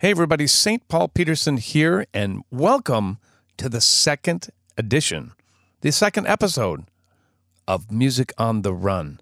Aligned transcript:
Hey, 0.00 0.12
everybody, 0.12 0.46
St. 0.46 0.86
Paul 0.86 1.08
Peterson 1.08 1.56
here, 1.56 2.06
and 2.14 2.44
welcome 2.52 3.18
to 3.56 3.68
the 3.68 3.80
second 3.80 4.46
edition, 4.76 5.32
the 5.80 5.90
second 5.90 6.28
episode 6.28 6.84
of 7.66 7.90
Music 7.90 8.32
on 8.38 8.62
the 8.62 8.72
Run. 8.72 9.18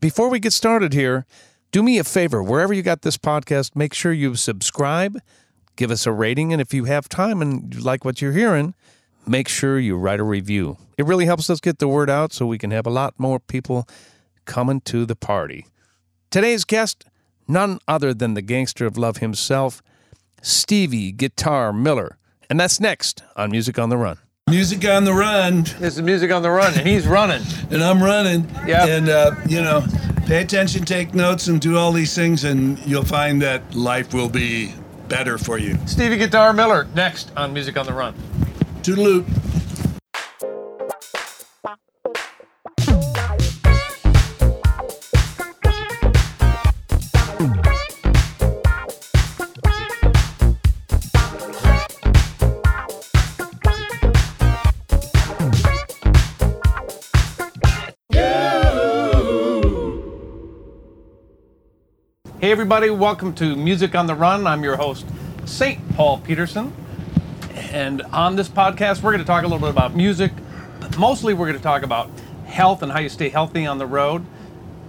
Before 0.00 0.28
we 0.28 0.40
get 0.40 0.52
started 0.52 0.94
here, 0.94 1.26
do 1.70 1.80
me 1.80 2.00
a 2.00 2.02
favor, 2.02 2.42
wherever 2.42 2.74
you 2.74 2.82
got 2.82 3.02
this 3.02 3.16
podcast, 3.16 3.76
make 3.76 3.94
sure 3.94 4.12
you 4.12 4.34
subscribe, 4.34 5.20
give 5.76 5.92
us 5.92 6.06
a 6.06 6.12
rating, 6.12 6.52
and 6.52 6.60
if 6.60 6.74
you 6.74 6.86
have 6.86 7.08
time 7.08 7.40
and 7.40 7.72
you 7.72 7.80
like 7.80 8.04
what 8.04 8.20
you're 8.20 8.32
hearing, 8.32 8.74
make 9.28 9.46
sure 9.46 9.78
you 9.78 9.96
write 9.96 10.18
a 10.18 10.24
review. 10.24 10.76
It 10.98 11.06
really 11.06 11.26
helps 11.26 11.48
us 11.48 11.60
get 11.60 11.78
the 11.78 11.86
word 11.86 12.10
out 12.10 12.32
so 12.32 12.46
we 12.46 12.58
can 12.58 12.72
have 12.72 12.88
a 12.88 12.90
lot 12.90 13.14
more 13.16 13.38
people 13.38 13.86
coming 14.44 14.80
to 14.86 15.06
the 15.06 15.14
party. 15.14 15.66
Today's 16.32 16.64
guest, 16.64 17.04
none 17.48 17.78
other 17.88 18.12
than 18.14 18.34
the 18.34 18.42
gangster 18.42 18.86
of 18.86 18.96
love 18.98 19.18
himself, 19.18 19.82
Stevie 20.42 21.12
Guitar 21.12 21.72
Miller. 21.72 22.18
And 22.50 22.60
that's 22.60 22.78
next 22.80 23.22
on 23.36 23.50
Music 23.50 23.78
on 23.78 23.88
the 23.88 23.96
Run. 23.96 24.18
Music 24.50 24.86
on 24.86 25.04
the 25.04 25.12
run, 25.14 25.62
This 25.80 25.96
is 25.96 26.02
Music 26.02 26.30
on 26.30 26.42
the 26.42 26.50
Run, 26.50 26.74
and 26.76 26.86
he's 26.86 27.06
running. 27.06 27.42
and 27.70 27.82
I'm 27.82 28.02
running. 28.02 28.46
Yeah. 28.66 28.84
And, 28.86 29.08
uh, 29.08 29.34
you 29.48 29.62
know, 29.62 29.82
pay 30.26 30.42
attention, 30.42 30.84
take 30.84 31.14
notes, 31.14 31.46
and 31.48 31.58
do 31.60 31.78
all 31.78 31.92
these 31.92 32.14
things, 32.14 32.44
and 32.44 32.78
you'll 32.86 33.04
find 33.06 33.40
that 33.40 33.74
life 33.74 34.12
will 34.12 34.28
be 34.28 34.74
better 35.08 35.38
for 35.38 35.56
you. 35.58 35.78
Stevie 35.86 36.18
Guitar 36.18 36.52
Miller, 36.52 36.86
next 36.94 37.32
on 37.38 37.54
Music 37.54 37.78
on 37.78 37.86
the 37.86 37.92
Run. 37.94 38.14
Toodaloo. 38.82 39.24
Hey, 62.44 62.52
everybody, 62.52 62.90
welcome 62.90 63.32
to 63.36 63.56
Music 63.56 63.94
on 63.94 64.06
the 64.06 64.14
Run. 64.14 64.46
I'm 64.46 64.62
your 64.62 64.76
host, 64.76 65.06
St. 65.46 65.80
Paul 65.94 66.18
Peterson. 66.18 66.74
And 67.72 68.02
on 68.12 68.36
this 68.36 68.50
podcast, 68.50 69.02
we're 69.02 69.12
going 69.12 69.24
to 69.24 69.26
talk 69.26 69.44
a 69.44 69.46
little 69.46 69.60
bit 69.60 69.70
about 69.70 69.96
music, 69.96 70.30
mostly 70.98 71.32
we're 71.32 71.46
going 71.46 71.56
to 71.56 71.62
talk 71.62 71.84
about 71.84 72.10
health 72.44 72.82
and 72.82 72.92
how 72.92 72.98
you 72.98 73.08
stay 73.08 73.30
healthy 73.30 73.64
on 73.64 73.78
the 73.78 73.86
road. 73.86 74.26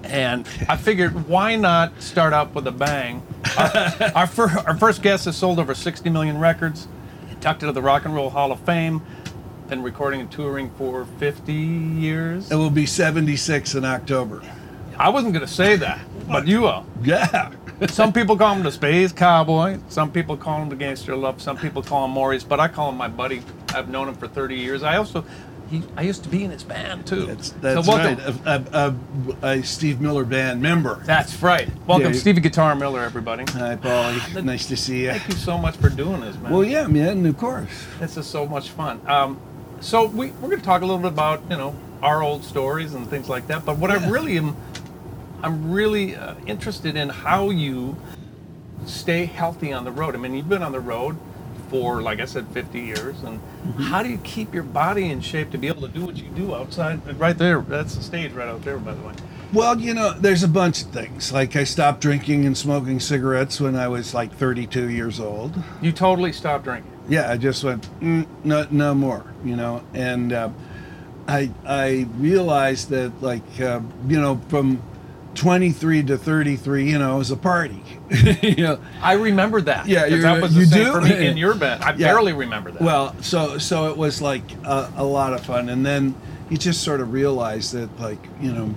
And 0.03 0.45
I 0.67 0.75
figured, 0.75 1.29
why 1.29 1.55
not 1.55 2.01
start 2.01 2.33
out 2.33 2.53
with 2.53 2.67
a 2.67 2.73
bang? 2.73 3.25
Our, 3.57 4.11
our, 4.15 4.27
fir- 4.27 4.63
our 4.67 4.75
first 4.75 5.01
guest 5.01 5.23
has 5.23 5.37
sold 5.37 5.57
over 5.57 5.73
60 5.73 6.09
million 6.09 6.37
records, 6.37 6.89
tucked 7.39 7.63
into 7.63 7.71
the 7.71 7.81
Rock 7.81 8.03
and 8.03 8.13
Roll 8.13 8.31
Hall 8.31 8.51
of 8.51 8.59
Fame, 8.65 9.01
been 9.69 9.81
recording 9.81 10.19
and 10.19 10.29
touring 10.29 10.71
for 10.71 11.05
50 11.05 11.53
years. 11.53 12.51
It 12.51 12.55
will 12.55 12.69
be 12.69 12.85
76 12.85 13.75
in 13.75 13.85
October. 13.85 14.43
I 14.97 15.09
wasn't 15.09 15.33
going 15.33 15.45
to 15.45 15.51
say 15.51 15.75
that, 15.77 15.99
but 16.27 16.47
you 16.47 16.61
will. 16.61 16.85
Yeah. 17.03 17.51
Some 17.89 18.13
people 18.13 18.37
call 18.37 18.55
him 18.55 18.63
the 18.63 18.71
Space 18.71 19.11
Cowboy. 19.11 19.79
Some 19.89 20.11
people 20.11 20.37
call 20.37 20.61
him 20.61 20.69
the 20.69 20.75
Gangster 20.77 21.15
Love. 21.15 21.41
Some 21.41 21.57
people 21.57 21.83
call 21.83 22.05
him 22.05 22.11
Maurice, 22.11 22.43
but 22.43 22.59
I 22.59 22.69
call 22.69 22.89
him 22.89 22.97
my 22.97 23.09
buddy. 23.09 23.41
I've 23.73 23.89
known 23.89 24.07
him 24.07 24.15
for 24.15 24.27
30 24.29 24.55
years. 24.55 24.81
I 24.81 24.95
also, 24.95 25.25
he, 25.69 25.83
I 25.97 26.03
used 26.03 26.23
to 26.23 26.29
be 26.29 26.45
in 26.45 26.51
his 26.51 26.63
band 26.63 27.05
too. 27.05 27.25
That's, 27.25 27.49
that's 27.51 27.85
so 27.85 27.93
right. 27.97 28.17
welcome. 28.17 28.41
A, 28.45 28.63
a, 28.71 28.95
a, 29.43 29.59
a 29.59 29.63
Steve 29.63 29.99
Miller 29.99 30.23
band 30.23 30.61
member. 30.61 31.01
That's 31.03 31.41
right. 31.43 31.67
Welcome, 31.85 32.13
Yeah. 32.13 32.19
Stevie 32.19 32.39
Guitar 32.39 32.75
Miller, 32.75 33.01
everybody. 33.01 33.43
Hi, 33.51 33.75
Paulie. 33.75 34.43
Nice 34.43 34.67
to 34.67 34.77
see 34.77 35.03
you. 35.03 35.11
Thank 35.11 35.27
you 35.27 35.35
so 35.35 35.57
much 35.57 35.75
for 35.75 35.89
doing 35.89 36.21
this, 36.21 36.37
man. 36.37 36.53
Well, 36.53 36.63
yeah, 36.63 36.87
man, 36.87 37.25
of 37.25 37.37
course. 37.37 37.69
This 37.99 38.15
is 38.15 38.25
so 38.25 38.47
much 38.47 38.69
fun. 38.69 39.01
Um, 39.05 39.37
so 39.81 40.05
we, 40.05 40.31
we're 40.31 40.49
going 40.49 40.59
to 40.59 40.65
talk 40.65 40.81
a 40.81 40.85
little 40.85 41.01
bit 41.01 41.11
about 41.11 41.41
you 41.49 41.57
know 41.57 41.75
our 42.01 42.23
old 42.23 42.43
stories 42.43 42.93
and 42.93 43.07
things 43.09 43.27
like 43.27 43.47
that. 43.47 43.65
But 43.65 43.77
what 43.77 43.91
I 43.91 44.07
really 44.09 44.37
am, 44.37 44.55
I'm 45.45 45.71
really 45.71 46.15
uh, 46.15 46.33
interested 46.47 46.95
in 46.95 47.07
how 47.09 47.51
you 47.51 47.95
stay 48.87 49.25
healthy 49.25 49.71
on 49.71 49.83
the 49.83 49.91
road. 49.91 50.15
I 50.15 50.17
mean, 50.17 50.33
you've 50.33 50.49
been 50.49 50.63
on 50.63 50.71
the 50.71 50.79
road 50.79 51.17
for, 51.69 52.01
like 52.01 52.19
I 52.19 52.25
said, 52.25 52.47
50 52.47 52.79
years, 52.79 53.21
and 53.23 53.39
Mm-hmm. 53.65 53.81
how 53.81 54.03
do 54.03 54.09
you 54.09 54.19
keep 54.19 54.53
your 54.53 54.63
body 54.63 55.09
in 55.09 55.21
shape 55.21 55.49
to 55.49 55.57
be 55.57 55.67
able 55.67 55.81
to 55.81 55.87
do 55.87 56.05
what 56.05 56.15
you 56.17 56.29
do 56.29 56.53
outside? 56.53 56.99
Right 57.19 57.35
there, 57.35 57.61
that's 57.61 57.95
the 57.95 58.03
stage 58.03 58.31
right 58.31 58.47
out 58.47 58.63
there, 58.63 58.77
by 58.77 58.93
the 58.93 59.01
way. 59.01 59.13
Well, 59.53 59.79
you 59.79 59.95
know, 59.95 60.13
there's 60.13 60.43
a 60.43 60.47
bunch 60.47 60.83
of 60.83 60.89
things. 60.89 61.31
Like 61.33 61.55
I 61.55 61.63
stopped 61.63 61.99
drinking 61.99 62.45
and 62.45 62.55
smoking 62.55 62.99
cigarettes 62.99 63.59
when 63.59 63.75
I 63.75 63.87
was 63.87 64.13
like 64.13 64.31
32 64.35 64.89
years 64.89 65.19
old. 65.19 65.55
You 65.81 65.91
totally 65.91 66.31
stopped 66.31 66.65
drinking. 66.65 66.91
Yeah, 67.09 67.31
I 67.31 67.37
just 67.37 67.63
went 67.63 67.87
mm, 68.01 68.27
no, 68.43 68.67
no 68.69 68.93
more. 68.93 69.25
You 69.43 69.55
know, 69.55 69.83
and 69.95 70.31
uh, 70.31 70.49
I 71.27 71.49
I 71.65 72.05
realized 72.17 72.89
that 72.89 73.19
like 73.23 73.59
uh, 73.59 73.81
you 74.07 74.21
know 74.21 74.39
from 74.47 74.79
23 75.35 76.03
to 76.03 76.17
33, 76.17 76.89
you 76.89 76.97
know, 76.97 77.17
was 77.17 77.31
a 77.31 77.37
party. 77.37 77.81
you 78.41 78.55
know, 78.63 78.79
I 79.01 79.13
remember 79.13 79.61
that. 79.61 79.87
Yeah, 79.87 80.07
that 80.09 80.41
was 80.41 80.53
the 80.55 80.61
you 80.61 80.65
same 80.65 80.85
do? 80.85 80.91
for 80.93 81.01
me 81.01 81.27
in 81.27 81.37
your 81.43 81.53
band. 81.55 81.83
I 81.83 81.89
Yeah. 81.91 82.13
barely 82.13 82.33
remember 82.33 82.71
that. 82.71 82.81
Well, 82.81 83.15
so 83.21 83.57
so 83.57 83.89
it 83.89 83.97
was 83.97 84.21
like 84.21 84.43
a, 84.63 84.91
a 84.97 85.03
lot 85.03 85.33
of 85.33 85.45
fun, 85.45 85.69
and 85.69 85.85
then 85.85 86.15
you 86.49 86.57
just 86.57 86.81
sort 86.83 87.01
of 87.01 87.11
realize 87.13 87.71
that 87.73 87.99
like 87.99 88.19
you 88.41 88.51
know 88.51 88.73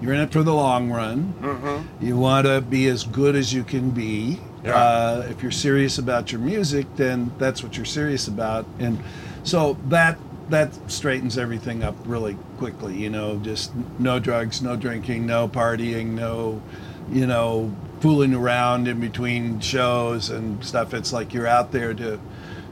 you're 0.00 0.12
in 0.12 0.20
it 0.20 0.32
for 0.32 0.42
the 0.42 0.54
long 0.54 0.90
run. 0.90 1.34
Mm-hmm. 1.40 2.04
You 2.04 2.16
want 2.16 2.46
to 2.46 2.60
be 2.60 2.86
as 2.88 3.04
good 3.04 3.34
as 3.36 3.52
you 3.52 3.64
can 3.64 3.90
be. 3.90 4.40
Yeah. 4.64 4.76
Uh, 4.76 5.26
if 5.28 5.42
you're 5.42 5.52
serious 5.52 5.98
about 5.98 6.32
your 6.32 6.40
music, 6.40 6.86
then 6.96 7.32
that's 7.38 7.62
what 7.62 7.76
you're 7.76 7.84
serious 7.84 8.28
about, 8.28 8.64
and 8.78 8.98
so 9.42 9.76
that 9.88 10.18
that 10.50 10.90
straightens 10.90 11.38
everything 11.38 11.82
up 11.82 11.96
really 12.04 12.36
quickly. 12.58 12.94
You 12.94 13.10
know, 13.10 13.38
just 13.38 13.72
no 13.98 14.18
drugs, 14.18 14.62
no 14.62 14.76
drinking, 14.76 15.26
no 15.26 15.48
partying, 15.48 16.08
no 16.08 16.62
you 17.10 17.26
know 17.26 17.74
fooling 18.00 18.34
around 18.34 18.88
in 18.88 19.00
between 19.00 19.60
shows 19.60 20.30
and 20.30 20.64
stuff. 20.64 20.94
It's 20.94 21.12
like 21.12 21.32
you're 21.32 21.46
out 21.46 21.72
there 21.72 21.94
to 21.94 22.20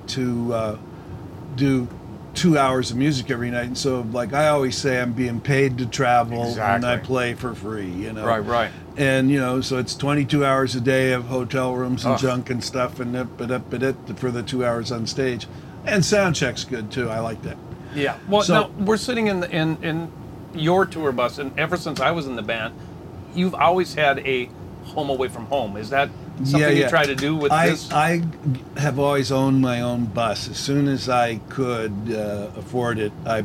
to 0.09 0.55
uh, 0.55 0.79
do 1.57 1.89
two 2.35 2.59
hours 2.59 2.91
of 2.91 2.97
music 2.97 3.31
every 3.31 3.51
night. 3.51 3.67
And 3.67 3.79
so, 3.79 4.07
like 4.13 4.33
I 4.33 4.49
always 4.49 4.77
say, 4.77 5.01
I'm 5.01 5.13
being 5.13 5.41
paid 5.41 5.79
to 5.79 5.87
travel 5.87 6.59
and 6.59 6.85
I 6.85 6.97
play 6.99 7.35
for 7.35 7.55
free. 7.55 7.89
You 7.89 8.13
know, 8.13 8.25
Right, 8.25 8.41
right. 8.41 8.71
And 8.97 9.31
you 9.31 9.41
know, 9.41 9.61
so 9.61 9.79
it's 9.79 9.95
22 9.95 10.45
hours 10.45 10.75
a 10.75 10.81
day 10.81 11.13
of 11.13 11.25
hotel 11.25 11.75
rooms 11.75 12.05
and 12.05 12.19
junk 12.19 12.51
and 12.51 12.63
stuff, 12.63 13.01
and 13.01 13.17
up, 13.17 13.29
but 13.39 13.51
up, 13.51 13.71
but 13.71 13.83
it 13.83 13.97
for 14.17 14.31
the 14.31 14.43
two 14.43 14.65
hours 14.65 14.93
on 14.93 15.07
stage. 15.07 15.47
And 15.85 16.05
sound 16.05 16.37
check's 16.37 16.65
good 16.65 16.91
too. 16.91 17.09
I 17.11 17.21
like 17.21 17.43
that. 17.43 17.57
Yeah. 17.95 18.17
Well, 18.29 18.43
So- 18.43 18.55
now 18.55 18.71
we're 18.79 18.97
sitting 18.97 19.27
in 19.27 19.41
the, 19.41 19.51
in 19.51 19.77
in 19.83 20.13
your 20.55 20.87
tour 20.87 21.13
bus, 21.13 21.39
and 21.39 21.59
ever 21.59 21.77
since 21.77 22.01
I 22.01 22.11
was 22.11 22.27
in 22.27 22.37
the 22.37 22.43
band, 22.43 22.75
you've 23.35 23.55
always 23.55 23.95
had 23.95 24.19
a 24.21 24.49
home 24.85 25.11
away 25.11 25.29
from 25.29 25.47
home. 25.47 25.77
Is 25.77 25.91
that 25.91 26.11
something 26.45 26.77
you 26.77 26.89
try 26.89 27.05
to 27.05 27.15
do 27.15 27.37
with 27.37 27.53
I, 27.53 27.71
this? 27.71 27.91
I 27.93 28.23
have 28.77 28.99
always 28.99 29.31
owned 29.33 29.61
my 29.61 29.81
own 29.81 30.07
bus. 30.07 30.49
As 30.49 30.57
soon 30.59 30.89
as 30.89 31.09
I 31.09 31.37
could 31.49 31.93
uh, 32.13 32.49
afford 32.57 32.99
it, 32.99 33.13
I 33.25 33.45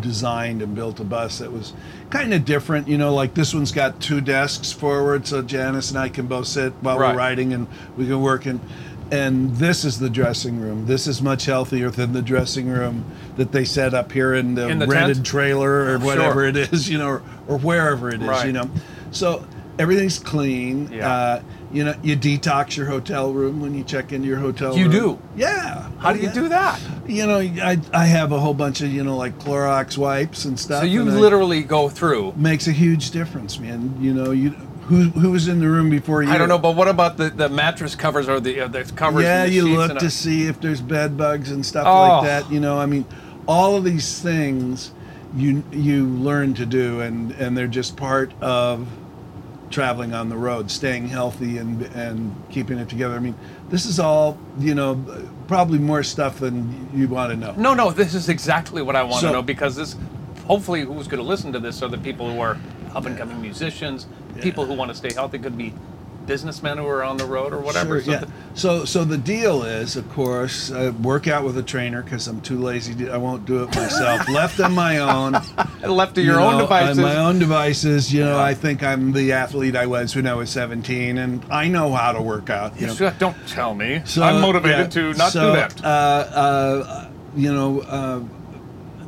designed 0.00 0.60
and 0.62 0.74
built 0.74 0.98
a 1.00 1.04
bus 1.04 1.38
that 1.38 1.52
was 1.52 1.72
kind 2.10 2.34
of 2.34 2.44
different. 2.44 2.88
You 2.88 2.98
know, 2.98 3.14
like 3.14 3.34
this 3.34 3.54
one's 3.54 3.72
got 3.72 4.00
two 4.00 4.20
desks 4.20 4.72
forward, 4.72 5.26
so 5.26 5.42
Janice 5.42 5.90
and 5.90 5.98
I 5.98 6.08
can 6.08 6.26
both 6.26 6.46
sit 6.46 6.72
while 6.80 6.98
Right. 6.98 7.12
we're 7.12 7.18
riding 7.18 7.52
and 7.52 7.66
we 7.96 8.06
can 8.06 8.20
work 8.20 8.46
in. 8.46 8.60
And 9.10 9.56
this 9.56 9.84
is 9.84 9.98
the 9.98 10.10
dressing 10.10 10.58
room. 10.60 10.86
This 10.86 11.06
is 11.06 11.20
much 11.22 11.44
healthier 11.44 11.90
than 11.90 12.12
the 12.12 12.22
dressing 12.22 12.68
room 12.68 13.04
that 13.36 13.52
they 13.52 13.64
set 13.64 13.94
up 13.94 14.10
here 14.10 14.34
in 14.34 14.54
the, 14.54 14.68
In 14.68 14.78
the 14.78 14.86
rented 14.86 15.16
tent? 15.16 15.26
trailer 15.26 15.70
or 15.70 15.96
Oh, 15.96 15.98
whatever 16.04 16.40
sure. 16.40 16.46
it 16.48 16.56
is, 16.56 16.88
you 16.88 16.98
know, 16.98 17.08
or, 17.08 17.22
or 17.46 17.58
wherever 17.58 18.08
it 18.08 18.22
is, 18.22 18.28
Right. 18.28 18.46
you 18.46 18.52
know. 18.52 18.68
So 19.10 19.46
everything's 19.78 20.18
clean. 20.18 20.90
Yeah. 20.92 21.12
Uh, 21.12 21.42
you 21.72 21.84
know, 21.84 21.94
you 22.02 22.16
detox 22.16 22.76
your 22.76 22.86
hotel 22.86 23.32
room 23.32 23.60
when 23.60 23.74
you 23.74 23.82
check 23.84 24.12
into 24.12 24.28
your 24.28 24.38
hotel 24.38 24.76
You 24.76 24.84
room. 24.84 24.92
do? 24.92 25.18
Yeah. 25.36 25.88
How 25.98 26.12
do 26.12 26.20
you 26.20 26.26
Yeah. 26.28 26.32
do 26.32 26.48
that? 26.48 26.80
You 27.06 27.26
know, 27.26 27.38
I, 27.38 27.78
I 27.92 28.06
have 28.06 28.30
a 28.32 28.38
whole 28.38 28.54
bunch 28.54 28.80
of, 28.80 28.92
you 28.92 29.02
know, 29.04 29.16
like 29.16 29.38
Clorox 29.40 29.98
wipes 29.98 30.44
and 30.44 30.58
stuff. 30.58 30.80
So 30.82 30.86
you 30.86 31.02
and 31.02 31.10
I- 31.10 31.14
literally 31.14 31.62
go 31.62 31.88
through. 31.88 32.32
makes 32.36 32.66
a 32.68 32.72
huge 32.72 33.10
difference, 33.10 33.58
man. 33.58 33.96
You 34.00 34.14
know, 34.14 34.30
you 34.30 34.54
who 34.86 35.04
who 35.10 35.30
was 35.30 35.48
in 35.48 35.60
the 35.60 35.68
room 35.68 35.90
before 35.90 36.22
you? 36.22 36.30
I 36.30 36.38
don't 36.38 36.48
know, 36.48 36.58
but 36.58 36.76
what 36.76 36.88
about 36.88 37.16
the, 37.16 37.30
the 37.30 37.48
mattress 37.48 37.94
covers 37.94 38.28
or 38.28 38.40
the 38.40 38.60
uh, 38.62 38.68
the 38.68 38.84
covers? 38.84 39.22
yeah, 39.24 39.42
and 39.44 39.50
the 39.50 39.54
you 39.54 39.62
sheets 39.66 39.76
look 39.78 39.90
and 39.92 40.00
to 40.00 40.06
a- 40.06 40.10
see 40.10 40.46
if 40.46 40.60
there's 40.60 40.80
bed 40.80 41.16
bugs 41.16 41.50
and 41.50 41.64
stuff 41.64 41.86
Oh. 41.86 41.98
like 42.08 42.24
that. 42.24 42.50
You 42.52 42.60
know, 42.60 42.78
I 42.78 42.86
mean, 42.86 43.04
all 43.48 43.76
of 43.76 43.84
these 43.84 44.20
things 44.20 44.92
you 45.36 45.64
you 45.72 46.06
learn 46.06 46.54
to 46.54 46.66
do, 46.66 47.00
and 47.00 47.32
and 47.32 47.56
they're 47.56 47.66
just 47.66 47.96
part 47.96 48.32
of 48.40 48.86
traveling 49.70 50.14
on 50.14 50.28
the 50.28 50.36
road, 50.36 50.70
staying 50.70 51.08
healthy 51.08 51.58
and 51.58 51.82
and 51.94 52.34
keeping 52.50 52.78
it 52.78 52.88
together. 52.88 53.14
I 53.16 53.18
mean, 53.20 53.34
this 53.70 53.86
is 53.86 53.98
all 53.98 54.38
you 54.58 54.74
know, 54.74 55.02
probably 55.48 55.78
more 55.78 56.02
stuff 56.02 56.38
than 56.40 56.88
you 56.94 57.08
want 57.08 57.32
to 57.32 57.36
know. 57.36 57.54
No, 57.56 57.74
no, 57.74 57.90
this 57.90 58.14
is 58.14 58.28
exactly 58.28 58.82
what 58.82 58.96
I 58.96 59.02
want 59.02 59.22
to 59.24 59.32
know 59.32 59.42
because 59.42 59.74
this, 59.76 59.96
hopefully, 60.46 60.82
who's 60.82 61.08
going 61.08 61.22
to 61.22 61.26
listen 61.28 61.52
to 61.54 61.58
this 61.58 61.82
are 61.82 61.88
the 61.88 61.98
people 61.98 62.30
who 62.30 62.38
are 62.40 62.58
up 62.94 63.06
and 63.06 63.16
coming 63.16 63.40
musicians, 63.40 64.06
people 64.40 64.64
who 64.66 64.74
want 64.74 64.90
to 64.90 64.94
stay 64.96 65.12
healthy. 65.12 65.38
Could 65.38 65.58
be 65.58 65.74
businessmen 66.26 66.78
who 66.78 66.86
are 66.86 67.04
on 67.04 67.16
the 67.16 67.24
road 67.24 67.52
or 67.52 67.60
whatever. 67.60 68.00
Sure, 68.00 68.14
yeah. 68.14 68.24
So, 68.54 68.84
so 68.84 69.04
the 69.04 69.18
deal 69.18 69.62
is, 69.62 69.96
of 69.96 70.10
course, 70.12 70.70
I 70.70 70.90
work 70.90 71.28
out 71.28 71.44
with 71.44 71.56
a 71.58 71.62
trainer 71.62 72.02
because 72.02 72.26
I'm 72.28 72.40
too 72.40 72.58
lazy. 72.58 72.94
To, 72.96 73.10
I 73.10 73.16
won't 73.16 73.44
do 73.46 73.62
it 73.62 73.74
myself. 73.74 74.28
Left 74.28 74.60
on 74.60 74.74
my 74.74 74.98
own. 74.98 75.32
Left 75.82 76.14
to 76.16 76.22
you 76.22 76.32
your 76.32 76.40
own 76.40 76.54
know, 76.54 76.60
devices. 76.60 76.98
My 76.98 77.16
own 77.16 77.38
devices. 77.38 78.12
You 78.12 78.24
know, 78.24 78.36
Yeah. 78.36 78.42
I 78.44 78.54
think 78.54 78.82
I'm 78.82 79.12
the 79.12 79.32
athlete 79.32 79.76
I 79.76 79.86
was 79.86 80.14
when 80.14 80.26
I 80.26 80.34
was 80.34 80.50
17, 80.50 81.18
and 81.18 81.44
I 81.50 81.68
know 81.68 81.92
how 81.92 82.12
to 82.12 82.22
work 82.22 82.50
out. 82.50 82.80
You 82.80 82.88
know. 82.88 83.14
Don't 83.18 83.36
tell 83.48 83.74
me. 83.74 84.02
So, 84.04 84.22
I'm 84.22 84.40
motivated 84.40 84.94
yeah, 84.94 85.12
to 85.12 85.14
not 85.14 85.32
so, 85.32 85.50
do 85.50 85.56
that. 85.58 85.84
Uh, 85.84 85.88
uh, 85.88 87.10
you 87.36 87.52
know, 87.52 87.80
uh, 87.80 88.20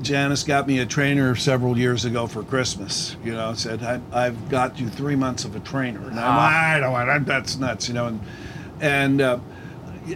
Janice 0.02 0.42
got 0.44 0.66
me 0.66 0.78
a 0.78 0.86
trainer 0.86 1.34
several 1.34 1.76
years 1.78 2.04
ago 2.04 2.26
for 2.26 2.42
Christmas. 2.42 3.16
You 3.24 3.32
know, 3.32 3.54
said 3.54 3.82
I, 3.82 4.00
I've 4.12 4.48
got 4.48 4.78
you 4.78 4.88
three 4.88 5.16
months 5.16 5.44
of 5.44 5.56
a 5.56 5.60
trainer, 5.60 6.00
and 6.00 6.18
I'm, 6.18 6.26
Ah. 6.38 6.72
I 6.74 6.80
don't 6.80 6.92
want 6.92 7.08
that. 7.08 7.26
That's 7.26 7.56
nuts. 7.56 7.88
You 7.88 7.94
know, 7.94 8.06
and 8.08 8.20
and 8.80 9.20
uh, 9.20 9.38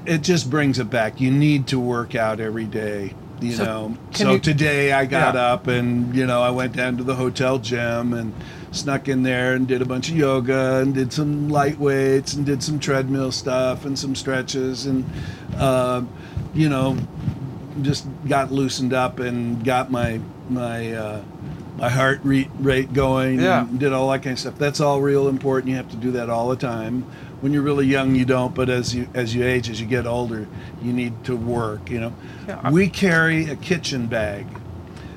it 0.07 0.19
just 0.23 0.51
brings 0.51 0.79
it 0.79 0.91
back. 0.91 1.21
You 1.21 1.31
need 1.31 1.67
to 1.69 1.81
work 1.81 2.15
out 2.15 2.41
every 2.41 2.67
day. 2.67 3.15
You 3.41 3.53
So, 3.53 3.65
know, 3.65 3.97
so 4.13 4.33
you- 4.33 4.39
today 4.39 4.93
I 4.93 5.07
got 5.07 5.35
Yeah. 5.35 5.41
up 5.53 5.67
and 5.67 6.15
you 6.15 6.27
know 6.27 6.43
I 6.43 6.51
went 6.51 6.77
down 6.77 6.99
to 6.99 7.05
the 7.05 7.15
hotel 7.15 7.59
gym 7.59 8.13
and 8.13 8.35
snuck 8.71 9.09
in 9.09 9.23
there 9.23 9.55
and 9.55 9.67
did 9.67 9.81
a 9.83 9.87
bunch 9.87 10.11
of 10.11 10.17
yoga 10.17 10.77
and 10.83 10.95
did 10.95 11.13
some 11.13 11.49
light 11.49 11.81
weights 11.81 12.35
and 12.35 12.45
did 12.47 12.63
some 12.63 12.79
treadmill 12.79 13.33
stuff 13.33 13.85
and 13.87 13.99
some 13.99 14.15
stretches 14.15 14.85
and 14.87 15.05
uh, 15.57 16.03
you 16.55 16.69
know 16.69 16.97
just 17.83 18.07
got 18.29 18.51
loosened 18.53 18.93
up 18.93 19.19
and 19.19 19.65
got 19.65 19.91
my 19.91 20.21
my 20.49 20.93
uh, 20.93 21.23
my 21.77 21.89
heart 21.89 22.21
rate 22.25 22.93
going 22.93 23.41
Yeah. 23.41 23.63
and 23.67 23.79
did 23.81 23.93
all 23.93 24.11
that 24.11 24.23
kind 24.23 24.35
of 24.35 24.39
stuff. 24.41 24.59
That's 24.59 24.81
all 24.81 25.01
real 25.01 25.29
important. 25.29 25.71
You 25.71 25.77
have 25.77 25.91
to 25.91 25.97
do 25.97 26.11
that 26.13 26.29
all 26.29 26.49
the 26.49 26.57
time. 26.57 27.05
When 27.41 27.53
you're 27.55 27.63
really 27.63 27.87
young, 27.87 28.15
you 28.15 28.27
don't, 28.27 28.55
but 28.55 28.69
as 28.69 28.95
you 28.95 29.09
as 29.15 29.35
you 29.35 29.45
age, 29.45 29.71
as 29.71 29.81
you 29.81 29.87
get 29.87 30.07
older, 30.07 30.47
you 30.83 30.93
need 30.93 31.25
to 31.25 31.37
work. 31.37 31.89
You 31.91 32.01
know, 32.01 32.13
Yeah, 32.47 32.71
we 32.71 32.89
carry 32.89 33.49
a 33.49 33.57
kitchen 33.57 34.07
bag. 34.09 34.47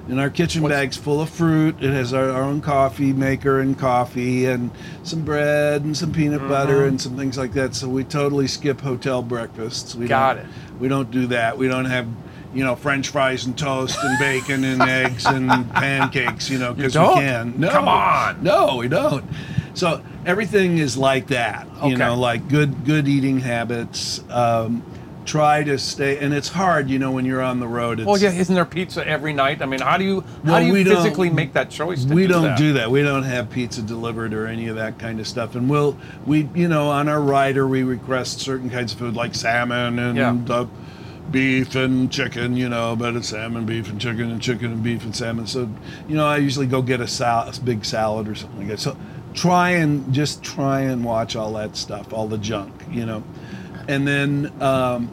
And 0.09 0.19
our 0.19 0.29
kitchen 0.29 0.61
What's- 0.63 0.75
bag's 0.75 0.97
full 0.97 1.21
of 1.21 1.29
fruit. 1.29 1.81
It 1.81 1.91
has 1.91 2.13
our, 2.13 2.29
our 2.29 2.44
own 2.44 2.59
coffee 2.59 3.13
maker 3.13 3.61
and 3.61 3.77
coffee 3.79 4.45
and 4.45 4.69
some 5.03 5.21
bread 5.23 5.83
and 5.83 5.95
some 5.97 6.11
peanut 6.11 6.41
Mm-hmm. 6.41 6.50
butter 6.50 6.85
and 6.85 7.00
some 7.01 7.15
things 7.15 7.38
like 7.38 7.53
that. 7.53 7.73
So 7.73 7.88
we 7.88 8.03
totally 8.03 8.47
skip 8.47 8.81
hotel 8.81 9.21
breakfasts. 9.21 9.95
We 9.95 10.07
Got 10.07 10.35
don't, 10.35 10.45
it. 10.45 10.51
We 10.79 10.88
don't 10.89 11.09
do 11.09 11.27
that. 11.27 11.57
We 11.57 11.69
don't 11.69 11.85
have, 11.85 12.07
you 12.53 12.63
know, 12.63 12.75
French 12.75 13.09
fries 13.09 13.45
and 13.45 13.57
toast 13.57 13.97
and 14.03 14.19
bacon 14.19 14.63
and 14.63 14.81
eggs 14.89 15.25
and 15.25 15.50
pancakes. 15.73 16.50
You 16.50 16.59
know, 16.59 16.73
because 16.73 16.97
we 16.97 17.03
can. 17.15 17.53
No, 17.59 17.69
Come 17.69 17.88
on. 17.88 18.44
No, 18.44 18.77
we 18.77 18.88
don't. 18.88 19.25
So 19.73 20.03
everything 20.25 20.77
is 20.77 20.95
like 20.97 21.27
that. 21.27 21.67
Okay. 21.77 21.89
You 21.89 21.97
know, 21.97 22.15
like 22.15 22.47
good 22.47 22.85
good 22.85 23.07
eating 23.07 23.39
habits. 23.39 24.23
Um, 24.29 24.83
try 25.25 25.63
to 25.63 25.79
stay, 25.79 26.17
and 26.19 26.33
it's 26.33 26.50
hard. 26.50 26.89
You 26.89 27.00
know, 27.00 27.11
when 27.11 27.25
you're 27.25 27.41
on 27.41 27.59
the 27.59 27.67
road. 27.67 28.00
It's, 28.01 28.05
Well, 28.05 28.17
yeah, 28.17 28.31
isn't 28.31 28.53
there 28.53 28.65
pizza 28.65 29.07
every 29.07 29.31
night? 29.33 29.61
I 29.61 29.65
mean, 29.65 29.79
how 29.79 29.97
do 29.97 30.03
you 30.03 30.19
how 30.45 30.51
Well, 30.51 30.59
do 30.59 30.67
you 30.67 30.73
we 30.73 30.83
physically 30.83 31.29
make 31.29 31.53
that 31.53 31.69
choice? 31.71 32.05
To 32.05 32.13
we 32.13 32.23
do 32.23 32.33
don't 32.33 32.44
that? 32.44 32.57
do 32.57 32.73
that. 32.73 32.91
We 32.91 33.01
don't 33.03 33.23
have 33.23 33.50
pizza 33.50 33.81
delivered 33.81 34.33
or 34.33 34.45
any 34.47 34.67
of 34.67 34.75
that 34.75 35.00
kind 35.00 35.19
of 35.19 35.27
stuff. 35.27 35.55
And 35.55 35.69
we'll 35.69 35.97
we 36.25 36.50
you 36.53 36.67
know 36.67 36.89
on 36.89 37.07
our 37.07 37.21
rider 37.21 37.67
we 37.67 37.83
request 37.83 38.41
certain 38.41 38.69
kinds 38.69 38.94
of 38.94 39.00
food 39.00 39.15
like 39.15 39.33
salmon 39.33 39.97
and 39.97 40.17
Yeah. 40.17 40.53
uh, 40.53 40.67
beef 41.33 41.75
and 41.75 42.09
chicken. 42.09 42.56
You 42.56 42.69
know, 42.69 42.95
but 42.95 43.18
it's 43.18 43.27
salmon, 43.30 43.65
beef, 43.65 43.89
and 43.89 44.00
chicken, 44.00 44.31
and 44.31 44.41
chicken 44.41 44.71
and 44.71 44.81
beef 44.81 45.03
and 45.03 45.13
salmon. 45.13 45.47
So 45.47 45.69
you 46.07 46.15
know 46.15 46.25
I 46.25 46.38
usually 46.38 46.68
go 46.68 46.81
get 46.81 47.01
a, 47.01 47.07
sal- 47.07 47.50
a 47.50 47.59
big 47.59 47.83
salad 47.83 48.30
or 48.30 48.35
something 48.35 48.59
like 48.59 48.69
that. 48.69 48.80
So 48.80 48.95
try 49.33 49.71
and 49.71 50.13
just 50.13 50.41
try 50.41 50.81
and 50.81 51.03
watch 51.03 51.35
all 51.35 51.51
that 51.53 51.75
stuff, 51.75 52.13
all 52.13 52.30
the 52.30 52.38
junk. 52.38 52.71
You 52.89 53.06
know, 53.06 53.24
and 53.89 54.07
then. 54.07 54.53
Um, 54.63 55.09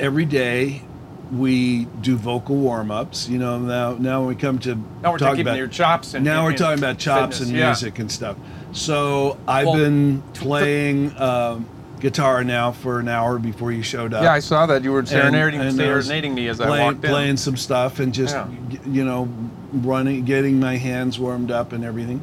every 0.00 0.24
day 0.24 0.82
we 1.30 1.84
do 2.00 2.16
vocal 2.16 2.56
warm-ups 2.56 3.28
you 3.28 3.38
know 3.38 3.58
now 3.58 3.94
now 3.94 4.20
when 4.20 4.28
we 4.28 4.34
come 4.34 4.58
to 4.58 4.74
Now 4.74 5.12
we're 5.12 5.18
talk 5.18 5.30
taking 5.30 5.42
about 5.42 5.56
your 5.56 5.68
chops 5.68 6.14
and 6.14 6.24
now 6.24 6.44
we're 6.44 6.56
talking 6.56 6.78
about 6.78 6.98
chops 6.98 7.38
fitness, 7.38 7.48
and 7.48 7.58
yeah. 7.58 7.66
music 7.66 7.98
and 8.00 8.10
stuff 8.10 8.36
so 8.72 9.38
i've 9.48 9.66
Well, 9.66 9.76
been 9.76 10.22
playing 10.34 11.16
um, 11.20 11.66
guitar 12.02 12.42
now 12.44 12.72
for 12.72 12.98
an 12.98 13.08
hour 13.08 13.38
before 13.38 13.70
you 13.72 13.82
showed 13.82 14.12
up 14.12 14.22
Yeah, 14.24 14.32
I 14.32 14.40
saw 14.40 14.66
that 14.66 14.82
you 14.82 14.90
were 14.92 14.98
And- 14.98 15.08
serenading, 15.08 15.60
and 15.60 15.68
was 15.78 16.06
serenading 16.06 16.34
me 16.34 16.48
as 16.48 16.60
I 16.60 16.66
playing, 16.66 16.84
walked 16.84 17.04
in. 17.04 17.10
playing 17.10 17.36
some 17.36 17.56
stuff 17.56 18.00
and 18.00 18.12
just 18.12 18.34
Yeah. 18.34 18.46
you 18.86 19.04
know 19.04 19.28
running 19.72 20.24
getting 20.24 20.58
my 20.60 20.76
hands 20.76 21.18
warmed 21.18 21.50
up 21.52 21.72
and 21.72 21.84
everything 21.84 22.20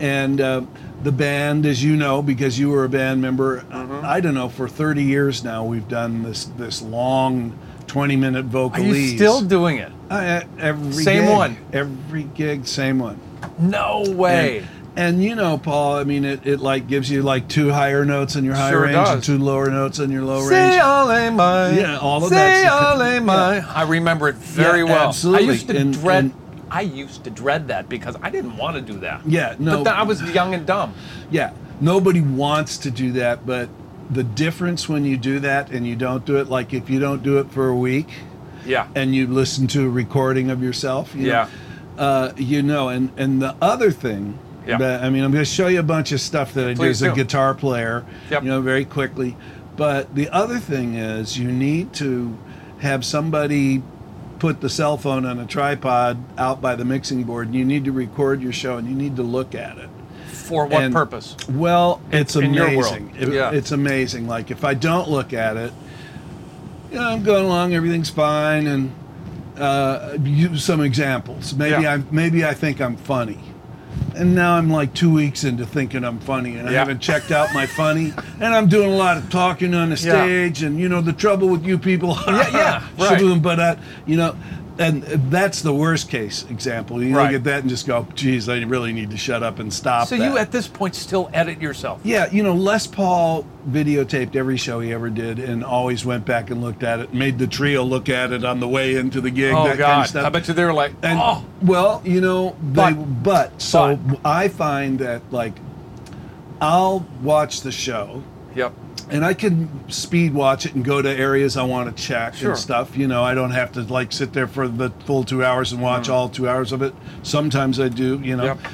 and 0.00 0.40
uh, 0.40 0.62
the 1.04 1.12
band 1.12 1.64
as 1.66 1.82
you 1.84 1.96
know 1.96 2.20
because 2.20 2.58
you 2.58 2.68
were 2.70 2.84
a 2.84 2.88
band 2.88 3.22
member 3.22 3.60
Mm-hmm. 3.70 4.04
i 4.04 4.20
don't 4.20 4.34
know 4.34 4.48
for 4.48 4.68
30 4.68 5.04
years 5.04 5.44
now 5.44 5.64
we've 5.64 5.88
done 5.88 6.22
this 6.24 6.46
this 6.58 6.82
long 6.82 7.56
20 7.86 8.16
minute 8.16 8.52
Are 8.54 8.80
you 8.80 9.16
still 9.16 9.40
doing 9.42 9.76
it? 9.78 9.92
I, 10.10 10.44
every 10.58 10.92
Same 11.04 11.22
gig, 11.24 11.30
one? 11.30 11.56
every 11.72 12.24
gig 12.24 12.66
same 12.66 12.98
one 12.98 13.20
No 13.58 14.02
way. 14.08 14.58
and, 14.58 14.66
and 14.96 15.22
you 15.24 15.34
know 15.34 15.56
paul 15.56 15.94
i 15.96 16.04
mean 16.04 16.24
it, 16.24 16.46
it 16.46 16.60
like 16.60 16.86
gives 16.86 17.10
you 17.10 17.22
like 17.22 17.48
two 17.48 17.70
higher 17.70 18.04
notes 18.04 18.36
in 18.36 18.44
your 18.44 18.54
higher 18.54 18.72
Sure 18.72 18.82
range 18.82 19.08
and 19.08 19.22
two 19.24 19.38
lower 19.38 19.70
notes 19.70 19.98
in 19.98 20.10
your 20.10 20.22
low 20.22 20.46
Say 20.48 20.70
range 20.70 20.82
ole 20.82 21.30
my. 21.30 21.70
Yeah, 21.70 21.98
all 21.98 22.22
of 22.22 22.28
Say 22.28 22.34
that 22.36 22.66
stuff. 22.66 23.00
ole 23.00 23.20
my. 23.20 23.58
I 23.74 23.82
remember 23.84 24.28
it 24.28 24.34
very 24.36 24.80
Yeah, 24.80 24.84
well. 24.84 25.08
absolutely. 25.08 25.48
I 25.48 25.52
used 25.52 25.68
to 25.68 25.76
And- 25.78 25.94
dread. 25.94 26.24
and- 26.24 26.32
I 26.70 26.80
used 26.82 27.24
to 27.24 27.30
dread 27.30 27.68
that 27.68 27.88
because 27.90 28.16
I 28.22 28.30
didn't 28.30 28.56
want 28.56 28.76
to 28.76 28.80
do 28.82 28.98
that. 29.00 29.20
Yeah, 29.26 29.54
no. 29.58 29.84
But 29.84 29.94
I 29.94 30.04
was 30.04 30.22
young 30.32 30.54
and 30.54 30.64
dumb. 30.66 30.94
Yeah, 31.30 31.50
nobody 31.82 32.20
wants 32.22 32.78
to 32.78 32.90
do 32.90 33.12
that, 33.12 33.44
but 33.46 33.68
the 34.10 34.22
difference 34.24 34.88
when 34.88 35.04
you 35.04 35.16
do 35.18 35.38
that 35.40 35.70
and 35.70 35.86
you 35.86 35.96
don't 35.96 36.24
do 36.24 36.36
it, 36.36 36.48
like 36.48 36.72
if 36.74 36.88
you 36.90 36.98
don't 36.98 37.22
do 37.22 37.38
it 37.38 37.50
for 37.50 37.68
a 37.68 37.76
week 37.76 38.08
Yeah. 38.66 38.86
and 38.94 39.14
you 39.14 39.26
listen 39.26 39.66
to 39.68 39.84
a 39.86 39.88
recording 39.88 40.50
of 40.50 40.62
yourself, 40.62 41.14
you 41.14 41.26
Yeah. 41.28 41.46
know, 41.98 42.02
uh, 42.02 42.32
you 42.36 42.62
know. 42.62 42.88
And 42.88 43.10
and 43.18 43.42
the 43.42 43.54
other 43.60 43.90
thing, 43.90 44.38
Yeah. 44.66 44.78
that, 44.78 45.02
I 45.02 45.10
mean, 45.10 45.24
I'm 45.24 45.32
going 45.32 45.44
to 45.44 45.50
show 45.50 45.66
you 45.68 45.80
a 45.80 45.84
bunch 45.84 46.12
of 46.12 46.20
stuff 46.20 46.54
that 46.54 46.66
I 46.68 46.72
do 46.74 46.76
Please 46.78 47.02
as 47.02 47.02
a 47.02 47.08
do. 47.08 47.16
guitar 47.16 47.54
player, 47.54 48.04
Yep. 48.30 48.42
you 48.44 48.48
know, 48.48 48.60
very 48.60 48.84
quickly. 48.84 49.36
But 49.76 50.14
the 50.14 50.28
other 50.30 50.58
thing 50.58 50.94
is, 50.94 51.38
you 51.38 51.50
need 51.50 51.92
to 51.94 52.36
have 52.80 53.04
somebody 53.04 53.82
put 54.38 54.60
the 54.60 54.68
cell 54.68 54.96
phone 54.96 55.24
on 55.24 55.38
a 55.38 55.46
tripod 55.46 56.18
out 56.36 56.60
by 56.60 56.74
the 56.76 56.84
mixing 56.84 57.22
board, 57.24 57.46
and 57.48 57.54
you 57.56 57.64
need 57.64 57.84
to 57.84 57.92
record 57.92 58.42
your 58.42 58.52
show, 58.52 58.76
and 58.76 58.88
you 58.88 58.94
need 58.94 59.16
to 59.16 59.22
look 59.22 59.54
at 59.54 59.78
it. 59.78 59.88
For 60.26 60.66
what 60.66 60.82
And- 60.82 60.92
purpose? 60.94 61.36
Well, 61.48 62.00
it's 62.10 62.34
in 62.36 62.46
amazing. 62.46 63.12
It- 63.18 63.28
Yeah. 63.32 63.50
It's 63.52 63.70
amazing. 63.72 64.26
Like 64.28 64.50
if 64.50 64.64
I 64.64 64.74
don't 64.74 65.08
look 65.08 65.32
at 65.32 65.56
it, 65.56 65.72
you 66.90 66.98
know, 66.98 67.08
I'm 67.08 67.22
going 67.22 67.44
along, 67.44 67.72
everything's 67.74 68.10
fine, 68.10 68.66
and 68.66 68.90
uh, 69.58 70.16
use 70.24 70.64
some 70.64 70.80
examples. 70.80 71.54
Maybe 71.54 71.82
Yeah. 71.82 71.94
I 71.94 72.02
maybe 72.10 72.44
I 72.44 72.52
think 72.54 72.80
I'm 72.80 72.96
funny, 72.96 73.38
and 74.14 74.34
now 74.34 74.56
I'm 74.56 74.70
like 74.70 74.94
two 74.94 75.12
weeks 75.12 75.44
into 75.44 75.64
thinking 75.66 76.04
I'm 76.04 76.18
funny, 76.20 76.56
and 76.56 76.68
I 76.68 76.72
Yeah. 76.72 76.78
haven't 76.80 77.00
checked 77.00 77.30
out 77.30 77.52
my 77.54 77.66
funny, 77.66 78.12
and 78.40 78.54
I'm 78.54 78.68
doing 78.68 78.92
a 78.92 78.96
lot 78.96 79.16
of 79.16 79.30
talking 79.30 79.74
on 79.74 79.90
the 79.90 79.96
Yeah. 79.96 80.24
stage, 80.24 80.62
and 80.62 80.78
you 80.78 80.88
know 80.88 81.00
the 81.00 81.12
trouble 81.12 81.48
with 81.48 81.64
you 81.64 81.78
people. 81.78 82.18
Yeah, 82.26 82.48
yeah, 82.52 82.82
right. 82.98 83.42
But 83.42 83.60
uh, 83.60 83.76
you 84.06 84.16
know. 84.16 84.34
And 84.78 85.02
that's 85.02 85.60
the 85.60 85.74
worst 85.74 86.08
case 86.08 86.46
example. 86.48 87.02
You 87.02 87.14
Right. 87.14 87.26
look 87.26 87.34
at 87.40 87.44
that 87.44 87.60
and 87.60 87.68
just 87.68 87.86
go, 87.86 88.06
"Geez, 88.14 88.48
I 88.48 88.58
really 88.62 88.92
need 88.92 89.10
to 89.10 89.16
shut 89.18 89.42
up 89.42 89.58
and 89.58 89.72
stop." 89.72 90.08
So 90.08 90.16
that. 90.16 90.24
you 90.24 90.38
at 90.38 90.50
this 90.50 90.66
point 90.66 90.94
still 90.94 91.28
edit 91.34 91.60
yourself? 91.60 92.00
Yeah, 92.04 92.26
you 92.32 92.42
know, 92.42 92.54
Les 92.54 92.86
Paul 92.86 93.44
videotaped 93.70 94.34
every 94.34 94.56
show 94.56 94.80
he 94.80 94.92
ever 94.92 95.10
did 95.10 95.38
and 95.38 95.62
always 95.62 96.04
went 96.06 96.24
back 96.24 96.50
and 96.50 96.62
looked 96.62 96.82
at 96.82 97.00
it, 97.00 97.12
made 97.12 97.38
the 97.38 97.46
trio 97.46 97.82
look 97.84 98.08
at 98.08 98.32
it 98.32 98.44
on 98.44 98.60
the 98.60 98.68
way 98.68 98.96
into 98.96 99.20
the 99.20 99.30
gig, 99.30 99.52
Oh 99.54 99.64
that 99.64 99.76
God! 99.78 99.86
kind 99.86 100.00
of 100.02 100.08
stuff. 100.08 100.24
I 100.24 100.28
bet 100.30 100.48
you 100.48 100.54
they 100.54 100.64
were 100.64 100.72
like, 100.72 100.92
and 101.02 101.18
oh, 101.22 101.44
well, 101.60 102.00
you 102.04 102.20
know, 102.22 102.56
they, 102.72 102.92
but, 102.94 103.22
But- 103.22 103.62
so 103.62 103.98
I 104.24 104.48
find 104.48 104.98
that 105.00 105.20
like 105.30 105.52
I'll 106.60 107.04
watch 107.22 107.60
the 107.62 107.72
show 107.72 108.22
yep. 108.54 108.72
And 109.12 109.24
I 109.24 109.34
can 109.34 109.88
speed 109.90 110.32
watch 110.34 110.66
it 110.66 110.74
and 110.74 110.84
go 110.84 111.00
to 111.02 111.08
areas 111.10 111.56
I 111.56 111.62
want 111.64 111.94
to 111.94 112.02
check 112.02 112.34
Sure. 112.34 112.50
and 112.52 112.58
stuff. 112.58 112.96
You 112.96 113.06
know, 113.06 113.22
I 113.22 113.34
don't 113.34 113.50
have 113.52 113.70
to 113.72 113.82
like 113.82 114.10
sit 114.10 114.32
there 114.32 114.48
for 114.48 114.66
the 114.66 114.90
full 115.06 115.22
two 115.22 115.44
hours 115.44 115.70
and 115.72 115.80
watch 115.82 116.08
all 116.08 116.28
two 116.28 116.48
hours 116.48 116.72
of 116.72 116.82
it. 116.82 116.94
Sometimes 117.22 117.78
I 117.78 117.88
do, 117.88 118.18
you 118.22 118.36
know. 118.36 118.54
Mm. 118.56 118.62
Yep. 118.62 118.72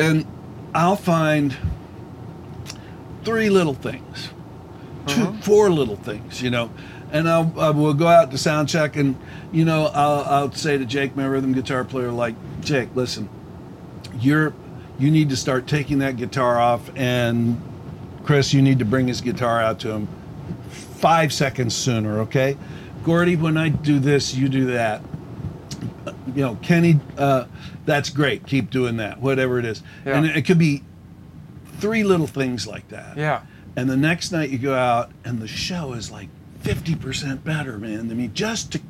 And 0.00 0.26
I'll 0.74 0.96
find 0.96 1.56
three 3.24 3.50
little 3.50 3.74
things, 3.74 4.28
2 5.06 5.14
Mm-hmm. 5.20 5.40
four 5.40 5.70
little 5.70 5.96
things, 5.96 6.42
you 6.42 6.50
know. 6.50 6.70
And 7.10 7.28
I'll, 7.28 7.52
I 7.58 7.70
will 7.70 7.94
go 7.94 8.06
out 8.06 8.30
to 8.32 8.38
sound 8.38 8.68
check 8.68 8.96
and, 8.96 9.16
you 9.52 9.64
know, 9.64 9.86
I'll, 9.86 10.20
I'll 10.24 10.52
say 10.52 10.76
to 10.76 10.84
Jake, 10.84 11.16
my 11.16 11.24
rhythm 11.24 11.52
guitar 11.54 11.84
player, 11.84 12.10
like, 12.12 12.34
Jake, 12.60 12.90
listen, 12.94 13.28
you're, 14.20 14.52
you 14.98 15.10
need 15.10 15.30
to 15.30 15.36
start 15.36 15.66
taking 15.66 16.00
that 16.00 16.16
guitar 16.16 16.58
off 16.58 16.90
and 16.96 17.60
Chris, 18.28 18.52
you 18.52 18.60
need 18.60 18.78
to 18.78 18.84
bring 18.84 19.08
his 19.08 19.22
guitar 19.22 19.58
out 19.58 19.78
to 19.80 19.90
him 19.90 20.06
five 20.68 21.32
seconds 21.32 21.74
sooner, 21.74 22.20
okay? 22.20 22.58
Gordy, 23.02 23.36
when 23.36 23.56
I 23.56 23.70
do 23.70 23.98
this, 23.98 24.34
you 24.34 24.50
do 24.50 24.66
that. 24.66 25.00
You 26.34 26.42
know, 26.42 26.58
Kenny, 26.60 27.00
uh, 27.16 27.46
that's 27.86 28.10
great. 28.10 28.46
Keep 28.46 28.68
doing 28.68 28.98
that, 28.98 29.18
whatever 29.18 29.58
it 29.58 29.64
is. 29.64 29.82
Yeah. 30.04 30.18
And 30.18 30.26
it 30.26 30.44
could 30.44 30.58
be 30.58 30.84
three 31.78 32.04
little 32.04 32.26
things 32.26 32.66
like 32.66 32.86
that. 32.88 33.16
Yeah. 33.16 33.40
And 33.76 33.88
the 33.88 33.96
next 33.96 34.30
night 34.30 34.50
you 34.50 34.58
go 34.58 34.74
out 34.74 35.10
and 35.24 35.40
the 35.40 35.48
show 35.48 35.94
is 35.94 36.10
like 36.10 36.28
50% 36.64 37.44
better, 37.44 37.78
man. 37.78 38.10
I 38.10 38.14
mean, 38.14 38.34
just 38.34 38.72
to, 38.72 38.80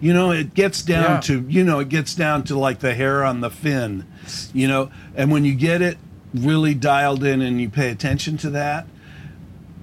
you 0.00 0.12
know, 0.12 0.32
it 0.32 0.52
gets 0.52 0.82
down 0.82 1.02
Yeah. 1.04 1.20
to, 1.20 1.46
you 1.48 1.62
know, 1.62 1.78
it 1.78 1.90
gets 1.90 2.16
down 2.16 2.42
to 2.42 2.58
like 2.58 2.80
the 2.80 2.94
hair 2.94 3.22
on 3.24 3.40
the 3.40 3.50
fin, 3.50 4.04
you 4.52 4.66
know, 4.66 4.90
and 5.14 5.30
when 5.30 5.44
you 5.44 5.54
get 5.54 5.80
it 5.80 5.96
really 6.34 6.74
dialed 6.74 7.24
in 7.24 7.42
and 7.42 7.60
you 7.60 7.68
pay 7.68 7.90
attention 7.90 8.36
to 8.38 8.50
that, 8.50 8.86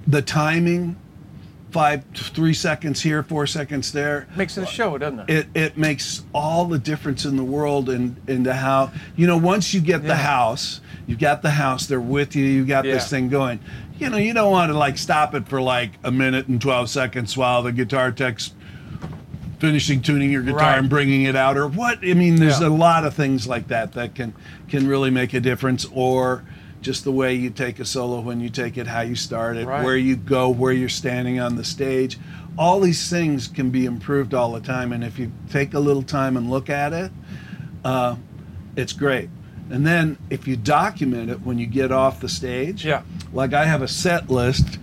the 0.06 0.22
timing, 0.22 0.96
five, 1.70 2.02
three 2.14 2.54
seconds 2.54 3.02
here, 3.02 3.22
four 3.22 3.46
seconds 3.46 3.92
there, 3.92 4.26
Makes 4.36 4.56
it 4.56 4.62
a 4.62 4.66
show, 4.66 4.96
doesn't 4.96 5.20
it? 5.20 5.30
it, 5.30 5.46
it 5.54 5.76
makes 5.76 6.24
all 6.32 6.64
the 6.64 6.78
difference 6.78 7.24
in 7.26 7.36
the 7.36 7.44
world 7.44 7.90
and 7.90 8.16
into 8.26 8.54
how 8.54 8.90
you 9.16 9.26
know 9.26 9.36
once 9.36 9.74
you 9.74 9.80
get 9.82 10.00
Yeah. 10.02 10.08
the 10.08 10.16
house 10.16 10.80
you've 11.06 11.18
got 11.18 11.42
the 11.42 11.50
house 11.50 11.86
they're 11.86 12.00
with 12.00 12.34
you 12.34 12.44
you 12.44 12.64
got 12.64 12.84
this 12.84 13.08
thing 13.10 13.28
going 13.28 13.60
you 13.98 14.08
know 14.08 14.16
you 14.16 14.32
don't 14.32 14.50
want 14.50 14.70
to 14.72 14.78
like 14.78 14.96
stop 14.96 15.34
it 15.34 15.46
for 15.48 15.60
like 15.60 15.90
a 16.04 16.10
minute 16.10 16.48
and 16.48 16.60
12 16.60 16.88
seconds 16.88 17.36
while 17.36 17.62
the 17.62 17.72
guitar 17.72 18.12
tech's 18.12 18.52
finishing 19.58 20.00
tuning 20.00 20.30
your 20.30 20.42
guitar 20.42 20.58
Right. 20.60 20.78
and 20.78 20.88
bringing 20.88 21.22
it 21.24 21.34
out 21.36 21.56
or 21.56 21.66
what 21.66 21.98
i 22.02 22.14
mean 22.14 22.36
there's 22.36 22.60
Yeah. 22.60 22.68
a 22.68 22.70
lot 22.70 23.04
of 23.04 23.14
things 23.14 23.46
like 23.46 23.68
that 23.68 23.92
that 23.94 24.14
can 24.14 24.32
can 24.68 24.86
really 24.86 25.10
make 25.10 25.34
a 25.34 25.40
difference 25.40 25.86
or 25.92 26.44
just 26.80 27.02
the 27.02 27.10
way 27.10 27.34
you 27.34 27.50
take 27.50 27.80
a 27.80 27.84
solo 27.84 28.20
when 28.20 28.40
you 28.40 28.48
take 28.50 28.76
it 28.78 28.86
how 28.86 29.00
you 29.00 29.16
start 29.16 29.56
it 29.56 29.66
Right. 29.66 29.82
where 29.84 29.96
you 29.96 30.14
go 30.16 30.48
where 30.48 30.72
you're 30.72 30.88
standing 30.88 31.40
on 31.40 31.56
the 31.56 31.64
stage 31.64 32.18
all 32.56 32.80
these 32.80 33.08
things 33.10 33.48
can 33.48 33.70
be 33.70 33.84
improved 33.84 34.32
all 34.34 34.52
the 34.52 34.60
time 34.60 34.92
and 34.92 35.02
if 35.02 35.18
you 35.18 35.32
take 35.50 35.74
a 35.74 35.80
little 35.80 36.02
time 36.02 36.36
and 36.36 36.48
look 36.50 36.70
at 36.70 36.92
it 36.92 37.10
uh, 37.84 38.14
it's 38.76 38.92
great 38.92 39.28
and 39.70 39.84
then 39.86 40.16
if 40.30 40.46
you 40.46 40.56
document 40.56 41.30
it 41.30 41.40
when 41.42 41.58
you 41.58 41.66
get 41.66 41.90
off 41.90 42.20
the 42.20 42.28
stage 42.28 42.84
Yeah. 42.84 43.02
like 43.32 43.52
i 43.54 43.64
have 43.64 43.82
a 43.82 43.88
set 43.88 44.30
list 44.30 44.78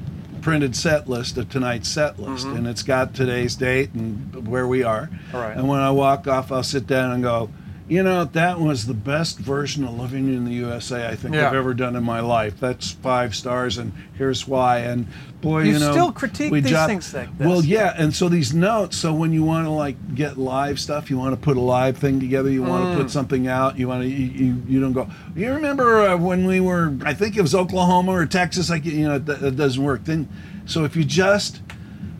printed 0.46 0.75
set 0.75 1.10
list 1.10 1.38
of 1.40 1.50
tonight's 1.50 1.90
set 1.90 2.20
list 2.20 2.46
and 2.46 2.68
it's 2.68 2.84
got 2.84 3.16
today's 3.16 3.56
date 3.56 3.92
and 3.96 4.48
where 4.48 4.68
we 4.68 4.84
are 4.84 5.08
Mm-hmm. 5.08 5.36
All 5.36 5.42
right. 5.42 5.58
and 5.58 5.68
when 5.68 5.80
i 5.80 5.90
walk 5.90 6.28
off 6.28 6.52
i'll 6.52 6.62
sit 6.62 6.86
down 6.86 7.14
and 7.14 7.24
go 7.24 7.50
you 7.88 8.01
know 8.01 8.25
that 8.25 8.60
was 8.60 8.88
the 8.88 8.94
best 8.96 9.38
version 9.38 9.84
of 9.84 9.94
living 9.94 10.27
in 10.34 10.44
the 10.46 10.51
usa 10.54 11.08
i 11.08 11.15
think 11.15 11.36
Yeah. 11.36 11.48
i've 11.48 11.54
ever 11.54 11.74
done 11.75 11.96
in 11.96 12.04
my 12.04 12.20
life 12.20 12.60
that's 12.60 12.92
five 12.92 13.36
stars 13.36 13.77
and 13.77 13.92
here's 14.18 14.48
why 14.48 14.80
and 14.80 15.06
boy 15.42 15.62
You 15.63 15.74
you, 15.74 15.80
know 15.80 15.92
still 15.92 16.12
critique 16.12 16.51
we 16.51 16.62
these 16.62 16.86
things 16.88 17.13
like 17.13 17.38
this. 17.38 17.46
well 17.48 17.63
yeah 17.63 17.94
and 17.96 18.12
so 18.15 18.27
these 18.27 18.56
notes 18.56 18.98
so 18.98 19.13
when 19.13 19.34
you 19.34 19.44
want 19.44 19.68
to 19.68 19.70
like 19.70 20.15
get 20.15 20.38
live 20.38 20.80
stuff 20.80 21.12
you 21.12 21.18
want 21.20 21.34
to 21.36 21.39
put 21.39 21.58
a 21.58 21.62
live 21.62 21.98
thing 21.98 22.20
together 22.20 22.50
you 22.50 22.63
want 22.63 22.86
Mm. 22.86 22.96
to 22.98 23.04
put 23.04 23.12
something 23.12 23.48
out 23.48 23.77
you 23.77 23.88
want 23.88 24.01
to 24.01 24.10
you, 24.10 24.46
you, 24.46 24.63
you 24.68 24.82
don't 24.82 24.94
go 24.94 25.08
you 25.36 25.51
remember 25.54 26.01
uh, 26.08 26.18
when 26.18 26.46
we 26.48 26.60
were 26.60 26.96
i 27.06 27.13
think 27.13 27.38
it 27.38 27.42
was 27.44 27.54
oklahoma 27.54 28.12
or 28.13 28.25
texas 28.25 28.70
like 28.70 28.84
you 28.86 29.08
know 29.08 29.20
that, 29.20 29.42
that 29.42 29.56
doesn't 29.56 29.84
work 29.84 30.04
then 30.06 30.27
so 30.65 30.84
if 30.86 30.96
you 30.96 31.04
just 31.04 31.62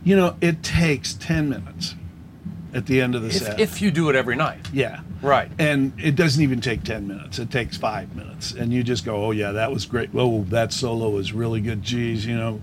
you 0.04 0.16
know 0.16 0.36
it 0.42 0.62
takes 0.62 1.16
10 1.16 1.50
minutes 1.50 1.96
at 2.74 2.86
the 2.86 3.02
end 3.02 3.16
of 3.16 3.22
the 3.24 3.30
if, 3.30 3.34
set 3.36 3.60
if 3.60 3.82
you 3.82 3.90
do 3.90 4.10
it 4.10 4.16
every 4.16 4.36
night. 4.36 4.60
yeah 4.74 5.00
Right. 5.26 5.50
and 5.58 5.94
it 6.00 6.16
doesn't 6.16 6.42
even 6.44 6.62
take 6.62 6.84
10 6.84 7.08
minutes. 7.08 7.40
It 7.40 7.50
takes 7.50 7.78
five 7.78 8.16
minutes. 8.16 8.52
And 8.52 8.72
you 8.72 8.84
just 8.84 9.04
go 9.06 9.26
oh 9.26 9.32
yeah 9.32 9.52
that 9.54 9.72
was 9.72 9.86
great. 9.86 10.12
Oh 10.14 10.44
that 10.50 10.72
solo 10.72 11.10
was 11.10 11.34
really 11.34 11.62
good. 11.62 11.82
Geez 11.82 12.26
you 12.26 12.38
know 12.38 12.62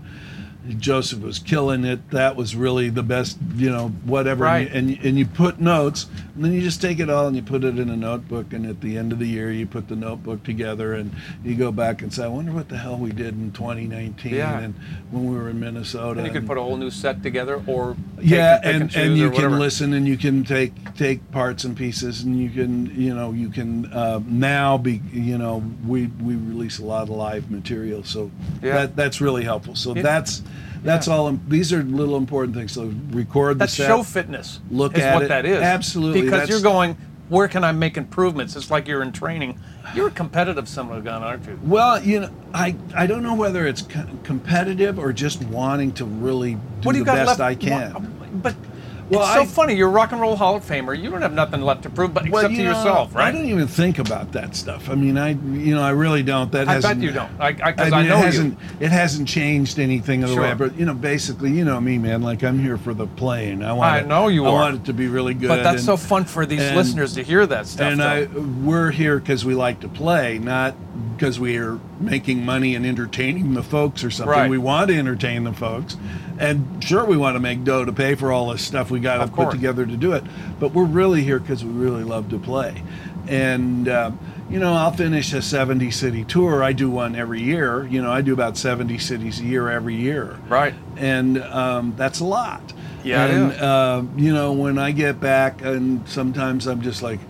joseph 0.78 1.20
was 1.20 1.38
killing 1.40 1.84
it 1.84 2.10
that 2.10 2.36
was 2.36 2.54
really 2.54 2.88
the 2.88 3.02
best 3.02 3.36
you 3.56 3.68
know 3.68 3.88
whatever 4.04 4.44
Right. 4.44 4.70
and, 4.72 4.90
you, 4.90 4.98
and 5.02 5.18
you 5.18 5.26
put 5.26 5.60
notes 5.60 6.06
and 6.34 6.44
then 6.44 6.52
you 6.52 6.60
just 6.60 6.80
take 6.80 7.00
it 7.00 7.10
all 7.10 7.26
and 7.26 7.34
you 7.34 7.42
put 7.42 7.64
it 7.64 7.78
in 7.78 7.90
a 7.90 7.96
notebook 7.96 8.52
and 8.52 8.64
at 8.66 8.80
the 8.80 8.96
end 8.96 9.12
of 9.12 9.18
the 9.18 9.26
year 9.26 9.50
you 9.50 9.66
put 9.66 9.88
the 9.88 9.96
notebook 9.96 10.44
together 10.44 10.94
and 10.94 11.10
you 11.44 11.56
go 11.56 11.72
back 11.72 12.00
and 12.02 12.14
say 12.14 12.24
i 12.24 12.28
wonder 12.28 12.52
what 12.52 12.68
the 12.68 12.76
hell 12.78 12.96
we 12.96 13.10
did 13.10 13.34
in 13.34 13.50
2019 13.52 14.34
Yeah. 14.34 14.60
and 14.60 14.74
when 15.10 15.28
we 15.30 15.36
were 15.36 15.50
in 15.50 15.58
minnesota 15.58 16.20
And 16.20 16.26
you 16.26 16.32
could 16.32 16.46
put 16.46 16.58
a 16.58 16.62
whole 16.62 16.76
new 16.76 16.90
set 16.90 17.22
together 17.24 17.60
or 17.66 17.96
yeah 18.20 18.60
and, 18.62 18.88
choose 18.90 18.96
and 19.04 19.18
you 19.18 19.30
can 19.32 19.58
listen 19.58 19.92
and 19.94 20.06
you 20.06 20.16
can 20.16 20.44
take 20.44 20.94
take 20.94 21.28
parts 21.32 21.64
and 21.64 21.76
pieces 21.76 22.22
and 22.22 22.38
you 22.40 22.50
can 22.50 22.86
you 22.94 23.12
know 23.14 23.32
you 23.32 23.48
can 23.50 23.92
uh, 23.92 24.20
now 24.26 24.78
be 24.78 25.00
you 25.12 25.38
know 25.38 25.62
we 25.86 26.06
we 26.22 26.36
release 26.36 26.78
a 26.78 26.84
lot 26.84 27.02
of 27.02 27.10
live 27.10 27.50
material 27.50 28.04
so 28.04 28.30
Yeah. 28.62 28.74
that 28.74 28.96
that's 28.96 29.20
really 29.20 29.42
helpful 29.42 29.74
so 29.74 29.94
Yeah. 29.96 30.02
that's 30.02 30.42
that's 30.82 31.06
Yeah. 31.06 31.14
all 31.14 31.38
these 31.48 31.72
are 31.72 31.82
little 31.82 32.16
important 32.16 32.54
things 32.56 32.72
so 32.72 32.92
record 33.10 33.54
the 33.54 33.58
That's 33.60 33.74
set 33.74 33.86
show 33.86 34.02
fitness. 34.02 34.60
Look 34.70 34.96
is 34.96 35.04
at 35.04 35.14
what 35.14 35.24
it. 35.24 35.28
that 35.28 35.46
is. 35.46 35.62
Absolutely, 35.62 36.22
Because 36.22 36.48
you're 36.48 36.60
going, 36.60 36.96
where 37.28 37.48
can 37.48 37.64
I 37.64 37.72
make 37.72 37.96
improvements? 37.96 38.56
It's 38.56 38.70
like 38.70 38.86
you're 38.88 39.02
in 39.02 39.12
training. 39.12 39.58
You're 39.94 40.08
a 40.08 40.10
competitive 40.10 40.68
a 40.68 41.00
gun, 41.00 41.22
aren't 41.22 41.46
you? 41.46 41.58
well 41.62 42.02
you 42.02 42.20
know 42.20 42.30
i 42.54 42.74
i 42.94 43.06
don't 43.06 43.22
know 43.22 43.34
whether 43.34 43.66
it's 43.66 43.82
co- 43.82 44.04
competitive 44.24 44.98
or 44.98 45.12
just 45.12 45.42
wanting 45.44 45.92
to 45.92 46.04
really 46.04 46.54
do 46.54 46.60
what 46.82 46.92
do 46.92 46.98
you 46.98 47.04
the 47.04 47.12
got 47.12 47.26
best 47.26 47.38
left? 47.38 47.40
i 47.40 47.54
can 47.54 48.40
But 48.42 48.54
Well, 49.12 49.22
it's 49.22 49.34
so 49.34 49.42
I- 49.42 49.46
funny. 49.46 49.74
You're 49.76 49.88
a 49.88 49.92
rock 49.92 50.12
and 50.12 50.20
roll 50.20 50.36
Hall 50.36 50.56
of 50.56 50.64
Famer. 50.64 51.00
You 51.00 51.10
don't 51.10 51.22
have 51.22 51.32
nothing 51.34 51.60
left 51.62 51.82
to 51.82 51.90
prove, 51.90 52.12
but 52.14 52.28
Well, 52.28 52.40
except 52.42 52.54
to 52.56 52.62
know, 52.62 52.68
yourself, 52.70 53.14
right? 53.14 53.26
I 53.26 53.32
don't 53.32 53.46
even 53.46 53.66
think 53.66 53.98
about 53.98 54.32
that 54.32 54.56
stuff. 54.56 54.88
I 54.90 54.94
mean, 54.94 55.16
I 55.18 55.30
you 55.30 55.74
know 55.74 55.82
I 55.82 55.90
really 55.90 56.22
don't. 56.22 56.50
That 56.52 56.68
I 56.68 56.74
hasn't, 56.74 57.00
bet 57.00 57.04
you 57.06 57.12
don't. 57.12 57.30
I, 57.40 57.48
I, 57.62 57.74
I 57.76 57.90
mean, 58.02 58.08
know 58.08 58.16
it 58.16 58.20
you. 58.20 58.24
hasn't 58.24 58.58
it 58.80 58.90
hasn't 58.90 59.28
changed 59.28 59.78
anything 59.78 60.22
of 60.22 60.30
the 60.30 60.34
Sure. 60.36 60.42
way. 60.44 60.54
But 60.54 60.76
you 60.78 60.86
know, 60.86 60.94
basically, 60.94 61.50
you 61.52 61.64
know 61.64 61.80
me, 61.80 61.98
man. 61.98 62.22
Like 62.22 62.42
I'm 62.42 62.58
here 62.58 62.76
for 62.78 62.94
the 62.94 63.06
playing. 63.06 63.62
I 63.62 63.72
want. 63.72 63.92
I 63.92 64.00
know 64.06 64.28
you 64.28 64.44
I 64.44 64.48
are. 64.48 64.52
want 64.52 64.74
it 64.76 64.84
to 64.86 64.92
be 64.92 65.06
really 65.08 65.34
good. 65.34 65.48
But 65.48 65.62
that's 65.62 65.76
and- 65.76 65.84
so 65.84 65.96
fun 65.96 66.24
for 66.24 66.46
these 66.46 66.60
and- 66.62 66.76
listeners 66.76 67.14
to 67.14 67.22
hear 67.22 67.46
that 67.46 67.66
stuff. 67.66 67.92
And 67.92 68.00
though. 68.00 68.06
I 68.06 68.24
we're 68.64 68.90
here 68.90 69.18
because 69.18 69.44
we 69.44 69.54
like 69.54 69.80
to 69.80 69.88
play, 69.88 70.38
not 70.38 70.74
because 71.22 71.38
we 71.38 71.56
are 71.56 71.78
making 72.00 72.44
money 72.44 72.74
and 72.74 72.84
entertaining 72.84 73.54
the 73.54 73.62
folks 73.62 74.02
or 74.02 74.10
something. 74.10 74.28
Right. 74.28 74.50
We 74.50 74.58
want 74.58 74.88
to 74.88 74.98
entertain 74.98 75.44
the 75.44 75.52
folks, 75.52 75.96
and 76.36 76.82
sure, 76.82 77.04
we 77.04 77.16
want 77.16 77.36
to 77.36 77.40
make 77.40 77.62
dough 77.62 77.84
to 77.84 77.92
pay 77.92 78.16
for 78.16 78.32
all 78.32 78.50
this 78.50 78.60
stuff 78.62 78.90
we 78.90 78.98
got 78.98 79.24
to 79.24 79.30
put 79.30 79.52
together 79.52 79.86
to 79.86 79.96
do 79.96 80.14
it. 80.14 80.24
But 80.58 80.72
we're 80.72 80.82
really 80.82 81.22
here 81.22 81.38
because 81.38 81.64
we 81.64 81.70
really 81.70 82.02
love 82.02 82.28
to 82.30 82.38
play, 82.40 82.82
and. 83.28 83.88
Um, 83.88 84.18
you 84.50 84.58
know, 84.58 84.74
I'll 84.74 84.92
finish 84.92 85.32
a 85.32 85.40
70 85.40 85.90
city 85.92 86.24
tour. 86.24 86.62
I 86.62 86.74
do 86.74 86.90
one 86.90 87.16
every 87.16 87.40
year. 87.40 87.86
You 87.86 88.02
know, 88.02 88.12
I 88.12 88.20
do 88.20 88.34
about 88.34 88.58
70 88.58 88.98
cities 88.98 89.40
a 89.40 89.44
year 89.44 89.70
every 89.70 89.94
year 89.94 90.38
Right. 90.46 90.74
and 90.98 91.38
um, 91.42 91.94
that's 91.96 92.20
a 92.20 92.26
lot. 92.26 92.60
Yeah, 93.02 93.24
and 93.24 93.52
uh, 93.54 94.02
you 94.14 94.34
know, 94.34 94.52
when 94.52 94.76
I 94.76 94.90
get 94.90 95.20
back, 95.20 95.62
and 95.62 96.06
sometimes 96.06 96.66
I'm 96.66 96.82
just 96.82 97.02
like, 97.02 97.20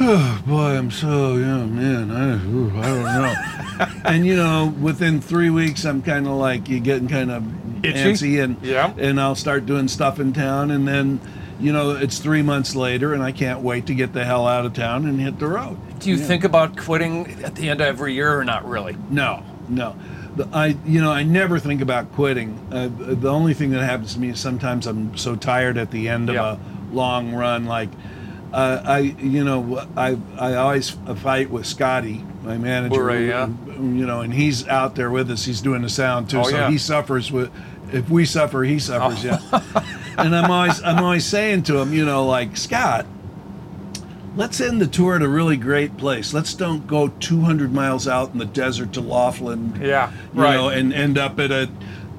oh, 0.00 0.42
boy, 0.46 0.76
I'm 0.76 0.90
so 0.90 1.36
yeah, 1.36 1.64
man, 1.64 2.10
I, 2.10 2.46
ooh, 2.46 2.72
I 2.78 2.82
don't 2.82 3.04
know. 3.04 4.00
and 4.10 4.26
you 4.26 4.36
know, 4.36 4.74
within 4.80 5.20
three 5.20 5.50
weeks, 5.50 5.84
I'm 5.84 6.02
kind 6.02 6.26
of 6.26 6.32
like 6.34 6.68
you 6.68 6.80
getting 6.80 7.08
kind 7.08 7.30
of 7.30 7.84
Itchy? 7.84 7.98
antsy, 7.98 8.42
and 8.44 8.56
Yeah. 8.62 8.92
and 8.98 9.20
I'll 9.20 9.34
start 9.34 9.66
doing 9.66 9.88
stuff 9.88 10.18
in 10.20 10.32
town, 10.32 10.70
and 10.70 10.86
then. 10.86 11.20
You 11.62 11.74
know, 11.74 11.90
it's 11.90 12.18
three 12.20 12.40
months 12.40 12.74
later, 12.74 13.12
and 13.12 13.22
I 13.22 13.32
can't 13.32 13.60
wait 13.60 13.84
to 13.88 13.94
get 13.94 14.14
the 14.14 14.24
hell 14.24 14.46
out 14.46 14.64
of 14.64 14.72
town 14.72 15.04
and 15.04 15.20
hit 15.20 15.38
the 15.38 15.46
road. 15.46 15.76
Do 15.98 16.08
you 16.08 16.16
think 16.16 16.42
about 16.42 16.74
quitting 16.78 17.44
at 17.44 17.54
the 17.54 17.68
end 17.68 17.82
of 17.82 17.86
every 17.86 18.14
year 18.14 18.34
or 18.38 18.46
not 18.46 18.66
really? 18.66 18.96
No, 19.10 19.42
no. 19.68 19.94
I, 20.54 20.74
you 20.86 21.02
know, 21.02 21.12
I 21.12 21.22
never 21.22 21.58
think 21.58 21.82
about 21.82 22.12
quitting. 22.12 22.58
Uh, 22.72 22.88
the 22.90 23.28
only 23.30 23.52
thing 23.52 23.72
that 23.72 23.82
happens 23.82 24.14
to 24.14 24.20
me 24.20 24.30
is 24.30 24.40
sometimes 24.40 24.86
I'm 24.86 25.14
so 25.18 25.36
tired 25.36 25.76
at 25.76 25.90
the 25.90 26.08
end 26.08 26.30
of 26.30 26.34
Yeah. 26.36 26.56
a 26.56 26.94
long 26.94 27.34
run. 27.34 27.66
Like, 27.66 27.90
uh, 28.52 28.82
I, 28.84 28.98
you 28.98 29.44
know, 29.44 29.86
I, 29.96 30.16
I 30.38 30.54
always 30.56 30.90
fight 30.90 31.50
with 31.50 31.66
Scotty, 31.66 32.24
my 32.42 32.56
manager. 32.58 33.20
Yeah. 33.20 33.46
You 33.66 34.06
know, 34.06 34.20
and 34.20 34.32
he's 34.34 34.66
out 34.68 34.94
there 34.96 35.10
with 35.10 35.30
us. 35.30 35.44
He's 35.44 35.60
doing 35.60 35.82
the 35.82 35.88
sound 35.88 36.28
too, 36.30 36.40
Oh, 36.40 36.42
so 36.44 36.56
yeah. 36.56 36.70
he 36.70 36.78
suffers 36.78 37.30
with. 37.32 37.50
If 37.92 38.08
we 38.10 38.24
suffer, 38.24 38.62
he 38.62 38.78
suffers. 38.78 39.24
Yeah. 39.24 39.38
and 40.18 40.34
I'm 40.36 40.50
always, 40.50 40.82
I'm 40.82 41.02
always 41.02 41.24
saying 41.26 41.64
to 41.64 41.78
him, 41.78 41.92
you 41.92 42.04
know, 42.04 42.24
like 42.26 42.56
Scott, 42.56 43.04
let's 44.36 44.60
end 44.60 44.80
the 44.80 44.86
tour 44.86 45.16
at 45.16 45.22
a 45.22 45.28
really 45.28 45.56
great 45.56 45.96
place. 45.96 46.32
Let's 46.32 46.54
don't 46.54 46.86
go 46.86 47.08
200 47.08 47.72
miles 47.72 48.06
out 48.06 48.32
in 48.32 48.38
the 48.38 48.44
desert 48.44 48.92
to 48.94 49.00
Laughlin, 49.00 49.78
Yeah, 49.82 50.12
you 50.34 50.42
right. 50.42 50.54
know, 50.54 50.68
and 50.68 50.92
end 50.92 51.18
up 51.18 51.38
at 51.40 51.50
a 51.50 51.68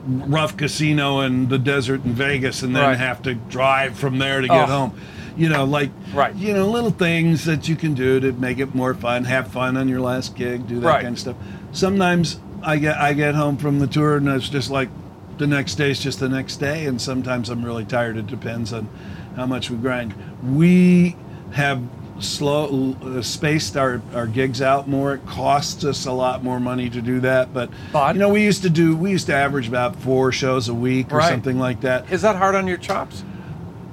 rough 0.05 0.57
casino 0.57 1.21
in 1.21 1.47
the 1.49 1.59
desert 1.59 2.03
in 2.03 2.13
Vegas 2.13 2.63
and 2.63 2.75
then 2.75 2.83
Right. 2.83 2.97
have 2.97 3.21
to 3.23 3.35
drive 3.35 3.97
from 3.97 4.17
there 4.17 4.41
to 4.41 4.47
get 4.47 4.63
Oh. 4.69 4.71
home. 4.89 4.93
You 5.37 5.49
know, 5.49 5.63
like, 5.65 5.89
Right. 6.13 6.35
you 6.35 6.53
know, 6.53 6.67
little 6.69 6.91
things 6.91 7.45
that 7.45 7.67
you 7.69 7.75
can 7.75 7.93
do 7.93 8.19
to 8.19 8.31
make 8.33 8.59
it 8.59 8.75
more 8.75 8.93
fun. 8.93 9.23
Have 9.25 9.47
fun 9.47 9.77
on 9.77 9.87
your 9.87 10.01
last 10.01 10.35
gig. 10.35 10.67
Do 10.67 10.79
that 10.81 10.87
Right. 10.87 11.01
kind 11.03 11.13
of 11.15 11.19
stuff. 11.19 11.35
Sometimes 11.71 12.39
I 12.63 12.77
get 12.77 12.97
I 12.97 13.13
get 13.13 13.33
home 13.35 13.57
from 13.57 13.79
the 13.79 13.87
tour 13.87 14.17
and 14.17 14.27
it's 14.27 14.49
just 14.49 14.69
like 14.69 14.89
the 15.37 15.47
next 15.47 15.75
day 15.75 15.89
is 15.89 15.99
just 15.99 16.19
the 16.19 16.29
next 16.29 16.57
day, 16.57 16.85
and 16.85 17.01
sometimes 17.01 17.49
I'm 17.49 17.63
really 17.63 17.85
tired. 17.85 18.17
It 18.17 18.27
depends 18.27 18.71
on 18.73 18.87
how 19.35 19.45
much 19.47 19.71
we 19.71 19.77
grind. 19.77 20.13
We 20.47 21.15
have 21.51 21.79
slow 22.19 22.95
uh, 23.03 23.21
spaced 23.23 23.75
our, 23.75 23.99
our 24.13 24.27
gigs 24.27 24.61
out 24.61 24.87
more. 24.87 25.15
It 25.15 25.25
costs 25.25 25.83
us 25.83 26.05
a 26.05 26.11
lot 26.11 26.43
more 26.43 26.59
money 26.59 26.87
to 26.91 27.01
do 27.01 27.19
that, 27.21 27.51
but, 27.51 27.69
But- 27.91 28.13
you 28.13 28.19
know 28.19 28.29
we 28.29 28.43
used 28.43 28.61
to 28.63 28.69
do 28.69 28.95
we 28.95 29.09
used 29.11 29.25
to 29.27 29.33
average 29.35 29.67
about 29.67 29.95
four 29.95 30.31
shows 30.31 30.69
a 30.69 30.73
week 30.73 31.11
or 31.11 31.17
Right. 31.17 31.29
something 31.31 31.57
like 31.57 31.81
that. 31.81 32.11
Is 32.11 32.21
that 32.21 32.35
hard 32.35 32.53
on 32.53 32.67
your 32.67 32.77
chops? 32.77 33.23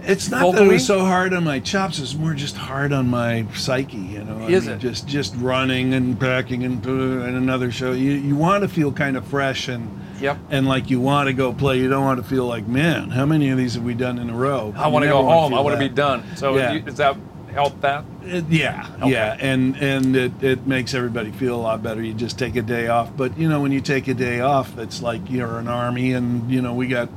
It's 0.05 0.31
not 0.31 0.41
that 0.41 0.47
it 0.49 0.53
vocally? 0.53 0.69
was 0.75 0.87
so 0.87 1.01
hard 1.01 1.35
on 1.35 1.45
my 1.45 1.61
chops. 1.61 1.99
It's 1.99 2.15
more 2.15 2.35
just 2.35 2.57
hard 2.57 2.93
on 2.93 3.09
my 3.09 3.47
psyche. 3.55 3.97
You 3.97 4.25
know, 4.25 4.39
I 4.41 4.47
Is 4.51 4.67
mean, 4.67 4.77
it? 4.77 4.79
just 4.79 5.07
just 5.07 5.35
running 5.37 5.95
and 5.95 6.19
packing 6.19 6.65
and 6.65 6.85
and 6.87 7.37
another 7.37 7.71
show. 7.71 7.93
You 7.93 8.13
you 8.13 8.37
want 8.37 8.63
to 8.63 8.69
feel 8.69 8.93
kind 8.93 9.17
of 9.17 9.27
fresh 9.27 9.69
and 9.69 9.89
Yep. 10.21 10.37
and 10.51 10.67
like 10.67 10.91
you 10.91 11.01
want 11.01 11.29
to 11.29 11.33
go 11.33 11.53
play. 11.53 11.79
You 11.79 11.89
don't 11.89 12.05
want 12.05 12.21
to 12.21 12.29
feel 12.29 12.45
like, 12.47 12.67
man, 12.67 13.11
how 13.11 13.25
many 13.25 13.51
of 13.51 13.59
these 13.59 13.75
have 13.75 13.85
we 13.85 13.95
done 13.95 14.19
in 14.19 14.31
a 14.31 14.35
row? 14.35 14.75
I 14.77 14.89
want 14.89 15.05
to 15.05 15.09
go 15.09 15.23
home. 15.23 15.55
I 15.55 15.61
want 15.61 15.75
to 15.75 15.79
be 15.79 15.89
done. 15.95 16.25
So 16.37 16.57
Yeah. 16.57 16.73
you, 16.73 16.81
does 16.81 16.97
that 16.97 17.17
help 17.53 17.81
that? 17.83 18.05
It- 18.25 18.45
yeah, 18.49 18.87
yeah, 19.07 19.37
and 19.41 19.77
and 19.77 20.17
it, 20.17 20.33
it 20.43 20.67
makes 20.67 20.93
everybody 20.93 21.31
feel 21.31 21.55
a 21.55 21.63
lot 21.63 21.83
better. 21.85 22.03
You 22.03 22.15
just 22.15 22.37
take 22.39 22.57
a 22.57 22.63
day 22.63 22.89
off, 22.89 23.17
but 23.17 23.39
you 23.39 23.49
know 23.49 23.61
when 23.61 23.71
you 23.73 23.81
take 23.81 24.09
a 24.09 24.15
day 24.15 24.41
off, 24.41 24.77
it's 24.79 25.01
like 25.03 25.21
you're 25.31 25.59
an 25.59 25.69
army, 25.69 26.13
and 26.15 26.51
you 26.51 26.61
know 26.63 26.75
we 26.75 26.89
got 26.89 27.09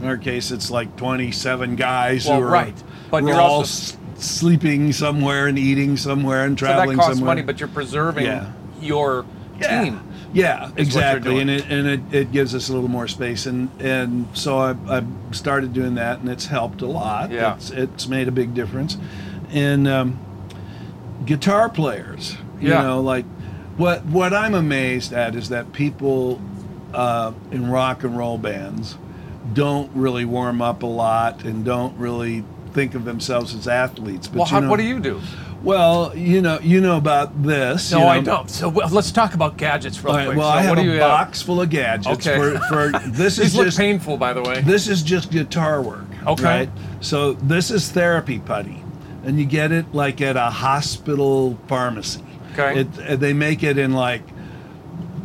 in 0.00 0.06
our 0.06 0.16
case 0.16 0.50
it's 0.50 0.70
like 0.70 0.94
27 0.96 1.76
guys 1.76 2.26
Well, 2.26 2.38
who 2.40 2.46
are 2.46 2.50
right. 2.50 2.82
But 3.10 3.24
you're 3.24 3.34
all 3.40 3.56
also- 3.58 3.94
s- 3.94 3.96
sleeping 4.18 4.92
somewhere 4.92 5.46
and 5.46 5.58
eating 5.58 5.96
somewhere 5.96 6.44
and 6.44 6.56
traveling 6.56 6.90
So 6.90 6.96
that 6.96 7.02
costs 7.02 7.18
somewhere. 7.18 7.30
money, 7.36 7.42
but 7.42 7.60
you're 7.60 7.68
preserving 7.68 8.24
Yeah. 8.26 8.46
your 8.80 9.24
yeah. 9.60 9.84
team. 9.84 10.00
Yeah, 10.32 10.70
exactly, 10.76 11.40
and 11.40 11.48
it 11.48 11.66
and 11.70 11.86
it, 11.86 12.00
it 12.12 12.32
gives 12.32 12.54
us 12.54 12.68
a 12.68 12.72
little 12.74 12.90
more 12.90 13.08
space, 13.08 13.46
and 13.46 13.70
and 13.80 14.26
so 14.34 14.58
I 14.58 14.74
I 14.88 15.02
started 15.30 15.72
doing 15.72 15.94
that, 15.94 16.18
and 16.20 16.28
it's 16.28 16.46
helped 16.46 16.82
a 16.82 16.86
lot. 16.86 17.30
Yeah. 17.30 17.54
it's, 17.54 17.70
it's 17.70 18.06
made 18.08 18.28
a 18.28 18.32
big 18.32 18.52
difference, 18.52 18.98
and 19.50 19.88
um, 19.88 20.18
guitar 21.24 21.68
players, 21.70 22.36
you 22.60 22.70
Yeah. 22.70 22.82
know, 22.82 23.00
like 23.00 23.24
what 23.78 24.04
what 24.06 24.34
I'm 24.34 24.54
amazed 24.54 25.12
at 25.14 25.34
is 25.34 25.48
that 25.50 25.72
people 25.72 26.40
uh, 26.92 27.32
in 27.50 27.70
rock 27.70 28.04
and 28.04 28.16
roll 28.18 28.36
bands 28.38 28.96
don't 29.54 29.90
really 29.94 30.24
warm 30.24 30.60
up 30.62 30.82
a 30.82 30.86
lot 30.86 31.44
and 31.44 31.64
don't 31.64 31.96
really 31.98 32.44
think 32.72 32.94
of 32.94 33.04
themselves 33.04 33.54
as 33.54 33.66
athletes. 33.68 34.28
But 34.28 34.36
Well, 34.36 34.46
how, 34.46 34.60
know, 34.60 34.70
what 34.70 34.78
do 34.78 34.84
you 34.84 35.00
do? 35.00 35.20
Well, 35.62 36.16
you 36.16 36.42
know, 36.42 36.58
you 36.60 36.80
know 36.80 36.96
about 36.96 37.42
this. 37.42 37.90
No, 37.90 37.98
you 37.98 38.04
know, 38.04 38.10
I 38.10 38.20
don't. 38.20 38.50
So 38.50 38.68
well, 38.68 38.88
let's 38.90 39.10
talk 39.10 39.34
about 39.34 39.56
gadgets 39.56 40.02
real 40.04 40.14
right, 40.14 40.26
quick. 40.26 40.38
well, 40.38 40.52
so 40.52 40.58
I 40.58 40.62
have 40.62 40.76
what 40.76 40.86
a 40.86 40.98
box 40.98 41.42
full 41.42 41.60
of 41.60 41.70
gadgets 41.70 42.26
Okay. 42.26 42.38
for, 42.38 42.58
for 42.68 42.98
this 43.08 43.36
These 43.36 43.46
is 43.46 43.56
look 43.56 43.64
just 43.66 43.78
painful, 43.78 44.16
by 44.16 44.32
the 44.32 44.42
way. 44.42 44.60
this 44.60 44.86
is 44.86 45.02
just 45.02 45.30
guitar 45.30 45.80
work. 45.82 46.04
Okay. 46.26 46.44
Right? 46.44 46.70
So 47.00 47.32
this 47.32 47.70
is 47.70 47.90
therapy 47.90 48.38
putty, 48.38 48.82
and 49.24 49.40
you 49.40 49.46
get 49.46 49.72
it 49.72 49.92
like 49.94 50.20
at 50.20 50.36
a 50.36 50.50
hospital 50.50 51.58
pharmacy. 51.66 52.22
Okay. 52.52 52.80
It, 52.80 53.20
they 53.20 53.32
make 53.32 53.62
it 53.62 53.78
in 53.78 53.92
like 53.92 54.22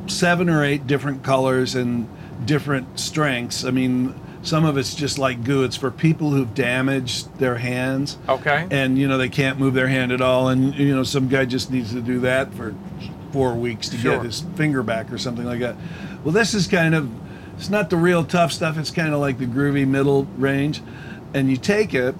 seven 0.08 0.50
or 0.50 0.64
eight 0.64 0.88
different 0.88 1.24
colors 1.24 1.76
and 1.76 2.08
different 2.46 3.00
strengths. 3.00 3.64
I 3.64 3.72
mean, 3.72 4.16
some 4.44 4.66
of 4.66 4.78
it's 4.78 4.96
just 4.96 5.20
like 5.20 5.44
goo. 5.44 5.64
It's 5.64 5.76
for 5.76 5.92
people 5.92 6.32
who've 6.32 6.54
damaged 6.54 7.38
their 7.38 7.56
hands 7.56 8.18
Okay. 8.28 8.68
and 8.72 8.98
you 8.98 9.08
know 9.08 9.18
they 9.18 9.30
can't 9.30 9.60
move 9.60 9.74
their 9.76 9.88
hand 9.88 10.12
at 10.12 10.22
all 10.22 10.48
and 10.50 10.74
you 10.76 10.96
know 10.96 11.04
some 11.04 11.28
guy 11.28 11.46
just 11.46 11.70
needs 11.72 11.92
to 11.94 12.02
do 12.02 12.20
that 12.22 12.54
for 12.56 12.74
four 13.32 13.54
weeks 13.54 13.88
to 13.90 13.98
Sure. 13.98 14.16
get 14.18 14.26
his 14.26 14.42
finger 14.56 14.82
back 14.84 15.12
or 15.12 15.18
something 15.20 15.46
like 15.46 15.60
that 15.60 15.76
well 16.24 16.34
this 16.34 16.54
is 16.56 16.68
kind 16.68 16.96
of 16.96 17.10
it's 17.56 17.70
not 17.70 17.90
the 17.92 17.96
real 17.98 18.24
tough 18.26 18.52
stuff 18.52 18.78
it's 18.80 18.90
kind 18.92 19.14
of 19.14 19.20
like 19.22 19.38
the 19.38 19.46
groovy 19.46 19.88
middle 19.88 20.24
range 20.38 20.82
and 21.36 21.50
you 21.50 21.56
take 21.56 21.94
it 21.94 22.16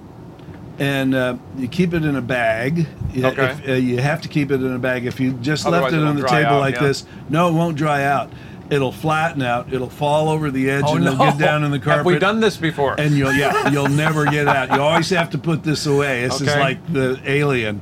and 0.78 1.14
uh, 1.14 1.36
you 1.58 1.68
keep 1.68 1.92
it 1.92 2.04
in 2.04 2.16
a 2.16 2.22
bag 2.22 2.86
You- 3.12 3.26
Okay. 3.26 3.44
if, 3.44 3.68
uh, 3.68 3.72
you 3.72 3.98
have 3.98 4.22
to 4.22 4.28
keep 4.28 4.50
it 4.52 4.62
in 4.62 4.72
a 4.72 4.78
bag 4.78 5.04
if 5.06 5.20
you 5.20 5.32
just 5.34 5.66
Otherwise 5.66 5.92
left 5.92 6.02
it 6.02 6.06
on 6.06 6.16
the 6.16 6.26
table 6.28 6.52
out, 6.52 6.60
like 6.60 6.76
yeah. 6.76 6.82
this 6.86 7.04
no 7.28 7.48
it 7.48 7.52
won't 7.52 7.76
dry 7.76 8.04
out 8.04 8.30
it'll 8.72 8.90
flatten 8.90 9.42
out 9.42 9.72
it'll 9.72 9.90
fall 9.90 10.28
over 10.28 10.50
the 10.50 10.68
edge 10.70 10.84
oh 10.86 10.96
and 10.96 11.04
it'll 11.04 11.18
get 11.18 11.38
down 11.38 11.62
in 11.62 11.70
the 11.70 11.78
carpet 11.78 11.96
Have 11.98 12.06
we 12.06 12.18
done 12.18 12.40
this 12.40 12.56
before? 12.56 12.98
and 12.98 13.16
you'll 13.16 13.32
yeah 13.32 13.68
you'll 13.72 13.88
never 13.88 14.24
get 14.24 14.48
out. 14.48 14.70
You 14.70 14.80
always 14.80 15.10
have 15.10 15.30
to 15.30 15.38
put 15.38 15.62
this 15.62 15.86
away. 15.86 16.22
This 16.22 16.40
is 16.40 16.48
like 16.48 16.92
the 16.92 17.20
alien. 17.24 17.80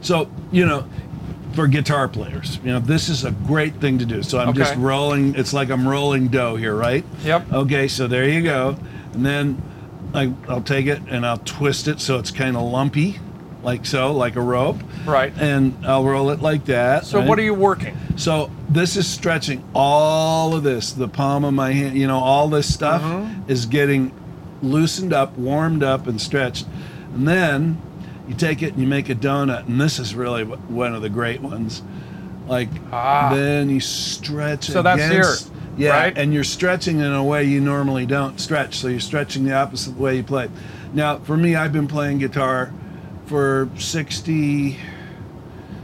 So 0.00 0.30
you 0.52 0.64
know, 0.66 0.88
for 1.52 1.66
guitar 1.66 2.08
players, 2.08 2.58
you 2.64 2.72
know, 2.72 2.80
this 2.80 3.08
is 3.08 3.24
a 3.24 3.32
great 3.32 3.74
thing 3.76 3.98
to 3.98 4.06
do. 4.06 4.22
So 4.22 4.38
I'm 4.38 4.54
just 4.54 4.74
rolling. 4.76 5.34
It's 5.34 5.52
like 5.52 5.68
I'm 5.70 5.86
rolling 5.86 6.28
dough 6.28 6.56
here, 6.56 6.74
right? 6.74 7.04
Yep. 7.24 7.52
Okay, 7.52 7.88
so 7.88 8.06
there 8.06 8.28
you 8.28 8.42
go, 8.42 8.76
and 9.12 9.26
then 9.26 9.60
I, 10.14 10.32
I'll 10.48 10.62
take 10.62 10.86
it 10.86 11.00
and 11.08 11.26
I'll 11.26 11.38
twist 11.38 11.88
it 11.88 12.00
so 12.00 12.18
it's 12.18 12.30
kind 12.30 12.56
of 12.56 12.62
lumpy, 12.62 13.18
like 13.62 13.84
so, 13.86 14.12
like 14.12 14.36
a 14.36 14.40
rope. 14.40 14.78
Right. 15.04 15.32
And 15.38 15.74
I'll 15.86 16.04
roll 16.04 16.30
it 16.30 16.40
like 16.40 16.64
that. 16.66 17.04
so 17.04 17.18
right? 17.18 17.28
what 17.28 17.38
are 17.38 17.42
you 17.42 17.54
working? 17.54 17.96
So 18.16 18.50
this 18.68 18.96
is 18.96 19.06
stretching 19.06 19.62
all 19.74 20.54
of 20.54 20.62
this, 20.62 20.92
the 20.92 21.08
palm 21.08 21.44
of 21.44 21.54
my 21.54 21.72
hand, 21.72 21.96
you 21.96 22.06
know, 22.06 22.18
all 22.18 22.48
this 22.48 22.72
stuff 22.72 23.02
Mm-hmm. 23.02 23.50
is 23.50 23.66
getting 23.66 24.12
loosened 24.62 25.12
up, 25.12 25.36
warmed 25.38 25.82
up, 25.82 26.06
and 26.06 26.20
stretched. 26.20 26.66
And 27.14 27.26
then 27.26 27.80
you 28.28 28.34
take 28.34 28.62
it 28.62 28.72
and 28.72 28.80
you 28.82 28.86
make 28.86 29.08
a 29.08 29.14
donut, 29.14 29.66
and 29.66 29.80
this 29.80 29.98
is 29.98 30.14
really 30.14 30.44
one 30.44 30.94
of 30.94 31.02
the 31.02 31.08
great 31.08 31.40
ones. 31.40 31.82
Like 32.46 32.68
Ah. 32.92 33.30
then 33.34 33.70
you 33.70 33.80
stretch. 33.80 34.68
It. 34.68 34.72
So 34.72 34.82
that's 34.82 35.02
against, 35.04 35.48
here, 35.48 35.56
yeah, 35.78 35.90
right? 35.98 36.18
and 36.18 36.32
you're 36.34 36.44
stretching 36.44 36.98
in 36.98 37.12
a 37.12 37.22
way 37.24 37.44
you 37.44 37.60
normally 37.60 38.06
don't 38.06 38.40
stretch. 38.40 38.76
So 38.76 38.88
you're 38.88 39.00
stretching 39.00 39.44
the 39.44 39.54
opposite 39.54 39.96
way 39.96 40.16
you 40.16 40.22
play. 40.22 40.48
Now, 40.92 41.18
for 41.18 41.36
me, 41.36 41.54
I've 41.54 41.72
been 41.72 41.86
playing 41.88 42.18
guitar 42.18 42.72
for 43.30 43.68
60, 43.78 44.76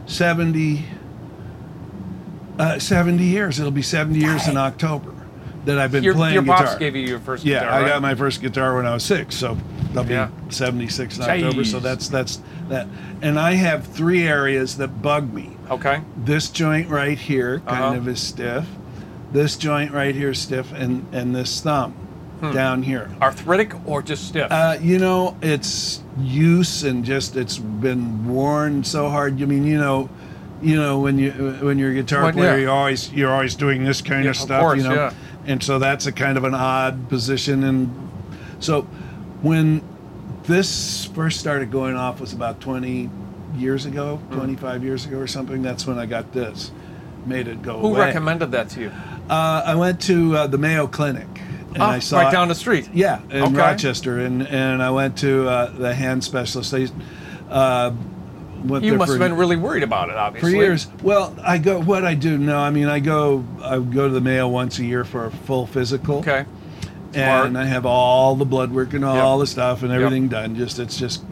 70, 0.07 0.85
uh, 2.59 2.77
70 2.81 3.23
years. 3.25 3.61
It'll 3.61 3.71
be 3.71 3.83
70 3.83 4.19
years 4.19 4.49
in 4.49 4.57
October 4.57 5.15
that 5.65 5.79
I've 5.79 5.93
been 5.93 6.03
Your, 6.03 6.15
playing 6.15 6.35
your 6.35 6.43
guitar. 6.43 6.65
pops 6.65 6.75
gave 6.75 6.97
you 6.97 7.07
your 7.07 7.21
first 7.21 7.45
yeah, 7.45 7.61
guitar, 7.61 7.71
I 7.73 7.83
right? 7.83 7.89
got 7.89 8.03
my 8.03 8.17
first 8.17 8.43
guitar 8.43 8.75
when 8.75 8.85
I 8.85 8.95
was 8.95 9.05
six, 9.05 9.37
so 9.37 9.57
that'll 9.93 10.11
Yeah. 10.11 10.27
be 10.49 10.53
76 10.53 11.19
in 11.19 11.23
October. 11.23 11.65
So 11.65 11.79
that's 11.79 12.09
that's 12.09 12.41
that. 12.69 12.89
And 13.23 13.39
I 13.39 13.53
have 13.53 13.87
three 13.87 14.27
areas 14.27 14.77
that 14.79 15.01
bug 15.01 15.33
me. 15.33 15.57
Okay. 15.71 16.01
This 16.25 16.49
joint 16.49 16.89
right 16.91 17.17
here 17.19 17.61
kind 17.61 17.85
Uh-huh. 17.85 17.95
of 17.97 18.09
is 18.09 18.19
stiff. 18.21 18.67
This 19.33 19.57
joint 19.57 19.93
right 19.93 20.17
here 20.17 20.31
is 20.31 20.41
stiff, 20.41 20.73
and 20.73 21.07
and 21.13 21.33
this 21.33 21.61
thumb 21.61 21.95
Hmm. 22.41 22.53
down 22.53 22.83
here. 22.83 23.11
Arthritic 23.23 23.73
or 23.89 24.03
just 24.03 24.29
stiff? 24.29 24.51
Uh, 24.53 24.77
you 24.81 24.99
know, 24.99 25.37
it's 25.41 26.03
use 26.21 26.83
and 26.85 27.05
just 27.05 27.35
it's 27.37 27.57
been 27.59 28.29
worn 28.29 28.85
so 28.85 29.09
hard. 29.09 29.41
I 29.41 29.47
mean, 29.47 29.65
you 29.65 29.79
know, 29.79 30.11
you 30.61 30.77
know 30.77 30.99
when 31.01 31.19
you 31.19 31.31
when 31.63 31.79
you're 31.79 31.91
a 31.93 31.95
guitar 31.95 32.25
Well, 32.25 32.33
player, 32.33 32.51
yeah. 32.53 32.57
you're 32.57 32.71
always 32.71 33.13
you're 33.13 33.31
always 33.33 33.55
doing 33.55 33.85
this 33.85 34.03
kind 34.03 34.25
Yeah, 34.25 34.31
of 34.31 34.37
of 34.37 34.43
stuff. 34.43 34.61
course, 34.61 34.79
you 34.83 34.89
know, 34.89 34.95
yeah. 34.95 35.13
and 35.47 35.63
so 35.63 35.79
that's 35.79 36.07
a 36.07 36.13
kind 36.13 36.37
of 36.37 36.45
an 36.45 36.55
odd 36.55 37.09
position. 37.09 37.65
And 37.65 37.91
so 38.61 38.83
when 39.43 39.81
this 40.45 41.07
first 41.07 41.41
started 41.41 41.71
going 41.71 41.97
off 41.97 42.21
was 42.21 42.33
about 42.33 42.61
20 42.61 43.09
years 43.57 43.87
ago, 43.87 44.17
Hmm. 44.29 44.37
25 44.37 44.85
years 44.85 45.07
ago 45.07 45.19
or 45.19 45.27
something. 45.27 45.63
That's 45.63 45.87
when 45.87 45.99
I 45.99 46.05
got 46.07 46.33
this. 46.35 46.71
Made 47.25 47.49
it 47.49 47.63
go 47.63 47.79
Who 47.79 47.89
away. 47.89 48.01
recommended 48.01 48.53
that 48.53 48.69
to 48.71 48.81
you? 48.83 48.93
Uh, 49.31 49.63
I 49.67 49.75
went 49.75 50.01
to 50.03 50.37
uh, 50.37 50.47
the 50.47 50.59
Mayo 50.59 50.87
Clinic. 50.87 51.36
And 51.77 51.83
Ah, 51.83 51.91
I 51.91 51.99
saw 51.99 52.21
right 52.21 52.33
down 52.33 52.49
the 52.49 52.55
street. 52.55 52.89
yeah, 52.95 53.19
in 53.31 53.43
Okay. 53.43 53.55
Rochester, 53.55 54.21
and 54.21 54.47
and 54.49 54.83
I 54.83 54.89
went 54.89 55.19
to 55.19 55.47
uh, 55.47 55.67
the 55.73 55.95
hand 55.95 56.25
specialist. 56.25 56.71
They, 56.73 56.89
uh, 57.51 57.91
You 58.81 58.95
must 58.97 59.09
for, 59.13 59.19
have 59.19 59.19
been 59.19 59.37
really 59.37 59.57
worried 59.57 59.83
about 59.83 60.09
it, 60.09 60.17
obviously. 60.17 60.53
for 60.53 60.57
years. 60.57 60.87
Well, 61.03 61.37
I 61.45 61.59
go. 61.59 61.79
What 61.79 62.03
I 62.07 62.15
do? 62.15 62.39
No, 62.39 62.59
I 62.59 62.71
mean 62.71 62.89
I 62.89 62.99
go. 63.01 63.45
I 63.63 63.79
go 63.79 64.09
to 64.09 64.15
the 64.15 64.23
Mayo 64.23 64.49
once 64.49 64.79
a 64.79 64.85
year 64.87 65.05
for 65.05 65.27
a 65.27 65.31
full 65.31 65.67
physical. 65.67 66.21
Okay. 66.21 66.47
Smart. 67.13 67.47
And 67.49 67.59
I 67.59 67.67
have 67.67 67.85
all 67.85 68.37
the 68.37 68.47
blood 68.47 68.73
work 68.73 68.95
and 68.95 69.05
all 69.05 69.37
Yep. 69.39 69.43
the 69.43 69.47
stuff 69.47 69.83
and 69.83 69.91
Yep. 69.93 70.01
everything 70.01 70.29
done. 70.29 70.57
Just 70.57 70.79
it's 70.79 70.97
just 70.97 71.23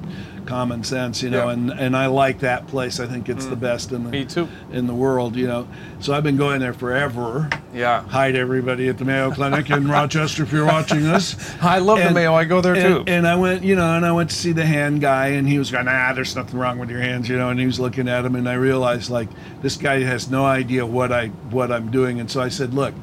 common 0.46 0.84
sense, 0.84 1.22
you 1.22 1.30
know. 1.30 1.48
Yep. 1.48 1.56
And 1.56 1.70
and 1.72 1.96
I 1.96 2.06
like 2.06 2.40
that 2.40 2.66
place. 2.66 3.00
I 3.00 3.06
think 3.06 3.28
it's 3.28 3.46
the 3.46 3.56
best 3.56 3.92
in 3.92 4.04
the 4.04 4.10
Mm. 4.10 4.12
Me 4.12 4.24
too. 4.24 4.48
in 4.72 4.86
the 4.86 4.94
world, 4.94 5.36
you 5.36 5.46
know. 5.46 5.66
So 6.00 6.12
I've 6.14 6.22
been 6.22 6.36
going 6.36 6.60
there 6.60 6.72
forever. 6.74 7.48
Yeah. 7.74 8.02
Hi 8.08 8.30
to 8.32 8.38
everybody 8.38 8.88
at 8.88 8.98
the 8.98 9.04
Mayo 9.04 9.30
Clinic 9.30 9.70
in 9.70 9.88
Rochester 9.98 10.42
if 10.44 10.52
you're 10.52 10.66
watching 10.66 11.02
this. 11.02 11.36
I 11.62 11.78
love 11.78 11.98
the 11.98 12.10
Mayo. 12.10 12.34
I 12.34 12.44
go 12.44 12.60
there 12.60 12.74
too. 12.74 12.98
And, 13.00 13.08
and 13.08 13.26
I 13.26 13.36
went, 13.36 13.64
you 13.64 13.74
know, 13.74 13.96
and 13.96 14.04
I 14.06 14.12
went 14.12 14.30
to 14.30 14.36
see 14.36 14.52
the 14.52 14.66
hand 14.66 15.00
guy, 15.00 15.28
and 15.28 15.48
he 15.48 15.58
was 15.58 15.70
going, 15.70 15.86
"Nah, 15.86 16.12
there's 16.12 16.36
nothing 16.36 16.58
wrong 16.58 16.78
with 16.78 16.90
your 16.90 17.00
hands," 17.00 17.28
you 17.28 17.36
know. 17.36 17.50
And 17.50 17.58
he 17.58 17.66
was 17.66 17.80
looking 17.80 18.08
at 18.08 18.24
him, 18.24 18.34
and 18.36 18.48
I 18.48 18.54
realized 18.54 19.10
like 19.10 19.28
this 19.62 19.76
guy 19.76 20.00
has 20.02 20.30
no 20.30 20.44
idea 20.44 20.84
what 20.86 21.10
I 21.12 21.28
what 21.50 21.72
I'm 21.72 21.90
doing, 21.90 22.20
and 22.20 22.30
so 22.30 22.40
I 22.40 22.48
said, 22.48 22.74
"Look, 22.74 22.94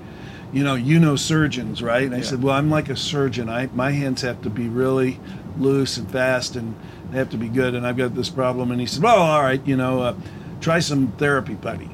you 0.53 0.63
know, 0.63 0.75
you 0.75 0.99
know 0.99 1.15
surgeons, 1.15 1.81
right?" 1.81 2.03
And 2.03 2.15
I 2.15 2.21
said, 2.21 2.41
"Well, 2.43 2.55
I'm 2.55 2.69
like 2.69 2.89
a 2.89 2.95
surgeon. 2.95 3.49
I 3.49 3.67
my 3.73 3.91
hands 3.91 4.21
have 4.21 4.41
to 4.43 4.49
be 4.49 4.67
really 4.69 5.19
loose 5.57 5.97
and 5.97 6.09
fast, 6.09 6.55
and 6.55 6.75
they 7.11 7.17
have 7.17 7.29
to 7.31 7.37
be 7.37 7.49
good, 7.49 7.75
and 7.75 7.85
I've 7.85 7.97
got 7.97 8.15
this 8.15 8.29
problem." 8.29 8.71
And 8.71 8.79
he 8.79 8.87
said, 8.87 9.03
"Well, 9.03 9.17
all 9.17 9.41
right, 9.41 9.61
you 9.65 9.75
know, 9.77 10.01
uh, 10.01 10.15
try 10.61 10.79
some 10.79 11.07
therapy 11.17 11.55
putty." 11.55 11.89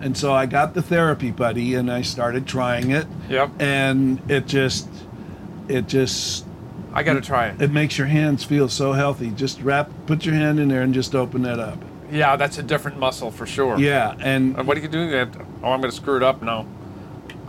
And 0.00 0.16
so 0.16 0.32
I 0.32 0.46
got 0.46 0.74
the 0.74 0.82
therapy 0.82 1.30
putty, 1.32 1.74
and 1.74 1.90
I 1.90 2.02
started 2.02 2.46
trying 2.46 2.90
it, 2.90 3.06
Yep. 3.30 3.50
and 3.60 4.20
it 4.28 4.46
just, 4.46 4.88
it 5.68 5.86
just 5.86 6.44
I 6.92 7.02
got 7.04 7.14
to 7.14 7.20
try 7.20 7.46
it. 7.48 7.62
it 7.62 7.70
makes 7.70 7.96
your 7.96 8.08
hands 8.08 8.42
feel 8.44 8.68
so 8.68 8.92
healthy. 8.94 9.30
Just 9.30 9.62
wrap, 9.62 9.90
put 10.06 10.26
your 10.26 10.34
hand 10.34 10.58
in 10.58 10.68
there 10.68 10.82
and 10.82 10.92
just 10.92 11.14
open 11.14 11.44
it 11.46 11.58
up. 11.60 11.78
Yeah, 12.10 12.34
that's 12.36 12.58
a 12.58 12.62
different 12.62 12.98
muscle 12.98 13.30
for 13.30 13.46
sure. 13.46 13.78
Yeah, 13.78 14.14
and 14.20 14.56
And 14.58 14.66
what 14.66 14.76
do 14.76 14.82
you 14.82 14.88
do? 14.88 15.08
To- 15.10 15.28
Oh, 15.62 15.70
I'm 15.70 15.80
going 15.80 15.90
to 15.92 15.96
screw 15.96 16.16
it 16.16 16.22
up 16.24 16.42
now. 16.42 16.66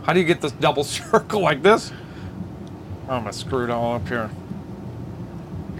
How 0.04 0.12
do 0.12 0.20
you 0.20 0.24
get 0.24 0.40
this 0.40 0.52
double 0.52 0.84
circle 0.84 1.40
like 1.42 1.62
this? 1.62 1.92
Oh, 3.08 3.14
I'm 3.16 3.22
going 3.22 3.32
to 3.32 3.38
screw 3.38 3.64
it 3.64 3.70
all 3.70 3.96
up 3.96 4.06
here. 4.08 4.30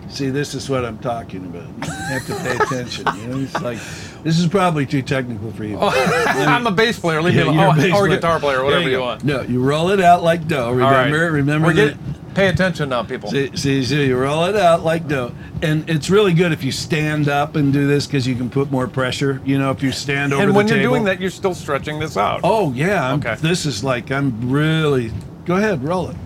See, 0.09 0.31
this 0.31 0.55
is 0.55 0.69
what 0.71 0.85
I'm 0.85 0.99
talking 0.99 1.45
about. 1.47 1.67
You 1.87 1.93
have 1.93 2.27
to 2.27 2.35
pay 2.37 2.57
attention. 2.57 3.07
You 3.17 3.27
know, 3.29 3.39
it's 3.41 3.61
like 3.61 3.79
this 4.23 4.39
is 4.39 4.47
probably 4.47 4.87
too 4.87 5.03
technical 5.03 5.51
for 5.53 5.65
you. 5.65 5.77
Oh, 5.81 5.91
I'm 6.27 6.67
a 6.67 6.71
bass 6.71 6.99
player. 6.99 7.21
Leave 7.23 7.35
Yeah, 7.35 7.45
me 7.45 7.49
alone. 7.51 7.79
Oh, 7.81 7.97
or 7.97 8.07
player. 8.07 8.17
guitar 8.17 8.39
player, 8.41 8.63
whatever 8.65 8.83
you, 8.89 8.97
go. 8.97 9.03
want. 9.03 9.25
No, 9.25 9.43
you 9.43 9.61
roll 9.63 9.91
it 9.91 10.01
out 10.01 10.23
like 10.23 10.47
dough. 10.47 10.71
Remember, 10.71 11.31
Remember, 11.31 11.31
remember 11.33 11.67
We're 11.69 11.97
pay 12.35 12.49
attention 12.49 12.89
now, 12.91 13.03
people. 13.03 13.31
See, 13.31 13.57
see, 13.57 13.85
see, 13.85 14.07
you 14.07 14.17
roll 14.17 14.45
it 14.45 14.57
out 14.57 14.83
like 14.85 15.09
dough, 15.09 15.33
and 15.63 15.89
it's 15.89 16.11
really 16.11 16.33
good 16.33 16.53
if 16.53 16.63
you 16.65 16.73
stand 16.73 17.29
up 17.29 17.55
and 17.57 17.73
do 17.73 17.87
this 17.87 18.07
because 18.07 18.27
you 18.27 18.35
can 18.35 18.51
put 18.51 18.71
more 18.71 18.87
pressure. 18.89 19.41
You 19.45 19.59
know, 19.59 19.71
if 19.71 19.83
you 19.83 19.91
stand 19.93 20.33
over 20.33 20.43
and 20.43 20.55
when 20.55 20.69
you're 20.69 20.79
table. 20.79 20.93
doing 20.93 21.05
that, 21.05 21.21
you're 21.21 21.31
still 21.31 21.55
stretching 21.55 21.99
this 21.99 22.17
out. 22.17 22.41
Oh 22.45 22.73
yeah, 22.73 23.11
I'm, 23.13 23.19
Okay. 23.21 23.37
this 23.37 23.67
is 23.67 23.83
like 23.83 24.11
I'm 24.13 24.51
really. 24.51 25.13
Go 25.45 25.57
ahead, 25.57 25.83
roll 25.85 26.09
it. 26.09 26.17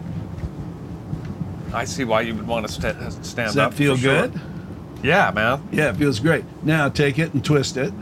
I 1.73 1.85
see 1.85 2.05
why 2.05 2.23
you 2.23 2.35
would 2.35 2.47
want 2.47 2.67
to 2.67 2.73
sta- 2.73 2.95
stand 3.23 3.49
up. 3.49 3.55
Does 3.55 3.57
up. 3.57 3.71
that 3.71 3.77
feel 3.77 3.95
for 3.97 4.01
sure. 4.03 4.29
good? 4.29 4.41
Yeah, 5.03 5.31
man. 5.31 5.67
Yeah, 5.71 5.91
it 5.91 5.97
feels 5.97 6.19
great. 6.21 6.45
Now 6.65 6.89
take 6.89 7.19
it 7.19 7.33
and 7.35 7.45
twist 7.45 7.77
it, 7.77 7.93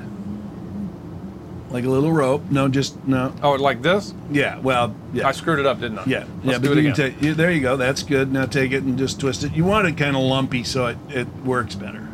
like 1.70 1.84
a 1.84 1.88
little 1.90 2.12
rope. 2.12 2.42
No, 2.50 2.68
just 2.68 3.04
no. 3.06 3.34
Oh, 3.42 3.52
like 3.52 3.82
this? 3.82 4.14
Yeah, 4.30 4.58
well, 4.60 4.94
yeah. 5.12 5.26
I 5.28 5.32
screwed 5.32 5.58
it 5.58 5.66
up, 5.66 5.80
didn't 5.80 5.98
I? 5.98 6.04
Yeah, 6.06 6.24
Let's 6.44 6.44
yeah, 6.44 6.58
do 6.58 6.68
but 6.68 6.78
it 6.78 6.84
you 6.84 6.94
take. 6.94 7.18
There 7.36 7.50
you 7.50 7.60
go. 7.60 7.76
That's 7.76 8.02
good. 8.02 8.32
Now 8.32 8.46
take 8.46 8.72
it 8.72 8.82
and 8.84 8.96
just 8.96 9.20
twist 9.20 9.44
it. 9.44 9.52
You 9.52 9.64
want 9.64 9.86
it 9.88 9.96
kind 9.96 10.16
of 10.16 10.22
lumpy 10.22 10.64
so 10.64 10.86
it, 10.86 10.96
it 11.10 11.28
works 11.44 11.74
better. 11.74 12.08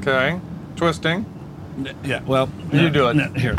okay. 0.00 0.40
Twisting. 0.76 1.26
Yeah. 2.04 2.22
Well, 2.24 2.48
You 2.72 2.82
no, 2.82 2.90
do 2.90 3.08
it. 3.08 3.14
no, 3.16 3.24
here. 3.34 3.54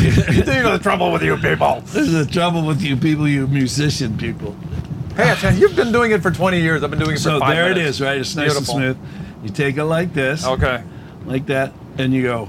you 0.00 0.10
know 0.44 0.72
the 0.76 0.80
trouble 0.82 1.10
with 1.12 1.22
you 1.22 1.36
people. 1.38 1.80
this 1.82 1.96
is 1.96 2.12
the 2.12 2.30
trouble 2.30 2.66
with 2.66 2.82
you 2.82 2.96
people, 2.96 3.26
you 3.26 3.46
musician 3.46 4.16
people. 4.18 4.54
Tell 5.16 5.52
you, 5.54 5.60
you've 5.60 5.76
been 5.76 5.92
doing 5.92 6.12
it 6.12 6.22
for 6.22 6.30
20 6.30 6.60
years. 6.60 6.82
I've 6.82 6.90
been 6.90 6.98
doing 6.98 7.16
it 7.16 7.18
So 7.20 7.34
for 7.34 7.40
five 7.40 7.54
there 7.54 7.68
minutes. 7.70 7.80
it 7.80 7.88
is, 7.88 8.00
right? 8.00 8.18
It's 8.18 8.36
nice 8.36 8.52
Beautiful. 8.52 8.78
and 8.80 8.96
smooth. 8.96 9.44
You 9.44 9.50
take 9.50 9.76
it 9.76 9.84
like 9.84 10.12
this, 10.14 10.44
Okay. 10.46 10.82
like 11.24 11.46
that, 11.46 11.72
and 11.98 12.12
you 12.12 12.22
go, 12.22 12.48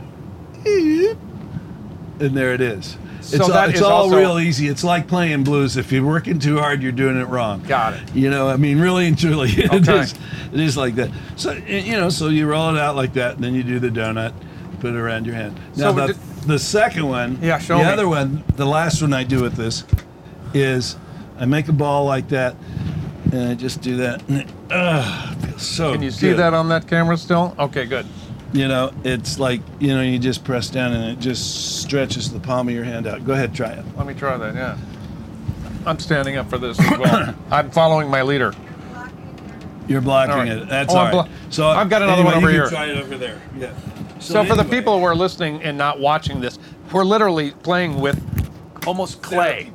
and 0.65 2.35
there 2.35 2.53
it 2.53 2.61
is. 2.61 2.97
So 3.21 3.35
it's 3.37 3.49
all, 3.49 3.63
it's 3.69 3.75
is 3.79 3.81
all 3.81 4.09
real 4.09 4.39
easy. 4.39 4.67
It's 4.67 4.83
like 4.83 5.07
playing 5.07 5.43
blues. 5.43 5.75
If 5.75 5.91
you're 5.91 6.05
working 6.05 6.39
too 6.39 6.59
hard, 6.59 6.81
you're 6.81 6.91
doing 6.93 7.19
it 7.19 7.25
wrong. 7.27 7.61
Got 7.63 7.93
it. 7.95 8.15
You 8.15 8.29
know, 8.29 8.47
I 8.47 8.55
mean, 8.57 8.79
really 8.79 9.07
and 9.07 9.17
truly, 9.19 9.49
it 9.57 9.71
Okay. 9.73 9.99
is. 9.99 10.13
It 10.53 10.59
is 10.61 10.77
like 10.77 10.95
that. 10.95 11.09
So 11.35 11.51
you 11.51 11.91
know, 11.93 12.09
so 12.09 12.29
you 12.29 12.47
roll 12.47 12.73
it 12.73 12.79
out 12.79 12.95
like 12.95 13.13
that, 13.13 13.35
and 13.35 13.43
then 13.43 13.53
you 13.53 13.63
do 13.63 13.79
the 13.79 13.89
donut, 13.89 14.33
put 14.79 14.93
it 14.93 14.97
around 14.97 15.25
your 15.25 15.35
hand. 15.35 15.59
Now 15.75 15.91
So 15.91 15.93
the, 15.93 16.07
did- 16.07 16.17
the 16.47 16.59
second 16.59 17.07
one, 17.09 17.37
Yeah, 17.41 17.59
show 17.59 17.77
the 17.79 17.83
me. 17.83 17.89
other 17.89 18.07
one, 18.07 18.43
the 18.55 18.65
last 18.65 19.01
one 19.01 19.13
I 19.13 19.23
do 19.25 19.41
with 19.41 19.55
this, 19.55 19.83
is 20.53 20.95
I 21.39 21.45
make 21.45 21.67
a 21.67 21.73
ball 21.73 22.05
like 22.05 22.29
that, 22.29 22.55
and 23.31 23.49
I 23.49 23.55
just 23.55 23.81
do 23.81 23.97
that. 23.97 24.27
And 24.27 24.37
it, 24.39 24.47
uh, 24.71 25.35
feels 25.35 25.61
so. 25.61 25.93
Can 25.93 26.01
you 26.01 26.11
see 26.11 26.29
good. 26.29 26.37
that 26.39 26.53
on 26.53 26.69
that 26.69 26.87
camera 26.87 27.17
still? 27.17 27.55
Okay, 27.59 27.85
good. 27.85 28.05
You 28.53 28.67
know, 28.67 28.91
it's 29.03 29.39
like 29.39 29.61
you 29.79 29.89
know, 29.93 30.01
you 30.01 30.17
just 30.19 30.43
press 30.43 30.69
down, 30.69 30.93
and 30.93 31.11
it 31.11 31.19
just 31.19 31.81
stretches 31.81 32.31
the 32.31 32.39
palm 32.39 32.67
of 32.69 32.73
your 32.73 32.83
hand 32.85 33.05
out. 33.07 33.23
Go 33.25 33.33
ahead, 33.33 33.53
try 33.53 33.71
it. 33.71 33.85
Let 33.97 34.07
me 34.07 34.13
try 34.13 34.37
that, 34.37 34.55
yeah. 34.55 34.77
I'm 35.85 35.99
standing 35.99 36.35
up 36.37 36.49
for 36.49 36.57
this 36.57 36.79
as 36.79 36.97
well. 36.99 37.35
I'm 37.51 37.71
following 37.71 38.09
my 38.09 38.21
leader. 38.21 38.53
You're 39.87 40.01
blocking 40.01 40.35
right. 40.35 40.47
it. 40.49 40.67
That's 40.67 40.93
Oh, 40.93 40.97
all 40.97 41.03
right. 41.05 41.11
blo- 41.11 41.27
so 41.49 41.67
I've 41.67 41.89
got 41.89 42.01
another 42.01 42.21
anyway, 42.23 42.35
one 42.35 42.43
over 42.43 42.47
you 42.51 42.55
here. 42.55 42.63
Can 42.63 42.73
try 42.73 42.85
it 42.87 42.97
over 42.97 43.17
there. 43.17 43.41
Yeah. 43.57 43.73
So, 44.19 44.43
for 44.43 44.55
the 44.55 44.65
people 44.65 44.99
who 44.99 45.05
are 45.05 45.15
listening 45.15 45.61
and 45.63 45.77
not 45.77 45.99
watching 45.99 46.41
this, 46.41 46.59
we're 46.91 47.05
literally 47.05 47.51
playing 47.51 47.99
with 48.01 48.21
almost 48.85 49.21
clay. 49.21 49.71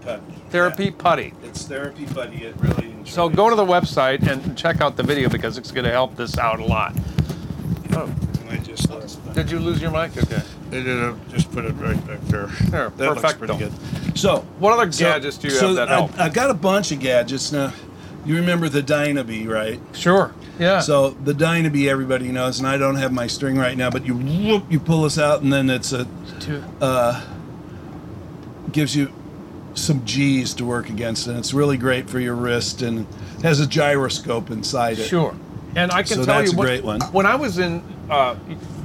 Therapy 0.52 0.90
putty. 0.90 1.22
Yeah. 1.24 1.30
putty. 1.30 1.46
It's 1.48 1.64
therapy 1.66 2.04
putty. 2.06 2.44
It 2.44 2.54
really. 2.60 2.90
and 2.92 3.08
So 3.08 3.28
go 3.28 3.48
to 3.50 3.56
the 3.56 3.64
website 3.64 4.26
and 4.28 4.56
check 4.56 4.80
out 4.80 4.96
the 4.96 5.02
video 5.02 5.28
because 5.28 5.58
it's 5.58 5.70
going 5.70 5.84
to 5.84 5.90
help 5.90 6.14
this 6.16 6.38
out 6.38 6.60
a 6.60 6.64
lot. 6.64 6.94
Oh, 7.94 8.14
I 8.50 8.56
just 8.58 8.88
lost 8.90 9.24
that. 9.24 9.34
did 9.34 9.50
you 9.50 9.58
lose 9.58 9.80
your 9.80 9.90
mic? 9.90 10.16
Okay. 10.16 10.42
They 10.70 10.82
did 10.82 10.98
a, 10.98 11.18
just 11.30 11.50
put 11.52 11.64
it 11.64 11.72
right 11.72 12.06
back 12.06 12.20
there. 12.22 12.46
There, 12.70 12.90
that 12.90 13.14
looks 13.16 13.32
pretty 13.34 13.56
good. 13.56 13.72
So, 14.16 14.40
What 14.58 14.78
other 14.78 14.90
so- 14.92 15.04
gadgets 15.04 15.38
do 15.38 15.48
you 15.48 15.54
so 15.54 15.68
have 15.68 15.76
that 15.76 15.88
I, 15.88 15.94
help? 15.96 16.18
I 16.18 16.28
got 16.28 16.50
a 16.50 16.54
bunch 16.54 16.92
of 16.92 17.00
gadgets 17.00 17.50
now. 17.52 17.72
You 18.24 18.36
remember 18.36 18.68
the 18.68 18.82
Dynabee, 18.82 19.48
right? 19.48 19.80
Sure. 19.94 20.32
Yeah. 20.58 20.80
So 20.80 21.10
the 21.10 21.32
Dynabee, 21.32 21.88
everybody 21.88 22.30
knows, 22.30 22.58
and 22.60 22.68
I 22.68 22.76
don't 22.76 22.94
have 22.96 23.12
my 23.12 23.26
string 23.26 23.56
right 23.56 23.76
now, 23.76 23.90
but 23.90 24.06
you 24.06 24.14
whoop, 24.16 24.70
you 24.70 24.78
pull 24.78 25.02
this 25.02 25.18
out, 25.18 25.42
and 25.42 25.52
then 25.52 25.68
it's 25.70 25.92
a 25.92 26.06
Two- 26.38 26.62
uh, 26.80 27.24
gives 28.70 28.94
you 28.94 29.12
some 29.74 30.04
G's 30.04 30.54
to 30.54 30.64
work 30.64 30.88
against, 30.88 31.26
and 31.26 31.38
it's 31.38 31.52
really 31.54 31.76
great 31.76 32.08
for 32.08 32.20
your 32.20 32.34
wrist, 32.34 32.82
and 32.82 33.06
has 33.42 33.60
a 33.60 33.66
gyroscope 33.66 34.50
inside 34.50 34.98
it. 34.98 35.04
Sure. 35.04 35.34
And 35.74 35.90
I 35.90 36.02
can 36.02 36.18
So 36.18 36.24
tell 36.24 36.38
that's 36.38 36.52
you 36.52 36.56
a 36.56 36.58
when, 36.58 36.66
great 36.68 36.84
one. 36.84 37.00
when 37.12 37.26
I 37.26 37.34
was 37.34 37.58
in 37.58 37.82
uh, 38.10 38.36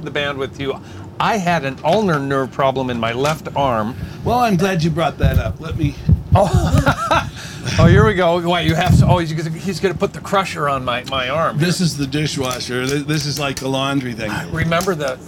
the 0.02 0.10
band 0.10 0.38
with 0.38 0.58
you, 0.58 0.80
I 1.20 1.36
had 1.36 1.64
an 1.64 1.78
ulnar 1.84 2.18
nerve 2.18 2.50
problem 2.52 2.90
in 2.90 2.98
my 2.98 3.12
left 3.12 3.48
arm. 3.56 3.94
Well, 4.24 4.38
I'm 4.38 4.56
glad 4.56 4.82
you 4.82 4.90
brought 4.90 5.18
that 5.18 5.38
up. 5.38 5.60
Let 5.60 5.76
me. 5.76 5.94
Oh, 6.34 7.30
oh 7.78 7.86
here 7.86 8.06
we 8.06 8.14
go. 8.14 8.48
Wait, 8.48 8.66
you 8.66 8.74
have 8.74 8.96
to. 8.98 9.06
Oh, 9.06 9.18
he's 9.18 9.32
gonna, 9.32 9.50
he's 9.50 9.80
going 9.80 9.92
to 9.92 9.98
put 9.98 10.12
the 10.12 10.20
crusher 10.20 10.68
on 10.68 10.84
my, 10.84 11.04
my 11.04 11.28
arm. 11.28 11.58
This 11.58 11.80
is 11.80 11.96
the 11.96 12.06
dishwasher. 12.06 12.86
This 12.86 13.26
is 13.26 13.38
like 13.38 13.56
the 13.56 13.68
laundry 13.68 14.14
thing, 14.14 14.30
Remember 14.52 14.94
that? 14.94 15.18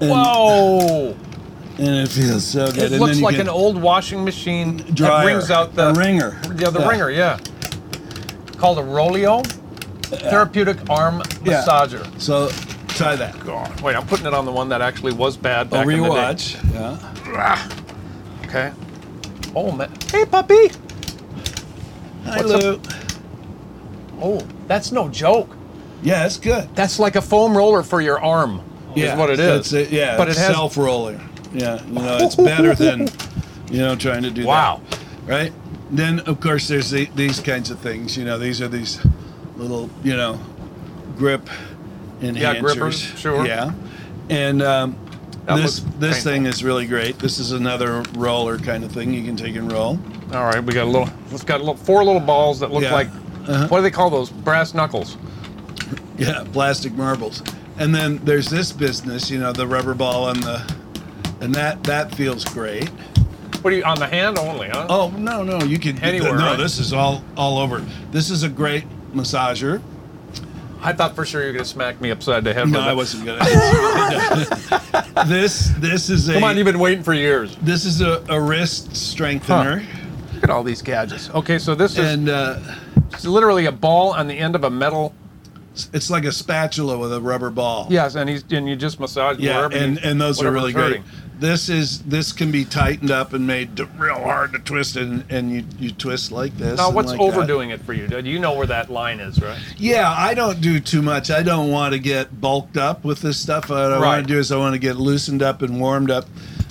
and, 0.00 0.10
Whoa! 0.10 1.16
And 1.78 1.88
it 1.88 2.08
feels 2.08 2.44
so 2.44 2.66
good. 2.66 2.78
It 2.78 2.92
and 2.92 3.00
looks 3.00 3.20
like 3.20 3.38
an 3.38 3.48
old 3.48 3.80
washing 3.80 4.24
machine 4.24 4.76
that 4.78 4.94
dryer, 4.94 5.24
brings 5.24 5.50
out 5.50 5.74
the 5.74 5.92
wringer. 5.94 6.38
Yeah, 6.56 6.70
the 6.70 6.80
Yeah. 6.80 6.88
wringer. 6.88 7.10
Yeah. 7.10 7.38
Called 8.58 8.78
a 8.78 8.82
Rolio, 8.82 9.44
therapeutic 10.04 10.78
arm 10.88 11.22
Yeah. 11.44 11.62
massager. 11.66 12.06
So 12.20 12.50
try 12.88 13.16
that. 13.16 13.44
God. 13.44 13.80
Wait, 13.80 13.96
I'm 13.96 14.06
putting 14.06 14.26
it 14.26 14.34
on 14.34 14.44
the 14.44 14.52
one 14.52 14.68
that 14.68 14.82
actually 14.82 15.12
was 15.12 15.36
bad 15.36 15.66
A 15.66 15.70
back 15.70 15.86
in 15.88 16.00
the 16.00 16.08
day. 16.08 16.10
rewatch. 16.14 16.72
Yeah. 16.74 16.96
Ah. 17.36 17.68
Okay. 18.44 18.70
Oh 19.56 19.72
man. 19.72 19.90
Hey, 20.12 20.24
puppy. 20.24 20.70
Hi, 22.26 22.36
What's 22.42 22.52
up? 22.52 22.62
Lou. 22.62 22.80
Oh, 24.22 24.40
that's 24.68 24.92
no 24.92 25.08
joke. 25.08 25.50
Yeah, 26.02 26.24
it's 26.24 26.36
good. 26.36 26.68
That's 26.76 26.98
like 27.00 27.16
a 27.16 27.22
foam 27.22 27.56
roller 27.56 27.82
for 27.82 28.00
your 28.00 28.20
arm. 28.20 28.60
Yeah, 28.94 29.12
is 29.14 29.18
what 29.18 29.30
it 29.30 29.40
is. 29.40 29.46
That's 29.46 29.66
is. 29.68 29.72
it. 29.88 29.90
Yeah, 29.90 30.16
but 30.16 30.28
it's 30.28 30.38
it 30.38 30.42
has. 30.42 30.52
self 30.54 30.76
roller. 30.76 31.20
Yeah, 31.54 31.82
you 31.84 31.92
know, 31.92 32.18
it's 32.20 32.34
better 32.36 32.74
than 32.74 33.08
you 33.70 33.78
know 33.78 33.94
trying 33.96 34.22
to 34.24 34.30
do 34.30 34.44
Wow. 34.44 34.80
that. 34.90 34.98
Wow. 34.98 35.04
Right. 35.26 35.52
Then 35.90 36.20
of 36.20 36.40
course 36.40 36.68
there's 36.68 36.90
the, 36.90 37.06
these 37.14 37.40
kinds 37.40 37.70
of 37.70 37.78
things. 37.78 38.16
You 38.16 38.24
know, 38.24 38.38
these 38.38 38.60
are 38.60 38.68
these 38.68 39.00
little 39.56 39.88
you 40.02 40.16
know 40.16 40.38
grip 41.16 41.48
enhancers. 42.20 42.40
Yeah, 42.40 42.60
grippers, 42.60 43.00
sure. 43.00 43.46
Yeah, 43.46 43.72
and 44.30 44.62
um, 44.62 44.96
this 45.46 45.80
this 45.98 46.24
thing 46.24 46.46
is 46.46 46.64
really 46.64 46.86
great. 46.86 47.18
This 47.18 47.38
is 47.38 47.52
another 47.52 48.02
roller 48.14 48.58
kind 48.58 48.82
of 48.84 48.90
thing 48.92 49.14
you 49.14 49.22
can 49.24 49.36
take 49.36 49.54
and 49.56 49.70
roll. 49.70 49.98
All 50.32 50.44
right, 50.44 50.62
we 50.62 50.72
got 50.72 50.84
a 50.84 50.90
little. 50.90 51.08
It's 51.30 51.44
got 51.44 51.56
a 51.60 51.62
little, 51.64 51.76
four 51.76 52.02
little 52.04 52.20
balls 52.20 52.58
that 52.60 52.72
look 52.72 52.82
Yeah. 52.82 52.92
like. 52.92 53.08
Uh-huh. 53.46 53.68
What 53.68 53.78
do 53.78 53.82
they 53.82 53.90
call 53.90 54.08
those? 54.10 54.30
Brass 54.30 54.72
knuckles. 54.74 55.16
Yeah, 56.16 56.44
plastic 56.52 56.94
marbles. 56.94 57.42
And 57.78 57.94
then 57.94 58.18
there's 58.24 58.48
this 58.48 58.72
business, 58.72 59.30
you 59.30 59.38
know, 59.38 59.52
the 59.52 59.66
rubber 59.66 59.94
ball 59.94 60.30
and 60.30 60.42
the 60.42 60.74
and 61.44 61.54
that 61.54 61.84
that 61.84 62.14
feels 62.14 62.44
great. 62.44 62.88
What 63.60 63.72
are 63.72 63.76
you 63.76 63.84
on 63.84 63.98
the 63.98 64.06
hand 64.06 64.38
only? 64.38 64.68
Huh? 64.68 64.86
Oh 64.88 65.10
no, 65.10 65.42
no, 65.42 65.62
you 65.64 65.78
can 65.78 65.98
Anywhere, 66.02 66.36
No, 66.36 66.50
right? 66.50 66.58
this 66.58 66.78
is 66.78 66.92
all 66.92 67.22
all 67.36 67.58
over. 67.58 67.84
This 68.10 68.30
is 68.30 68.42
a 68.42 68.48
great 68.48 68.84
massager. 69.12 69.80
I 70.80 70.92
thought 70.92 71.14
for 71.14 71.24
sure 71.24 71.40
you 71.42 71.46
were 71.48 71.52
gonna 71.52 71.64
smack 71.64 72.00
me 72.00 72.10
upside 72.10 72.44
the 72.44 72.52
head. 72.52 72.68
No, 72.68 72.80
I 72.80 72.92
it. 72.92 72.96
wasn't 72.96 73.24
gonna. 73.26 73.44
this 75.26 75.68
this 75.78 76.10
is 76.10 76.28
a 76.28 76.34
Come 76.34 76.44
on, 76.44 76.56
you've 76.56 76.66
been 76.66 76.78
waiting 76.78 77.04
for 77.04 77.14
years. 77.14 77.56
this 77.62 77.84
is 77.84 78.00
a, 78.00 78.24
a 78.28 78.40
wrist 78.40 78.94
strengthener, 78.96 79.82
Look 80.34 80.44
at 80.44 80.50
all 80.50 80.62
these 80.62 80.82
gadgets. 80.82 81.30
Okay, 81.30 81.58
so 81.58 81.74
this 81.74 81.98
is 81.98 82.12
and 82.12 82.28
uh, 82.28 82.58
it's 83.12 83.24
literally 83.24 83.66
a 83.66 83.72
ball 83.72 84.12
on 84.12 84.26
the 84.28 84.38
end 84.38 84.54
of 84.54 84.64
a 84.64 84.70
metal. 84.70 85.14
It's 85.92 86.10
like 86.10 86.24
a 86.24 86.32
spatula 86.32 86.96
with 86.98 87.12
a 87.12 87.20
rubber 87.20 87.50
ball. 87.50 87.86
Yes, 87.90 88.14
and 88.14 88.28
he's 88.28 88.44
and 88.50 88.68
you 88.68 88.76
just 88.76 89.00
massage 89.00 89.38
Yeah, 89.38 89.68
and, 89.72 89.98
and 89.98 90.20
those 90.20 90.42
are 90.42 90.50
really 90.50 90.72
great. 90.72 91.00
This 91.40 91.68
is 91.68 92.00
this 92.04 92.32
can 92.32 92.52
be 92.52 92.64
tightened 92.64 93.10
up 93.10 93.32
and 93.32 93.44
made 93.44 93.76
to- 93.78 93.86
real 93.98 94.14
hard 94.20 94.52
to 94.52 94.60
twist, 94.60 94.94
and, 94.96 95.24
and 95.30 95.50
you 95.50 95.64
you 95.80 95.90
twist 95.90 96.30
like 96.30 96.56
this. 96.56 96.78
Now, 96.78 96.90
what's 96.92 97.08
like 97.10 97.18
that. 97.18 97.24
overdoing 97.24 97.70
it 97.70 97.80
for 97.80 97.92
you? 97.92 98.06
Do 98.06 98.20
you 98.20 98.38
know 98.38 98.54
where 98.54 98.68
that 98.68 98.88
line 98.88 99.18
is, 99.18 99.42
right? 99.42 99.58
Yeah, 99.76 100.14
I 100.16 100.34
don't 100.34 100.60
do 100.60 100.78
too 100.78 101.02
much. 101.02 101.30
I 101.32 101.42
don't 101.42 101.70
want 101.70 101.92
to 101.92 101.98
get 101.98 102.40
bulked 102.40 102.76
up 102.76 103.04
with 103.04 103.20
this 103.20 103.38
stuff. 103.38 103.68
What 103.68 103.78
I 103.78 103.98
Right. 103.98 104.00
want 104.00 104.28
to 104.28 104.32
do 104.32 104.38
is 104.38 104.52
I 104.52 104.56
want 104.58 104.74
to 104.74 104.78
get 104.78 104.96
loosened 104.96 105.42
up 105.42 105.60
and 105.62 105.80
warmed 105.80 106.10
up. 106.10 106.26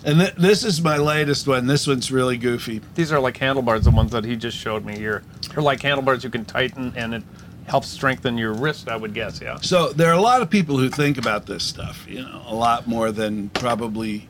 And 0.05 0.19
th- 0.19 0.35
this 0.35 0.63
is 0.65 0.81
my 0.81 0.97
latest 0.97 1.47
one. 1.47 1.67
This 1.67 1.85
one's 1.87 2.11
really 2.11 2.37
goofy. 2.37 2.81
These 2.95 3.11
are 3.11 3.19
like 3.19 3.37
handlebars, 3.37 3.83
the 3.83 3.91
ones 3.91 4.11
that 4.11 4.23
he 4.25 4.35
just 4.37 4.57
showed 4.57 4.85
me 4.85 4.97
here. 4.97 5.23
They're 5.53 5.63
like 5.63 5.81
handlebars 5.81 6.23
you 6.23 6.29
can 6.29 6.43
tighten, 6.45 6.93
and 6.95 7.13
it 7.15 7.23
helps 7.67 7.87
strengthen 7.87 8.37
your 8.37 8.53
wrist. 8.53 8.89
I 8.89 8.95
would 8.95 9.13
guess, 9.13 9.41
yeah. 9.41 9.57
So 9.61 9.93
there 9.93 10.09
are 10.09 10.13
a 10.17 10.21
lot 10.21 10.41
of 10.41 10.49
people 10.49 10.77
who 10.77 10.89
think 10.89 11.17
about 11.17 11.45
this 11.45 11.63
stuff, 11.63 12.05
you 12.09 12.21
know, 12.21 12.41
a 12.47 12.53
lot 12.55 12.87
more 12.87 13.11
than 13.11 13.49
probably 13.49 14.27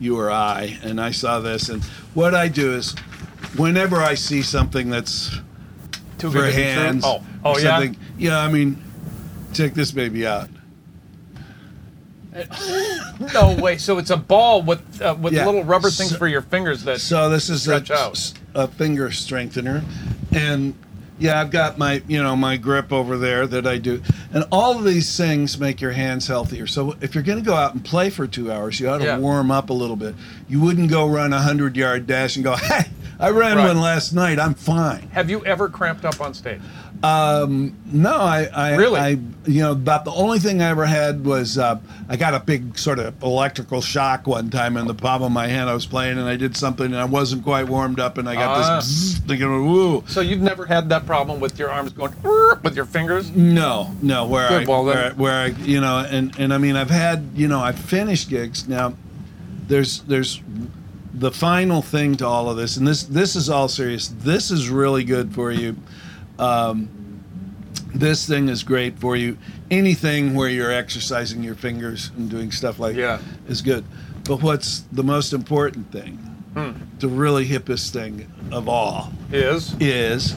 you 0.00 0.18
or 0.18 0.30
I. 0.30 0.78
And 0.82 1.00
I 1.00 1.10
saw 1.10 1.40
this, 1.40 1.68
and 1.68 1.82
what 2.14 2.34
I 2.34 2.48
do 2.48 2.72
is, 2.74 2.94
whenever 3.56 3.96
I 3.96 4.14
see 4.14 4.42
something 4.42 4.90
that's 4.90 5.30
Too 6.18 6.30
for 6.30 6.38
good 6.38 6.50
to 6.50 6.56
be 6.56 6.62
true? 6.62 6.62
hands, 6.62 7.04
Oh, 7.06 7.22
oh 7.44 7.58
yeah. 7.58 7.78
something, 7.78 7.96
yeah, 8.18 8.38
I 8.38 8.50
mean, 8.50 8.82
check 9.52 9.74
this 9.74 9.90
baby 9.92 10.26
out. 10.26 10.48
No 13.32 13.56
way. 13.56 13.78
So 13.78 13.96
it's 13.96 14.10
a 14.10 14.16
ball 14.16 14.60
with 14.62 15.00
uh, 15.00 15.16
with 15.18 15.32
Yeah. 15.32 15.46
little 15.46 15.64
rubber 15.64 15.88
things 15.90 16.10
So- 16.10 16.18
for 16.18 16.28
your 16.28 16.42
fingers 16.42 16.84
that. 16.84 17.00
So 17.00 17.30
this 17.30 17.48
is 17.48 17.66
a, 17.66 17.76
out. 17.94 18.32
a 18.54 18.68
finger 18.68 19.10
strengthener, 19.10 19.82
and 20.32 20.74
yeah, 21.18 21.40
I've 21.40 21.50
got 21.50 21.78
my 21.78 22.02
you 22.06 22.22
know 22.22 22.36
my 22.36 22.56
grip 22.56 22.92
over 22.92 23.16
there 23.16 23.46
that 23.46 23.66
I 23.66 23.78
do, 23.78 24.02
and 24.32 24.44
all 24.52 24.76
of 24.78 24.84
these 24.84 25.16
things 25.16 25.58
make 25.58 25.80
your 25.80 25.92
hands 25.92 26.26
healthier. 26.28 26.66
So 26.66 26.94
if 27.00 27.14
you're 27.14 27.24
going 27.24 27.38
to 27.38 27.44
go 27.44 27.54
out 27.54 27.72
and 27.74 27.84
play 27.84 28.10
for 28.10 28.26
two 28.26 28.52
hours, 28.52 28.78
you 28.80 28.88
ought 28.88 28.98
to 28.98 29.04
Yeah. 29.04 29.18
warm 29.18 29.50
up 29.50 29.70
a 29.70 29.72
little 29.72 29.96
bit. 29.96 30.14
You 30.48 30.60
wouldn't 30.60 30.90
go 30.90 31.06
run 31.08 31.32
a 31.32 31.40
hundred 31.40 31.76
yard 31.76 32.06
dash 32.06 32.36
and 32.36 32.44
go, 32.44 32.56
hey, 32.56 32.84
I 33.18 33.30
ran 33.30 33.56
Right. 33.56 33.66
one 33.68 33.80
last 33.80 34.12
night, 34.12 34.38
I'm 34.38 34.54
fine. 34.54 35.08
have 35.12 35.30
you 35.30 35.44
ever 35.46 35.68
cramped 35.68 36.04
up 36.04 36.20
on 36.20 36.34
stage? 36.34 36.60
No, 37.02 38.10
I, 38.16 38.48
I 38.54 38.74
Really? 38.76 39.00
I, 39.00 39.08
you 39.46 39.60
know, 39.62 39.72
about 39.72 40.04
the 40.04 40.10
only 40.12 40.38
thing 40.38 40.60
I 40.60 40.68
ever 40.70 40.84
had 40.86 41.24
was 41.24 41.56
uh, 41.56 41.78
I 42.08 42.16
got 42.16 42.34
a 42.34 42.40
big 42.40 42.78
sort 42.78 42.98
of 42.98 43.22
electrical 43.22 43.80
shock 43.80 44.26
one 44.26 44.50
time 44.50 44.76
in 44.76 44.86
the 44.86 44.94
palm 44.94 45.22
of 45.22 45.30
my 45.32 45.46
hand. 45.46 45.70
I 45.70 45.74
was 45.74 45.86
playing 45.86 46.18
and 46.18 46.28
I 46.28 46.36
did 46.36 46.56
something 46.56 46.86
and 46.86 46.96
I 46.96 47.04
wasn't 47.04 47.44
quite 47.44 47.68
warmed 47.68 48.00
up 48.00 48.18
and 48.18 48.28
I 48.28 48.34
got 48.34 48.48
Ah. 48.48 48.76
this 48.76 49.14
bzzz, 49.18 49.26
thinking, 49.26 49.66
woo. 49.72 50.04
So 50.08 50.20
you've 50.20 50.40
never 50.42 50.66
had 50.66 50.88
that 50.90 51.06
problem 51.06 51.38
with 51.40 51.58
your 51.58 51.70
arms 51.70 51.92
going 51.92 52.12
"Whirr" 52.22 52.60
with 52.62 52.76
your 52.76 52.86
fingers? 52.86 53.30
No, 53.30 53.94
no, 54.02 54.26
where 54.26 54.48
Good, 54.48 54.62
I, 54.68 54.70
well, 54.70 54.84
then- 54.84 54.96
where, 54.96 55.06
I- 55.06 55.12
where 55.12 55.40
I, 55.42 55.46
you 55.64 55.80
know, 55.80 55.98
and 56.10 56.34
and 56.38 56.52
I 56.52 56.58
mean, 56.58 56.76
I've 56.76 56.90
had, 56.90 57.30
you 57.34 57.48
know, 57.48 57.60
I've 57.60 57.78
finished 57.78 58.28
gigs. 58.28 58.66
Now, 58.68 58.94
there's 59.68 60.00
there's 60.02 60.40
the 61.18 61.30
final 61.32 61.82
thing 61.82 62.14
to 62.16 62.26
all 62.26 62.48
of 62.50 62.56
this, 62.56 62.76
and 62.76 62.86
this 62.86 63.04
this 63.04 63.36
is 63.36 63.48
all 63.50 63.68
serious. 63.68 64.08
This 64.08 64.50
is 64.50 64.68
really 64.68 65.02
good 65.04 65.34
for 65.34 65.50
you. 65.50 65.76
Um, 66.38 66.88
this 67.94 68.26
thing 68.26 68.48
is 68.48 68.62
great 68.62 68.98
for 68.98 69.16
you. 69.16 69.38
Anything 69.70 70.34
where 70.34 70.48
you're 70.50 70.72
exercising 70.72 71.42
your 71.42 71.54
fingers 71.54 72.10
and 72.16 72.28
doing 72.30 72.52
stuff 72.52 72.78
like 72.78 72.94
Yeah. 72.96 73.18
is 73.48 73.62
good. 73.62 73.84
But 74.24 74.42
what's 74.42 74.84
the 74.92 75.02
most 75.02 75.32
important 75.32 75.90
thing, 75.92 76.18
Hmm. 76.54 76.72
the 76.98 77.08
really 77.08 77.46
hippest 77.48 77.90
thing 77.90 78.26
of 78.52 78.68
all, 78.68 79.12
Is 79.32 79.74
is 79.80 80.36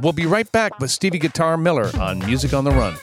We'll 0.00 0.12
be 0.14 0.24
right 0.26 0.50
back 0.50 0.80
with 0.80 0.90
Stevie 0.90 1.18
Guitar 1.18 1.56
Miller 1.58 1.90
on 2.00 2.18
Music 2.20 2.54
on 2.54 2.64
the 2.64 2.70
Run. 2.70 2.94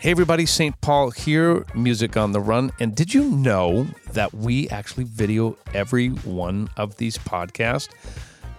Hey, 0.00 0.10
everybody, 0.12 0.44
St. 0.46 0.80
Paul 0.80 1.10
here, 1.10 1.64
Music 1.74 2.16
on 2.16 2.32
the 2.32 2.40
Run. 2.40 2.70
And 2.80 2.94
did 2.94 3.14
you 3.14 3.24
know 3.24 3.86
that 4.12 4.32
we 4.34 4.68
actually 4.68 5.04
video 5.04 5.56
every 5.74 6.08
one 6.08 6.68
of 6.76 6.96
these 6.96 7.18
podcasts? 7.18 7.88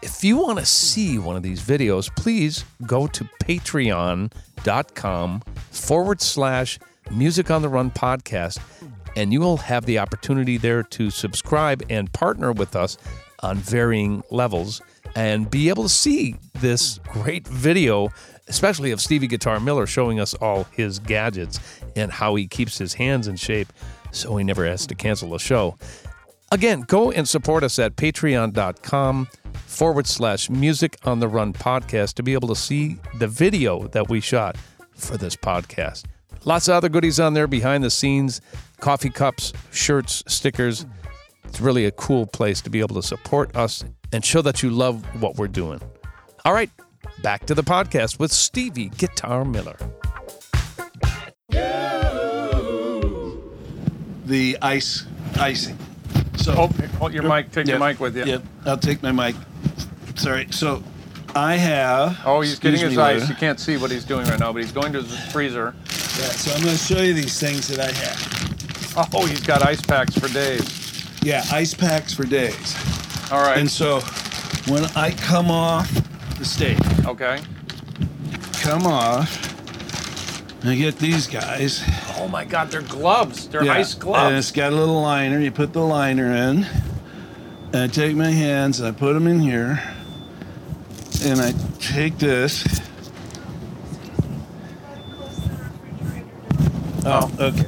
If 0.02 0.24
you 0.24 0.38
want 0.38 0.60
to 0.60 0.66
see 0.66 1.18
one 1.18 1.36
of 1.36 1.44
these 1.44 1.62
videos, 1.62 2.14
please 2.16 2.64
go 2.86 3.08
to 3.08 3.26
patreon.com 3.44 5.42
forward 5.72 6.22
slash 6.22 6.80
Music 7.12 7.52
on 7.52 7.62
the 7.62 7.70
Run 7.70 7.92
podcast, 7.92 8.60
and 9.16 9.34
you 9.34 9.40
will 9.40 9.58
have 9.58 9.86
the 9.86 10.00
opportunity 10.00 10.58
there 10.58 10.84
to 10.84 11.10
subscribe 11.10 11.84
and 11.90 12.12
partner 12.14 12.52
with 12.52 12.76
us 12.76 12.98
on 13.42 13.58
varying 13.58 14.24
levels 14.30 14.82
and 15.16 15.50
be 15.50 15.70
able 15.70 15.84
to 15.84 15.90
see 15.90 16.36
this 16.56 17.00
great 17.12 17.48
video, 17.48 18.10
especially 18.48 18.92
of 18.92 19.02
Stevie 19.02 19.28
Guitar 19.28 19.60
Miller 19.60 19.88
showing 19.88 20.20
us 20.20 20.34
all 20.36 20.66
his 20.66 21.00
gadgets 21.00 21.60
and 21.96 22.12
how 22.12 22.36
he 22.36 22.48
keeps 22.48 22.78
his 22.78 22.94
hands 22.94 23.28
in 23.28 23.36
shape 23.36 23.74
so 24.12 24.36
he 24.38 24.44
never 24.44 24.66
has 24.66 24.88
to 24.88 24.96
cancel 24.96 25.36
a 25.36 25.40
show. 25.40 25.78
Again, 26.52 26.82
go 26.82 27.12
and 27.12 27.28
support 27.28 27.64
us 27.64 27.78
at 27.78 27.96
patreon.com 27.96 29.28
forward 29.68 30.08
slash 30.08 30.50
music 30.50 30.98
on 31.04 31.20
the 31.20 31.28
run 31.28 31.54
podcast 31.54 32.16
to 32.16 32.24
be 32.24 32.34
able 32.34 32.48
to 32.48 32.56
see 32.56 32.98
the 33.20 33.28
video 33.28 33.88
that 33.90 34.10
we 34.10 34.20
shot 34.20 34.58
for 34.96 35.16
this 35.18 35.36
podcast. 35.36 36.06
Lots 36.46 36.68
of 36.68 36.76
other 36.76 36.90
goodies 36.90 37.20
on 37.20 37.34
there 37.34 37.48
behind 37.48 37.84
the 37.84 37.90
scenes 37.90 38.42
coffee 38.80 39.10
cups, 39.10 39.54
shirts, 39.72 40.24
stickers. 40.28 40.86
It's 41.44 41.60
really 41.60 41.86
a 41.86 41.92
cool 41.92 42.26
place 42.26 42.62
to 42.62 42.70
be 42.70 42.80
able 42.80 42.96
to 42.96 43.04
support 43.04 43.56
us 43.56 43.84
and 44.14 44.24
show 44.24 44.42
that 44.42 44.64
you 44.64 44.70
love 44.70 45.04
what 45.22 45.36
we're 45.36 45.48
doing. 45.48 45.82
All 46.46 46.54
right, 46.54 46.70
back 47.22 47.46
to 47.48 47.56
the 47.56 47.64
podcast 47.64 48.20
with 48.20 48.32
Stevie 48.32 48.90
Guitar 48.90 49.44
Miller. 49.46 49.78
The 54.30 54.58
ice 54.62 55.06
icing. 55.38 55.78
So 56.38 56.54
Oh, 56.58 56.68
hold 56.98 57.14
your 57.14 57.24
mic, 57.24 57.52
take 57.52 57.68
your 57.68 57.80
Yep, 57.80 57.88
mic 57.88 58.00
with 58.00 58.16
you. 58.16 58.24
Yep, 58.26 58.44
I'll 58.66 58.78
take 58.78 59.04
my 59.04 59.12
mic. 59.12 59.36
Sorry. 60.16 60.48
So 60.52 60.84
I 61.36 61.56
have. 61.56 62.20
Oh, 62.26 62.42
he's 62.42 62.60
getting 62.60 62.76
excuse 62.76 62.92
his 62.92 62.98
me, 62.98 63.04
ice. 63.04 63.30
You 63.30 63.36
can't 63.36 63.60
see 63.60 63.78
what 63.78 63.92
he's 63.92 64.06
doing 64.06 64.26
right 64.28 64.40
now, 64.40 64.54
but 64.54 64.62
he's 64.62 64.72
going 64.72 64.94
to 64.94 65.02
his 65.02 65.32
freezer. 65.32 65.76
Yeah, 65.86 66.26
so 66.32 66.54
I'm 66.56 66.62
going 66.64 66.76
to 66.76 66.82
show 66.82 67.02
you 67.02 67.14
these 67.14 67.40
things 67.40 67.68
that 67.68 67.80
I 67.80 67.92
have. 67.92 69.14
Oh, 69.14 69.26
he's 69.26 69.46
got 69.46 69.62
ice 69.62 69.82
packs 69.82 70.18
for 70.18 70.28
days. 70.34 71.06
Yeah, 71.22 71.44
ice 71.52 71.74
packs 71.74 72.14
for 72.14 72.24
days. 72.24 72.76
All 73.32 73.42
right. 73.42 73.58
And 73.58 73.70
so 73.70 74.00
when 74.68 74.86
I 74.96 75.12
come 75.12 75.52
off 75.52 75.90
the 76.38 76.46
stage, 76.46 76.80
okay. 77.06 77.40
come 78.62 78.88
off, 78.88 79.59
I 80.64 80.76
get 80.76 80.98
these 80.98 81.26
guys. 81.28 81.82
Oh 82.18 82.28
my 82.28 82.44
God, 82.44 82.70
they're 82.70 82.82
gloves. 82.82 83.48
They're 83.48 83.64
Yeah, 83.64 83.74
ice 83.74 83.94
gloves. 83.94 84.28
And 84.28 84.38
it's 84.38 84.52
got 84.52 84.74
a 84.74 84.76
little 84.76 85.02
liner. 85.02 85.40
You 85.40 85.52
put 85.52 85.72
the 85.74 85.82
liner 85.82 86.32
in. 86.32 86.66
And 87.72 87.76
I 87.76 87.88
take 87.88 88.16
my 88.16 88.32
hands 88.32 88.80
and 88.80 88.90
I 88.90 88.92
put 88.92 89.14
them 89.14 89.28
in 89.28 89.40
here. 89.40 89.82
And 91.24 91.40
I 91.40 91.54
take 91.80 92.18
this. 92.18 92.82
Oh, 97.06 97.32
okay. 97.40 97.64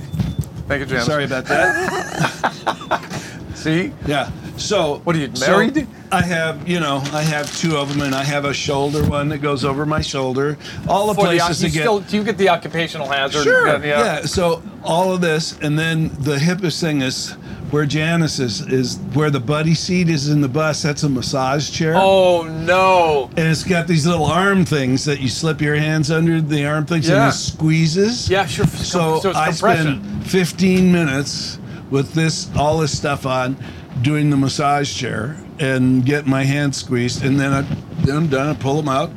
Thank 0.68 0.80
you, 0.82 0.86
Janice. 0.86 1.06
Sorry 1.06 1.24
about 1.24 1.46
that. 1.46 3.12
See? 3.56 3.94
Yeah. 4.06 4.30
So 4.62 5.02
What 5.04 5.16
are 5.16 5.20
you, 5.20 5.36
so 5.36 5.52
married? 5.52 5.88
I 6.12 6.22
have, 6.22 6.68
you 6.68 6.80
know, 6.80 6.98
I 7.14 7.22
have 7.22 7.56
two 7.58 7.78
of 7.78 7.90
them, 7.90 8.02
and 8.02 8.14
I 8.14 8.24
have 8.24 8.46
a 8.46 8.54
shoulder 8.54 9.04
one 9.08 9.30
that 9.30 9.40
goes 9.40 9.64
over 9.66 9.86
my 9.86 10.02
shoulder. 10.02 10.58
All 10.88 11.08
the 11.08 11.14
For 11.14 11.22
the, 11.28 11.38
places 11.38 11.64
you 11.64 11.70
to 11.70 11.74
get. 11.74 11.82
still, 11.82 12.00
do 12.02 12.18
you 12.18 12.24
get 12.24 12.38
the 12.38 12.50
occupational 12.50 13.08
hazard? 13.08 13.44
Sure. 13.44 13.68
Yeah. 13.68 13.84
Yeah. 13.84 14.22
So 14.22 14.62
all 14.84 15.14
of 15.14 15.22
this, 15.22 15.58
and 15.60 15.78
then 15.80 16.10
the 16.20 16.36
hippest 16.38 16.80
thing 16.82 17.02
is 17.02 17.32
where 17.72 17.86
Janice 17.86 18.40
is, 18.40 18.60
is 18.68 18.98
where 19.14 19.30
the 19.30 19.40
buddy 19.40 19.74
seat 19.74 20.10
is 20.10 20.28
in 20.28 20.42
the 20.42 20.50
bus. 20.50 20.82
That's 20.82 21.04
a 21.04 21.10
massage 21.10 21.72
chair. 21.72 21.94
Oh 21.96 22.44
no. 22.44 23.30
And 23.38 23.48
it's 23.48 23.64
got 23.64 23.88
these 23.88 24.06
little 24.06 24.26
arm 24.26 24.66
things 24.66 25.06
that 25.06 25.22
you 25.22 25.30
slip 25.30 25.62
your 25.62 25.76
hands 25.78 26.12
under 26.12 26.42
the 26.42 26.66
arm 26.66 26.86
things 26.86 27.08
and 27.08 27.30
it 27.30 27.32
squeezes. 27.32 28.30
Yeah, 28.30 28.46
sure. 28.46 28.66
So, 28.68 29.20
So 29.22 29.30
it's 29.30 29.38
I 29.40 29.52
spend 29.52 30.28
15 30.28 30.92
minutes 30.92 31.60
with 31.90 32.14
this, 32.14 32.50
all 32.58 32.78
this 32.80 32.98
stuff 32.98 33.26
on, 33.26 33.56
doing 34.02 34.30
the 34.30 34.38
massage 34.38 34.94
chair 34.96 35.38
and 35.60 36.06
get 36.06 36.26
my 36.26 36.44
hands 36.44 36.78
squeezed, 36.78 37.24
and 37.24 37.40
then, 37.40 37.52
I, 37.54 37.62
then 38.04 38.16
I'm 38.18 38.28
done. 38.28 38.50
I 38.50 38.54
pull 38.60 38.76
them 38.78 38.90
out. 38.90 39.12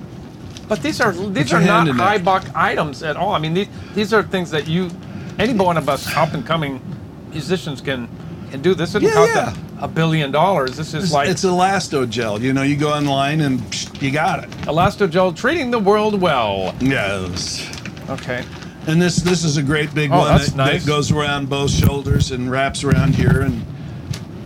But 0.68 0.82
these 0.82 1.00
are 1.00 1.12
these 1.12 1.52
are 1.52 1.60
not 1.60 1.86
hand 1.86 1.98
high 1.98 2.18
buck 2.18 2.44
items 2.54 3.02
at 3.02 3.16
all. 3.16 3.34
I 3.34 3.38
mean, 3.38 3.52
these 3.52 3.68
these 3.94 4.12
are 4.14 4.22
things 4.22 4.50
that 4.50 4.66
you, 4.66 4.90
any 5.38 5.52
one 5.52 5.76
of 5.76 5.88
us 5.90 6.14
up 6.16 6.32
and 6.32 6.44
coming 6.46 6.80
musicians 7.30 7.82
can 7.82 8.08
can 8.50 8.62
do. 8.62 8.74
This 8.74 8.92
doesn't 8.94 9.06
Yeah, 9.06 9.14
cost 9.14 9.34
yeah. 9.34 9.54
A, 9.80 9.84
a 9.84 9.88
billion 9.88 10.30
dollars. 10.30 10.76
This 10.78 10.94
is 10.94 11.04
It's, 11.04 11.12
like 11.12 11.28
it's 11.28 11.44
Elastogel. 11.44 12.40
You 12.40 12.54
know, 12.54 12.62
you 12.62 12.76
go 12.76 12.92
online 12.94 13.42
and 13.42 13.60
psh, 13.60 14.00
you 14.00 14.10
got 14.10 14.42
it. 14.42 14.50
Elasto 14.62 15.08
gel 15.08 15.32
treating 15.34 15.70
the 15.70 15.78
world 15.78 16.18
well. 16.20 16.74
Yes. 16.80 17.68
Okay. 18.08 18.42
And 18.86 19.00
this 19.02 19.16
this 19.16 19.44
is 19.44 19.58
a 19.58 19.62
great 19.62 19.92
big 19.94 20.10
Oh, 20.12 20.18
one 20.20 20.38
that, 20.38 20.54
nice. 20.56 20.82
that 20.82 20.88
goes 20.88 21.10
around 21.12 21.50
both 21.50 21.70
shoulders 21.70 22.30
and 22.30 22.50
wraps 22.50 22.84
around 22.84 23.14
here 23.16 23.42
and 23.42 23.62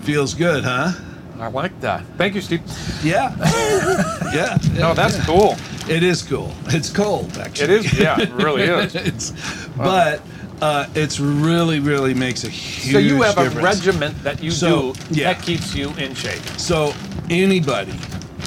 feels 0.09 0.33
good, 0.33 0.65
huh? 0.65 0.91
I 1.39 1.49
like 1.49 1.79
that. 1.83 2.03
Thank 2.17 2.35
you, 2.35 2.41
Steve. 2.41 2.63
Yeah. 3.05 3.37
yeah. 4.35 4.57
No, 4.73 4.95
that's 4.95 5.23
cool. 5.27 5.55
It 5.87 6.03
is 6.03 6.23
cool. 6.23 6.51
It's 6.69 6.89
cold, 6.89 7.37
actually. 7.37 7.65
It 7.75 7.85
is. 7.85 7.99
Yeah, 7.99 8.19
it 8.19 8.31
really 8.31 8.63
is. 8.85 8.95
it's, 8.95 9.33
but 9.77 10.23
uh, 10.63 10.87
it's 10.95 11.21
really, 11.21 11.79
really 11.81 12.15
makes 12.15 12.45
a 12.45 12.49
huge 12.49 12.93
So 12.95 12.99
you 12.99 13.21
have 13.21 13.35
difference. 13.37 13.59
a 13.59 13.63
regiment 13.63 14.23
that 14.23 14.43
you 14.43 14.51
So, 14.51 14.95
do 14.95 15.01
yeah. 15.21 15.35
that 15.35 15.43
keeps 15.43 15.75
you 15.75 15.91
in 15.99 16.15
shape. 16.15 16.43
So 16.57 16.95
anybody, 17.29 17.95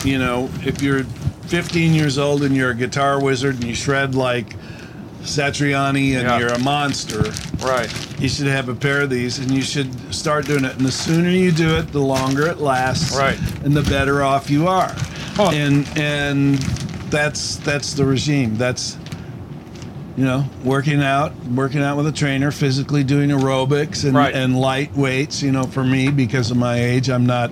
you 0.04 0.18
know, 0.18 0.50
if 0.64 0.82
you're 0.82 1.04
15 1.46 1.94
years 1.94 2.18
old 2.18 2.42
and 2.42 2.56
you're 2.56 2.72
a 2.72 2.76
guitar 2.76 3.22
wizard 3.24 3.54
and 3.54 3.66
you 3.66 3.76
shred 3.76 4.16
like 4.16 4.56
Satriani 5.24 6.14
and 6.16 6.24
Yeah. 6.24 6.40
you're 6.40 6.50
a 6.54 6.60
monster, 6.60 7.32
Right. 7.64 7.90
you 8.20 8.28
should 8.30 8.48
have 8.48 8.70
a 8.70 8.76
pair 8.76 9.02
of 9.02 9.10
these 9.10 9.40
and 9.40 9.52
you 9.52 9.62
should 9.62 9.90
start 10.14 10.46
doing 10.48 10.66
it. 10.66 10.76
And 10.78 10.86
the 10.86 10.92
sooner 10.92 11.30
you 11.30 11.52
do 11.52 11.76
it, 11.78 11.92
the 11.92 12.00
longer 12.00 12.48
it 12.48 12.60
lasts. 12.60 13.16
Right. 13.16 13.38
And 13.64 13.76
the 13.76 13.84
better 13.84 14.24
off 14.24 14.50
you 14.50 14.68
are. 14.68 14.92
Huh. 15.36 15.52
And 15.54 15.88
and 15.96 16.56
that's 17.10 17.58
that's 17.58 17.94
the 17.94 18.06
regime. 18.06 18.58
That's 18.58 18.98
you 20.18 20.26
know, 20.26 20.44
working 20.66 21.02
out, 21.02 21.34
working 21.56 21.82
out 21.82 21.96
with 21.96 22.06
a 22.06 22.12
trainer, 22.12 22.52
physically 22.52 23.02
doing 23.02 23.30
aerobics 23.30 24.04
and, 24.04 24.14
Right. 24.14 24.36
and 24.36 24.60
light 24.60 24.96
weights, 24.96 25.42
you 25.42 25.54
know, 25.54 25.64
for 25.64 25.86
me 25.86 26.10
because 26.10 26.52
of 26.52 26.58
my 26.58 26.78
age, 26.78 27.10
I'm 27.10 27.26
not 27.26 27.50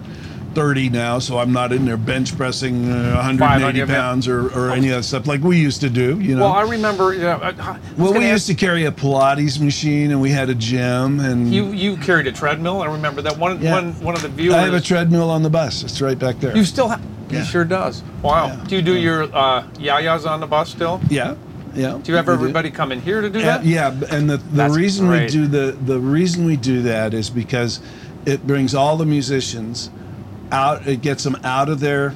30 0.53 0.89
now, 0.89 1.19
so 1.19 1.37
I'm 1.39 1.53
not 1.53 1.71
in 1.71 1.85
there 1.85 1.97
bench 1.97 2.35
pressing 2.35 2.91
uh, 2.91 3.15
180 3.15 3.85
pounds 3.85 4.27
or, 4.27 4.47
or 4.49 4.71
any 4.71 4.89
of 4.89 4.97
that 4.97 5.03
stuff 5.03 5.27
like 5.27 5.41
we 5.41 5.57
used 5.57 5.81
to 5.81 5.89
do. 5.89 6.19
You 6.19 6.35
know. 6.35 6.43
Well, 6.43 6.53
I 6.53 6.61
remember. 6.61 7.13
You 7.13 7.21
know, 7.21 7.31
uh, 7.37 7.53
I 7.59 7.79
Well, 7.97 8.13
we 8.13 8.19
gonna 8.19 8.27
used 8.27 8.47
to 8.47 8.55
carry 8.55 8.85
a 8.85 8.91
Pilates 8.91 9.59
machine, 9.59 10.11
and 10.11 10.21
we 10.21 10.29
had 10.31 10.49
a 10.49 10.55
gym, 10.55 11.19
and 11.19 11.53
You 11.53 11.71
you 11.71 11.97
carried 11.97 12.27
a 12.27 12.31
treadmill. 12.31 12.81
I 12.81 12.87
remember 12.87 13.21
that 13.21 13.37
one. 13.37 13.61
Yeah. 13.61 13.73
One 13.73 13.93
one 14.01 14.15
of 14.15 14.21
the 14.21 14.29
viewers. 14.29 14.55
I 14.55 14.61
have 14.61 14.73
a 14.73 14.81
treadmill 14.81 15.29
on 15.29 15.43
the 15.43 15.49
bus. 15.49 15.83
It's 15.83 16.01
right 16.01 16.17
back 16.17 16.39
there. 16.39 16.55
You 16.55 16.63
still 16.65 16.87
have. 16.87 17.01
Yeah. 17.29 17.39
He 17.41 17.45
sure 17.45 17.65
does. 17.65 18.01
Wow. 18.23 18.47
Yeah. 18.47 18.63
Do 18.67 18.75
you 18.75 18.81
do 18.81 18.97
your 18.97 19.23
uh, 19.23 19.63
yayas 19.75 20.27
on 20.27 20.39
the 20.39 20.47
bus 20.47 20.69
still? 20.69 20.99
yeah, 21.09 21.35
yeah. 21.75 21.99
Do 22.01 22.11
you 22.11 22.15
have 22.15 22.27
everybody 22.27 22.71
come 22.71 22.91
in 22.91 23.01
here 23.01 23.21
to 23.21 23.29
do 23.29 23.41
that? 23.41 23.63
yeah, 23.63 23.91
and 24.11 24.29
the, 24.29 24.37
the 24.37 24.55
That's 24.55 24.75
reason 24.75 25.07
great. 25.07 25.25
we 25.25 25.27
do 25.31 25.47
the 25.47 25.71
the 25.73 25.99
reason 25.99 26.45
we 26.45 26.57
do 26.57 26.81
that 26.83 27.13
is 27.13 27.29
because 27.29 27.81
it 28.25 28.45
brings 28.47 28.73
all 28.73 28.97
the 28.97 29.05
musicians 29.05 29.91
out. 30.51 30.87
It 30.87 31.01
gets 31.01 31.23
them 31.23 31.37
out 31.43 31.69
of 31.69 31.79
their 31.79 32.13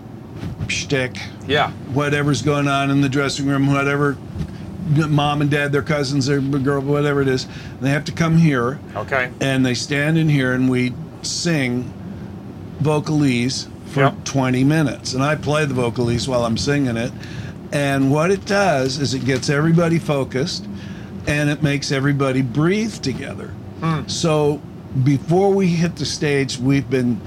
shtick, 0.67 1.17
Yeah. 1.47 1.71
whatever's 1.93 2.41
going 2.41 2.67
on 2.67 2.89
in 2.89 3.01
the 3.01 3.09
dressing 3.09 3.45
room, 3.47 3.67
whatever 3.67 4.17
mom 5.09 5.41
and 5.41 5.49
dad, 5.49 5.71
their 5.71 5.81
cousins, 5.81 6.25
their 6.25 6.39
girl, 6.41 6.81
whatever 6.81 7.21
it 7.21 7.27
is. 7.27 7.47
They 7.81 7.89
have 7.89 8.03
to 8.05 8.11
come 8.11 8.37
here, 8.37 8.79
Okay. 8.95 9.29
and 9.39 9.65
they 9.65 9.73
stand 9.75 10.17
in 10.17 10.27
here, 10.29 10.53
and 10.53 10.69
we 10.69 10.93
sing 11.21 11.91
vocalese 12.81 13.67
for 13.87 14.01
Yep. 14.01 14.23
20 14.25 14.63
minutes. 14.63 15.13
And 15.13 15.23
I 15.23 15.35
play 15.35 15.65
the 15.65 15.73
vocalese 15.73 16.27
while 16.27 16.43
I'm 16.45 16.57
singing 16.57 16.97
it. 16.97 17.11
And 17.71 18.11
what 18.11 18.29
it 18.31 18.45
does 18.45 18.99
is 18.99 19.13
it 19.13 19.25
gets 19.25 19.49
everybody 19.49 19.99
focused 19.99 20.65
and 21.27 21.49
it 21.49 21.63
makes 21.63 21.91
everybody 21.91 22.41
breathe 22.41 22.95
together. 22.95 23.51
Hmm. 23.81 24.01
So 24.07 24.61
before 25.03 25.51
we 25.53 25.67
hit 25.67 25.95
the 25.95 26.05
stage, 26.05 26.57
we've 26.59 26.89
been 26.89 27.19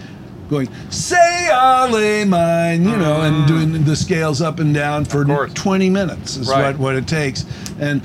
going, 0.48 0.68
say 0.90 1.48
Ale 1.50 2.24
mine, 2.26 2.84
you 2.84 2.96
know, 2.96 3.22
and 3.22 3.46
doing 3.46 3.84
the 3.84 3.96
scales 3.96 4.40
up 4.40 4.58
and 4.58 4.74
down 4.74 5.04
for 5.04 5.24
Hmm. 5.24 5.30
course. 5.32 5.52
20 5.54 5.90
minutes 5.90 6.36
is 6.36 6.48
Right. 6.48 6.66
what, 6.66 6.78
what 6.78 6.96
it 6.96 7.06
takes. 7.06 7.44
And 7.78 8.02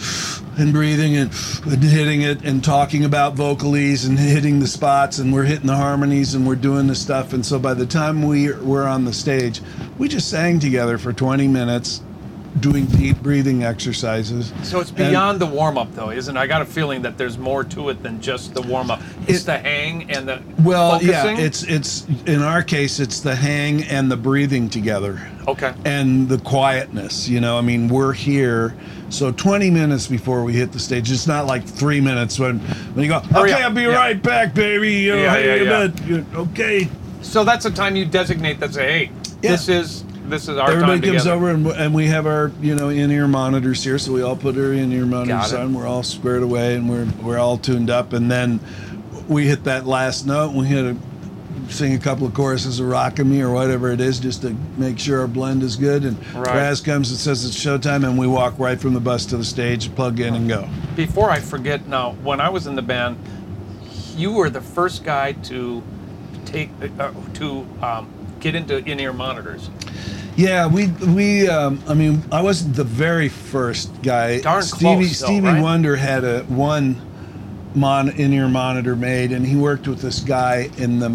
and 0.57 0.73
breathing 0.73 1.15
and, 1.15 1.31
and 1.65 1.81
hitting 1.81 2.21
it 2.23 2.43
and 2.43 2.61
talking 2.63 3.05
about 3.05 3.35
vocalese 3.35 4.05
and 4.07 4.19
hitting 4.19 4.59
the 4.59 4.67
spots 4.67 5.17
and 5.17 5.31
we're 5.33 5.45
hitting 5.45 5.65
the 5.65 5.75
harmonies 5.77 6.35
and 6.35 6.45
we're 6.45 6.55
doing 6.55 6.87
the 6.87 6.93
stuff. 6.95 7.31
And 7.31 7.45
so 7.45 7.57
by 7.57 7.73
the 7.73 7.85
time 7.85 8.21
we 8.21 8.51
were 8.51 8.85
on 8.85 9.05
the 9.05 9.13
stage, 9.13 9.61
we 9.97 10.09
just 10.09 10.29
sang 10.29 10.59
together 10.59 10.97
for 10.97 11.13
20 11.13 11.47
minutes 11.47 12.01
doing 12.59 12.85
deep 12.85 13.17
breathing 13.23 13.63
exercises. 13.63 14.51
So 14.63 14.79
it's 14.81 14.89
And- 14.89 14.97
beyond 14.97 15.39
the 15.39 15.45
warm 15.45 15.77
up, 15.77 15.93
though, 15.95 16.11
isn't? 16.11 16.35
it? 16.35 16.39
I 16.39 16.47
got 16.47 16.61
a 16.61 16.65
feeling 16.65 17.01
that 17.03 17.17
there's 17.17 17.37
more 17.37 17.63
to 17.63 17.89
it 17.89 18.03
than 18.03 18.19
just 18.21 18.53
the 18.53 18.61
warm 18.61 18.91
up. 18.91 19.01
It's 19.27 19.41
It- 19.41 19.45
the 19.45 19.57
hang 19.57 20.11
and 20.11 20.27
the 20.27 20.39
Well, 20.63 20.93
focusing. 20.99 21.37
yeah, 21.37 21.43
it's 21.43 21.63
it's 21.63 22.05
in 22.25 22.41
our 22.43 22.61
case, 22.61 22.99
it's 22.99 23.21
the 23.21 23.35
hang 23.35 23.83
and 23.83 24.11
the 24.11 24.17
breathing 24.17 24.69
together. 24.69 25.21
okay. 25.47 25.71
and 25.85 26.29
the 26.29 26.37
quietness. 26.37 27.27
You 27.27 27.41
know, 27.41 27.57
I 27.57 27.61
mean, 27.61 27.87
we're 27.87 28.13
here. 28.13 28.75
So 29.09 29.31
20 29.31 29.69
minutes 29.71 30.05
before 30.07 30.43
we 30.43 30.53
hit 30.53 30.71
the 30.71 30.79
stage, 30.79 31.11
it's 31.11 31.25
not 31.27 31.47
like 31.47 31.65
three 31.65 31.99
minutes 31.99 32.37
when, 32.39 32.59
when 32.93 33.03
you 33.03 33.09
go, 33.11 33.19
Hurry 33.19 33.51
okay, 33.51 33.63
up." 33.63 33.69
I'll 33.69 33.75
be 33.75 33.81
Yeah. 33.81 33.87
right 33.95 34.21
back, 34.21 34.53
baby. 34.53 34.93
You 34.93 35.15
know, 35.15 35.21
Yeah, 35.23 35.33
hey, 35.35 35.65
yeah, 35.65 35.87
yeah. 36.07 36.21
Okay. 36.35 36.87
So 37.23 37.43
that's 37.43 37.65
a 37.65 37.71
time 37.71 37.95
you 37.95 38.05
designate 38.05 38.59
that 38.59 38.73
say, 38.73 38.83
hey, 38.83 39.11
Yeah. 39.41 39.51
this 39.51 39.67
is 39.67 40.03
this 40.25 40.43
is 40.47 40.57
our 40.57 40.71
Everybody 40.71 41.01
time 41.01 41.09
comes 41.11 41.23
together. 41.23 41.31
over 41.35 41.49
and, 41.49 41.67
and 41.67 41.93
we 41.93 42.07
have 42.07 42.25
our, 42.25 42.51
you 42.61 42.75
know, 42.75 42.89
in-ear 42.89 43.27
monitors 43.27 43.83
here. 43.83 43.97
So 43.97 44.13
we 44.13 44.21
all 44.21 44.35
put 44.35 44.55
our 44.57 44.73
in-ear 44.73 45.05
monitors 45.05 45.51
Got 45.51 45.61
on. 45.61 45.73
We're 45.73 45.87
all 45.87 46.03
squared 46.03 46.43
away 46.43 46.75
and 46.75 46.89
we're, 46.89 47.07
we're 47.21 47.39
all 47.39 47.57
tuned 47.57 47.89
up. 47.89 48.13
And 48.13 48.29
then 48.31 48.59
we 49.27 49.47
hit 49.47 49.63
that 49.65 49.85
last 49.85 50.25
note 50.25 50.49
and 50.51 50.59
we 50.59 50.67
hit 50.67 50.85
a, 50.85 50.97
sing 51.69 51.93
a 51.93 51.99
couple 51.99 52.27
of 52.27 52.33
choruses 52.33 52.79
of 52.79 52.87
Rockin' 52.87 53.29
Me 53.29 53.41
or 53.41 53.51
whatever 53.51 53.91
it 53.91 54.01
is 54.01 54.19
just 54.19 54.41
to 54.41 54.55
make 54.77 54.99
sure 54.99 55.21
our 55.21 55.27
blend 55.27 55.63
is 55.63 55.75
good. 55.75 56.03
And 56.03 56.17
Right. 56.35 56.55
Raz 56.55 56.81
comes 56.81 57.09
and 57.11 57.19
says 57.19 57.43
it's 57.45 57.57
showtime 57.57 58.07
and 58.07 58.17
we 58.17 58.27
walk 58.27 58.57
right 58.59 58.79
from 58.79 58.93
the 58.93 58.99
bus 58.99 59.25
to 59.27 59.37
the 59.37 59.45
stage, 59.45 59.93
plug 59.95 60.19
in 60.19 60.33
and 60.35 60.47
go. 60.49 60.67
Before 60.95 61.29
I 61.29 61.39
forget, 61.39 61.87
now 61.87 62.11
when 62.23 62.39
I 62.41 62.49
was 62.49 62.67
in 62.67 62.75
the 62.75 62.81
band, 62.81 63.17
you 64.15 64.31
were 64.33 64.49
the 64.49 64.61
first 64.61 65.03
guy 65.03 65.31
to 65.33 65.81
take 66.45 66.69
uh, 66.99 67.11
to 67.35 67.65
um, 67.81 68.09
get 68.41 68.55
into 68.55 68.77
in-ear 68.77 69.13
monitors. 69.13 69.69
Yeah, 70.35 70.67
we 70.67 70.87
we 70.87 71.47
um, 71.47 71.81
I 71.87 71.93
mean 71.93 72.23
I 72.31 72.41
wasn't 72.41 72.75
the 72.75 72.83
very 72.83 73.29
first 73.29 74.01
guy. 74.01 74.39
Darn 74.39 74.63
Stevie 74.63 74.95
close, 74.95 75.19
though, 75.19 75.25
Stevie 75.27 75.47
right? 75.47 75.61
Wonder 75.61 75.95
had 75.95 76.23
a 76.23 76.43
one 76.43 77.01
mon 77.75 78.09
in-ear 78.09 78.47
monitor 78.47 78.95
made, 78.95 79.31
and 79.31 79.45
he 79.45 79.55
worked 79.55 79.87
with 79.87 80.01
this 80.01 80.19
guy 80.19 80.69
in 80.77 80.99
the 80.99 81.09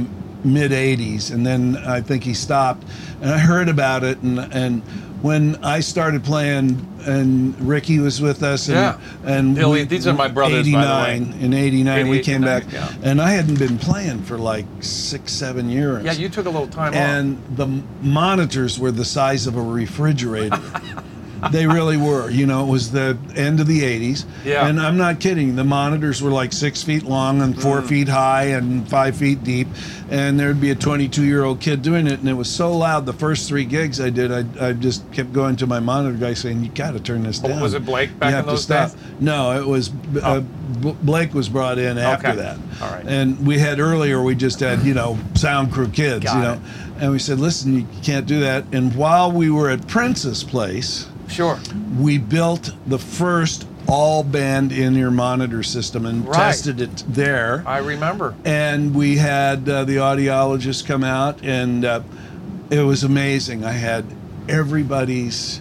mid 0.44 0.70
'80s, 0.70 1.32
and 1.32 1.46
then 1.46 1.76
I 1.76 2.00
think 2.00 2.24
he 2.24 2.34
stopped. 2.34 2.84
And 3.20 3.30
I 3.30 3.38
heard 3.38 3.68
about 3.68 4.04
it, 4.04 4.18
and 4.18 4.38
and 4.38 4.82
when 5.22 5.56
I 5.64 5.80
started 5.80 6.22
playing, 6.24 6.86
and 7.06 7.58
Ricky 7.60 7.98
was 7.98 8.20
with 8.20 8.42
us, 8.42 8.68
and 8.68 8.76
Yeah. 8.76 8.96
and 9.24 9.54
Billy, 9.54 9.84
these 9.84 10.06
are 10.06 10.12
my 10.12 10.28
brothers, 10.28 10.68
by 10.70 10.84
the 10.84 10.92
way. 10.92 11.14
'89 11.16 11.34
in 11.40 11.54
'89 11.54 12.08
we 12.08 12.20
came 12.20 12.42
back, 12.42 12.64
89, 12.68 12.98
and 13.02 13.22
I 13.22 13.30
hadn't 13.30 13.58
been 13.58 13.78
playing 13.78 14.22
for 14.22 14.36
like 14.38 14.66
six 14.80 15.32
seven 15.32 15.70
years. 15.70 16.04
Yeah, 16.04 16.12
you 16.12 16.28
took 16.28 16.46
a 16.46 16.50
little 16.50 16.68
time 16.68 16.92
off. 16.92 16.98
and 16.98 17.38
the 17.56 17.66
monitors 18.02 18.78
were 18.78 18.90
the 18.90 19.04
size 19.04 19.46
of 19.46 19.56
a 19.56 19.62
refrigerator. 19.62 20.58
they 21.52 21.66
really 21.66 21.96
were. 21.96 22.30
You 22.30 22.46
know, 22.46 22.66
it 22.66 22.70
was 22.70 22.90
the 22.92 23.16
end 23.34 23.60
of 23.60 23.66
the 23.66 23.80
80s. 23.82 24.24
Yeah. 24.44 24.66
And 24.66 24.80
I'm 24.80 24.96
not 24.96 25.20
kidding. 25.20 25.56
The 25.56 25.64
monitors 25.64 26.22
were 26.22 26.30
like 26.30 26.52
six 26.52 26.82
feet 26.82 27.02
long 27.04 27.42
and 27.42 27.60
four 27.60 27.80
Mm. 27.82 27.86
feet 27.88 28.08
high 28.08 28.44
and 28.44 28.88
five 28.88 29.16
feet 29.16 29.44
deep. 29.44 29.68
And 30.10 30.38
there'd 30.38 30.60
be 30.60 30.70
a 30.70 30.74
22 30.74 31.24
year 31.24 31.44
old 31.44 31.60
kid 31.60 31.82
doing 31.82 32.06
it. 32.06 32.20
And 32.20 32.28
it 32.28 32.34
was 32.34 32.48
so 32.48 32.76
loud. 32.76 33.06
The 33.06 33.12
first 33.12 33.48
three 33.48 33.64
gigs 33.64 34.00
I 34.00 34.10
did, 34.10 34.30
I, 34.32 34.68
I 34.68 34.72
just 34.72 35.10
kept 35.12 35.32
going 35.32 35.56
to 35.56 35.66
my 35.66 35.80
monitor 35.80 36.16
guy 36.16 36.34
saying, 36.34 36.62
You 36.62 36.70
got 36.70 36.92
to 36.92 37.00
turn 37.00 37.22
this 37.22 37.40
Oh, 37.44 37.48
down. 37.48 37.60
was 37.60 37.74
it 37.74 37.84
Blake 37.84 38.18
back 38.18 38.28
you 38.30 38.30
in 38.30 38.34
have 38.36 38.44
to 38.46 38.50
those 38.52 38.62
stop. 38.62 38.90
days? 38.92 39.00
No, 39.20 39.52
it 39.60 39.66
was 39.66 39.90
uh, 40.22 40.40
B- 40.80 40.96
Blake 41.02 41.34
was 41.34 41.48
brought 41.48 41.78
in 41.78 41.98
after 41.98 42.28
Okay. 42.28 42.36
that. 42.36 42.58
All 42.82 42.90
right. 42.90 43.04
And 43.06 43.46
we 43.46 43.58
had 43.58 43.78
earlier, 43.80 44.22
we 44.22 44.34
just 44.34 44.60
had, 44.60 44.82
you 44.82 44.94
know, 44.94 45.18
sound 45.34 45.72
crew 45.72 45.88
kids, 45.88 46.24
Got 46.24 46.36
you 46.36 46.42
know. 46.42 46.52
it. 46.54 46.58
And 46.98 47.12
we 47.12 47.18
said, 47.18 47.38
listen, 47.40 47.74
you 47.74 47.86
can't 48.02 48.26
do 48.26 48.40
that. 48.40 48.64
And 48.72 48.94
while 48.94 49.30
we 49.30 49.50
were 49.50 49.68
at 49.70 49.86
Prince's 49.86 50.42
place, 50.44 51.06
sure. 51.28 51.58
we 51.98 52.18
built 52.18 52.72
the 52.86 52.98
first 52.98 53.66
all 53.88 54.24
band 54.24 54.72
in 54.72 54.96
ear 54.96 55.10
monitor 55.12 55.62
system 55.62 56.06
and 56.06 56.26
Right. 56.26 56.34
tested 56.36 56.80
it 56.80 57.04
there. 57.08 57.62
I 57.66 57.78
remember. 57.78 58.34
And 58.44 58.94
we 58.94 59.16
had 59.16 59.68
uh, 59.68 59.84
the 59.84 59.96
audiologist 59.96 60.86
come 60.86 61.04
out, 61.04 61.38
and 61.44 61.84
uh, 61.84 62.00
it 62.70 62.80
was 62.80 63.04
amazing. 63.04 63.64
I 63.64 63.70
had 63.72 64.04
everybody's 64.48 65.60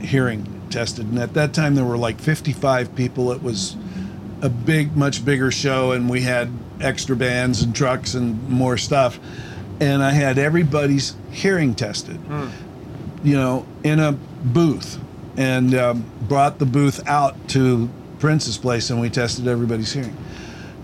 hearing 0.00 0.46
tested. 0.70 1.06
And 1.06 1.18
at 1.18 1.34
that 1.34 1.54
time, 1.54 1.74
there 1.76 1.84
were 1.84 1.96
like 1.96 2.20
55 2.20 2.94
people. 2.96 3.30
It 3.32 3.42
was 3.42 3.76
a 4.42 4.48
big, 4.48 4.96
much 4.96 5.24
bigger 5.24 5.50
show, 5.52 5.92
and 5.92 6.10
we 6.10 6.22
had 6.22 6.50
extra 6.80 7.14
bands 7.16 7.62
and 7.62 7.74
trucks 7.74 8.14
and 8.14 8.48
more 8.48 8.76
stuff. 8.76 9.18
And 9.80 10.02
I 10.02 10.10
had 10.10 10.38
everybody's 10.38 11.14
hearing 11.30 11.74
tested, 11.74 12.18
you 13.22 13.36
know, 13.36 13.66
in 13.84 14.00
a 14.00 14.18
booth, 14.46 14.98
and 15.36 15.74
um, 15.74 16.04
brought 16.22 16.58
the 16.58 16.66
booth 16.66 17.06
out 17.08 17.48
to 17.50 17.90
Prince's 18.18 18.56
place, 18.58 18.88
and 18.90 19.00
we 19.00 19.10
tested 19.10 19.46
everybody's 19.46 19.92
hearing. 19.92 20.16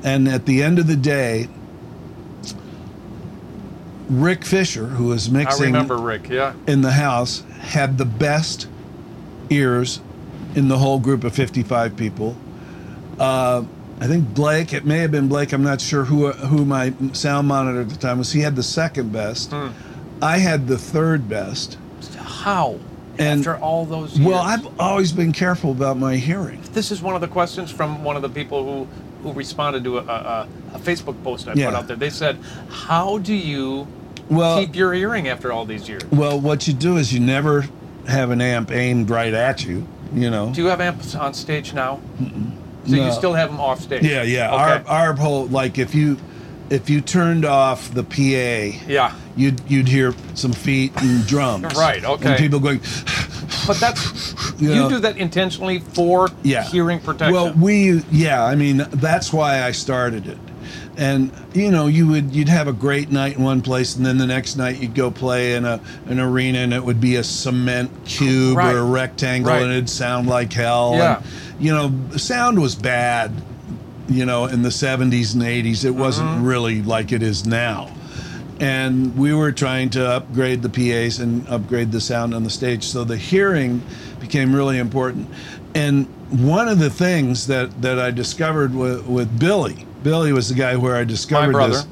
And 0.04 0.28
at 0.28 0.46
the 0.46 0.62
end 0.62 0.78
of 0.78 0.86
the 0.86 0.96
day, 0.96 1.48
Rick 4.08 4.44
Fisher, 4.44 4.86
who 4.86 5.06
was 5.06 5.28
I 5.28 5.32
mixing 5.32 5.66
remember 5.66 5.96
Rick. 5.96 6.28
Yeah. 6.28 6.54
in 6.66 6.82
the 6.82 6.92
house 6.92 7.42
had 7.60 7.98
the 7.98 8.04
best 8.04 8.68
ears 9.48 10.00
in 10.54 10.68
the 10.68 10.78
whole 10.78 10.98
group 10.98 11.24
of 11.24 11.34
55 11.34 11.96
people. 11.96 12.36
Uh, 13.18 13.64
I 14.00 14.06
think 14.06 14.34
Blake, 14.34 14.72
it 14.72 14.84
may 14.84 14.98
have 14.98 15.12
been 15.12 15.28
Blake, 15.28 15.52
I'm 15.52 15.62
not 15.62 15.80
sure 15.80 16.04
who, 16.04 16.32
who 16.32 16.64
my 16.64 16.92
sound 17.12 17.46
monitor 17.48 17.80
at 17.82 17.88
the 17.88 17.96
time 17.96 18.18
was. 18.18 18.32
He 18.32 18.40
had 18.40 18.56
the 18.56 18.62
second 18.62 19.12
best. 19.12 19.50
Hmm. 19.52 19.68
I 20.20 20.38
had 20.38 20.66
the 20.66 20.78
third 20.78 21.28
best. 21.28 21.78
How? 22.18 22.78
And- 23.18 23.40
After 23.40 23.56
all 23.58 23.84
those 23.84 24.16
years. 24.16 24.26
Well, 24.26 24.40
I've 24.42 24.66
always 24.80 25.12
been 25.12 25.32
careful 25.32 25.70
about 25.70 25.98
my 25.98 26.16
hearing. 26.16 26.60
This 26.72 26.90
is 26.90 27.02
one 27.02 27.14
of 27.14 27.20
the 27.20 27.28
questions 27.28 27.70
from 27.70 28.02
one 28.02 28.16
of 28.16 28.22
the 28.22 28.28
people 28.30 28.64
who 28.64 28.88
who 29.22 29.32
responded 29.34 29.84
to 29.84 29.98
a, 29.98 30.02
a, 30.02 30.48
a 30.74 30.78
Facebook 30.80 31.22
post 31.22 31.46
I 31.46 31.52
Yeah. 31.54 31.66
put 31.70 31.76
out 31.76 31.86
there. 31.86 31.96
They 31.96 32.10
said, 32.10 32.38
"How 32.70 33.18
do 33.18 33.32
you 33.34 33.86
Well, 34.28 34.58
keep 34.58 34.74
your 34.74 34.92
hearing 34.94 35.28
after 35.28 35.52
all 35.52 35.64
these 35.64 35.88
years? 35.88 36.02
well, 36.10 36.40
what 36.40 36.66
you 36.66 36.72
do 36.74 36.96
is 36.96 37.12
you 37.12 37.20
never 37.20 37.66
have 38.08 38.30
an 38.30 38.40
amp 38.40 38.72
aimed 38.72 39.10
right 39.10 39.32
at 39.32 39.64
you, 39.64 39.86
you 40.12 40.28
know. 40.28 40.50
Do 40.52 40.60
you 40.62 40.66
have 40.68 40.80
amps 40.80 41.14
on 41.14 41.34
stage 41.34 41.72
now? 41.72 42.00
So 42.84 42.96
No. 42.96 43.04
you 43.06 43.12
still 43.12 43.34
have 43.34 43.48
them 43.50 43.60
off 43.60 43.80
stage? 43.80 44.02
Yeah, 44.02 44.22
yeah. 44.24 44.48
Okay. 44.52 44.90
Our 44.90 45.08
our 45.10 45.12
whole 45.14 45.46
like 45.46 45.78
if 45.78 45.94
you 45.94 46.16
if 46.72 46.88
you 46.90 47.00
turned 47.00 47.44
off 47.44 47.92
the 47.94 48.02
PA, 48.02 48.78
yeah, 48.88 49.14
you'd 49.36 49.60
you'd 49.68 49.88
hear 49.88 50.14
some 50.34 50.52
feet 50.52 50.92
and 51.02 51.26
drums. 51.26 51.74
Right, 51.76 52.04
okay. 52.04 52.30
And 52.30 52.38
people 52.38 52.60
going, 52.60 52.78
but 53.66 53.78
that's 53.78 54.34
You 54.60 54.72
you, 54.74 54.88
do 54.88 54.98
that 55.00 55.16
intentionally 55.16 55.78
for 55.80 56.28
yeah. 56.42 56.64
hearing 56.64 57.00
protection. 57.00 57.34
Well, 57.34 57.52
we 57.54 58.02
yeah, 58.10 58.44
I 58.44 58.54
mean 58.54 58.78
that's 58.92 59.32
why 59.32 59.62
I 59.62 59.72
started 59.72 60.26
it. 60.26 60.38
and 60.96 61.30
you 61.54 61.70
know 61.70 61.86
you 61.86 62.06
would 62.08 62.34
you'd 62.34 62.48
have 62.48 62.68
a 62.68 62.72
great 62.72 63.10
night 63.10 63.36
in 63.36 63.42
one 63.42 63.62
place 63.62 63.96
and 63.96 64.04
then 64.04 64.18
the 64.18 64.26
next 64.26 64.56
night 64.56 64.78
you'd 64.78 64.94
go 64.94 65.10
play 65.10 65.54
in 65.54 65.64
a 65.64 65.80
an 66.06 66.20
arena 66.20 66.58
and 66.58 66.72
it 66.74 66.84
would 66.84 67.00
be 67.00 67.16
a 67.16 67.24
cement 67.24 67.90
cube 68.04 68.56
Right. 68.58 68.74
or 68.74 68.78
a 68.80 68.84
rectangle 68.84 69.50
Right. 69.52 69.62
and 69.62 69.72
it'd 69.72 69.88
sound 69.88 70.26
like 70.28 70.52
hell 70.52 70.92
Yeah. 70.96 71.16
and 71.16 71.60
you 71.64 71.72
know 71.72 71.90
sound 72.18 72.60
was 72.60 72.74
bad 72.74 73.32
you 74.08 74.24
know 74.26 74.46
in 74.46 74.62
the 74.62 74.68
70s 74.68 75.34
and 75.34 75.42
80s 75.42 75.84
it 75.84 75.90
wasn't 75.90 76.28
Mm-hmm. 76.30 76.44
really 76.44 76.82
like 76.82 77.12
it 77.12 77.22
is 77.22 77.46
now 77.46 77.90
and 78.60 79.16
we 79.16 79.32
were 79.34 79.50
trying 79.52 79.90
to 79.90 80.06
upgrade 80.06 80.62
the 80.62 80.68
PAs 80.68 81.18
and 81.18 81.46
upgrade 81.48 81.90
the 81.90 82.00
sound 82.00 82.32
on 82.32 82.44
the 82.44 82.50
stage. 82.50 82.84
So 82.84 83.02
the 83.02 83.16
hearing 83.16 83.82
became 84.20 84.54
really 84.54 84.78
important. 84.78 85.28
And 85.74 86.06
one 86.30 86.68
of 86.68 86.78
the 86.78 86.90
things 86.90 87.48
that, 87.48 87.82
that 87.82 87.98
I 87.98 88.12
discovered 88.12 88.72
with, 88.72 89.04
with 89.08 89.36
Billy, 89.40 89.84
Billy 90.04 90.32
was 90.32 90.48
the 90.48 90.54
guy 90.54 90.76
where 90.76 90.94
I 90.94 91.02
discovered 91.02 91.50
brother. 91.52 91.72
this. 91.72 91.86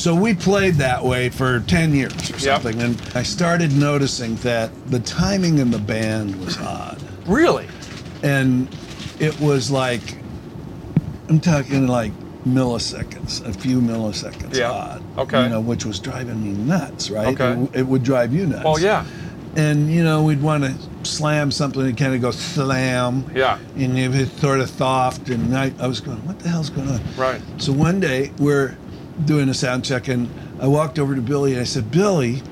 So 0.00 0.14
we 0.14 0.32
played 0.34 0.74
that 0.76 1.02
way 1.04 1.28
for 1.28 1.58
10 1.58 1.92
years 1.92 2.12
or 2.30 2.34
Yep. 2.34 2.62
something. 2.62 2.80
And 2.82 3.02
I 3.16 3.24
started 3.24 3.72
noticing 3.72 4.36
that 4.36 4.70
the 4.92 5.00
timing 5.00 5.58
in 5.58 5.72
the 5.72 5.78
band 5.80 6.36
was 6.40 6.56
odd 6.58 7.02
Really? 7.26 7.66
and 8.22 8.68
it 9.18 9.40
was 9.40 9.72
like 9.72 10.18
I'm 11.30 11.40
talking 11.40 11.86
like 11.86 12.12
milliseconds, 12.44 13.46
a 13.46 13.52
few 13.52 13.80
milliseconds 13.80 14.56
Yeah. 14.56 14.70
odd. 14.72 15.02
Okay. 15.16 15.44
You 15.44 15.48
know, 15.48 15.60
which 15.60 15.84
was 15.86 16.00
driving 16.00 16.42
me 16.42 16.50
nuts, 16.50 17.08
right? 17.10 17.28
Okay. 17.40 17.52
It, 17.72 17.80
it 17.80 17.86
would 17.86 18.02
drive 18.02 18.34
you 18.34 18.46
nuts. 18.46 18.64
Well, 18.64 18.80
yeah. 18.80 19.06
And 19.56 19.92
you 19.92 20.02
know, 20.02 20.22
we'd 20.24 20.42
want 20.42 20.64
to 20.64 20.74
slam 21.08 21.50
something 21.52 21.82
and 21.82 21.96
kind 21.96 22.14
of 22.14 22.20
go 22.20 22.30
slam. 22.32 23.30
Yeah. 23.34 23.58
And 23.76 23.96
it 23.96 24.08
was 24.08 24.30
sort 24.32 24.60
of 24.60 24.68
soft, 24.70 25.28
and 25.30 25.56
I, 25.56 25.72
I 25.78 25.86
was 25.86 26.00
going, 26.00 26.18
what 26.26 26.40
the 26.40 26.48
hell's 26.48 26.70
going 26.70 26.88
on? 26.88 27.00
Right. 27.16 27.40
So 27.58 27.72
one 27.72 28.00
day 28.00 28.32
we're 28.38 28.76
doing 29.24 29.48
a 29.48 29.54
sound 29.54 29.84
check, 29.84 30.08
and 30.08 30.28
I 30.60 30.66
walked 30.66 30.98
over 30.98 31.14
to 31.14 31.22
Billy 31.22 31.52
and 31.52 31.60
I 31.60 31.64
said, 31.64 31.90
Billy, 31.92 32.42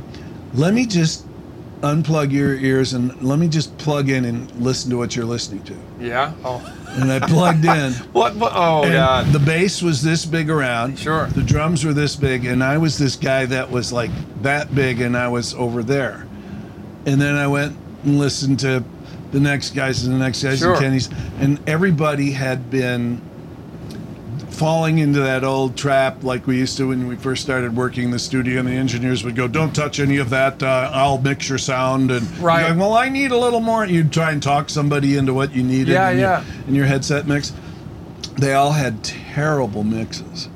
let 0.54 0.72
me 0.72 0.86
just 0.86 1.26
unplug 1.80 2.32
your 2.32 2.54
ears 2.54 2.92
and 2.92 3.20
let 3.22 3.38
me 3.38 3.48
just 3.48 3.76
plug 3.78 4.08
in 4.08 4.24
and 4.24 4.50
listen 4.60 4.90
to 4.90 4.96
what 4.96 5.14
you're 5.14 5.24
listening 5.24 5.62
to. 5.64 5.76
Yeah. 6.00 6.32
Oh. 6.44 6.60
And 6.88 7.10
I 7.12 7.20
plugged 7.20 7.64
in. 7.64 7.92
What? 8.12 8.34
what? 8.36 8.52
Oh 8.54 8.82
God. 8.90 9.26
The 9.26 9.38
bass 9.38 9.80
was 9.82 10.02
this 10.02 10.24
big 10.24 10.50
around. 10.50 10.98
Sure. 10.98 11.26
The 11.26 11.42
drums 11.42 11.84
were 11.84 11.92
this 11.92 12.16
big, 12.16 12.44
and 12.46 12.64
I 12.64 12.78
was 12.78 12.98
this 12.98 13.14
guy 13.16 13.46
that 13.46 13.70
was 13.70 13.92
like 13.92 14.10
that 14.42 14.74
big, 14.74 15.00
and 15.00 15.16
I 15.16 15.28
was 15.28 15.54
over 15.54 15.82
there. 15.82 16.26
And 17.06 17.20
then 17.20 17.36
I 17.36 17.46
went 17.46 17.76
and 18.04 18.18
listened 18.18 18.58
to 18.60 18.82
the 19.30 19.40
next 19.40 19.70
guys 19.70 20.04
and 20.04 20.14
the 20.14 20.18
next 20.18 20.42
guys 20.42 20.58
Sure. 20.60 20.72
and 20.72 20.80
Kenny's, 20.80 21.08
and 21.38 21.60
everybody 21.68 22.32
had 22.32 22.70
been 22.70 23.20
falling 24.58 24.98
into 24.98 25.20
that 25.20 25.44
old 25.44 25.76
trap 25.76 26.24
like 26.24 26.46
we 26.48 26.56
used 26.58 26.76
to 26.76 26.88
when 26.88 27.06
we 27.06 27.14
first 27.14 27.42
started 27.42 27.76
working 27.76 28.04
in 28.06 28.10
the 28.10 28.18
studio 28.18 28.58
and 28.58 28.66
the 28.68 28.72
engineers 28.72 29.22
would 29.22 29.36
go 29.36 29.46
don't 29.46 29.72
touch 29.72 30.00
any 30.00 30.16
of 30.16 30.30
that 30.30 30.60
uh, 30.64 30.90
i'll 30.92 31.18
mix 31.18 31.48
your 31.48 31.58
sound 31.58 32.10
and 32.10 32.28
Right. 32.38 32.66
going, 32.66 32.78
well 32.80 32.94
i 32.94 33.08
need 33.08 33.30
a 33.30 33.36
little 33.38 33.60
more 33.60 33.84
and 33.84 33.92
you'd 33.92 34.12
try 34.12 34.32
and 34.32 34.42
talk 34.42 34.68
somebody 34.68 35.16
into 35.16 35.32
what 35.32 35.54
you 35.54 35.62
needed 35.62 35.92
Yeah, 35.92 36.10
in, 36.10 36.18
yeah. 36.18 36.44
Your, 36.44 36.68
in 36.68 36.74
your 36.74 36.86
headset 36.86 37.26
mix 37.28 37.52
they 38.36 38.54
all 38.54 38.72
had 38.72 39.04
terrible 39.04 39.84
mixes 39.84 40.48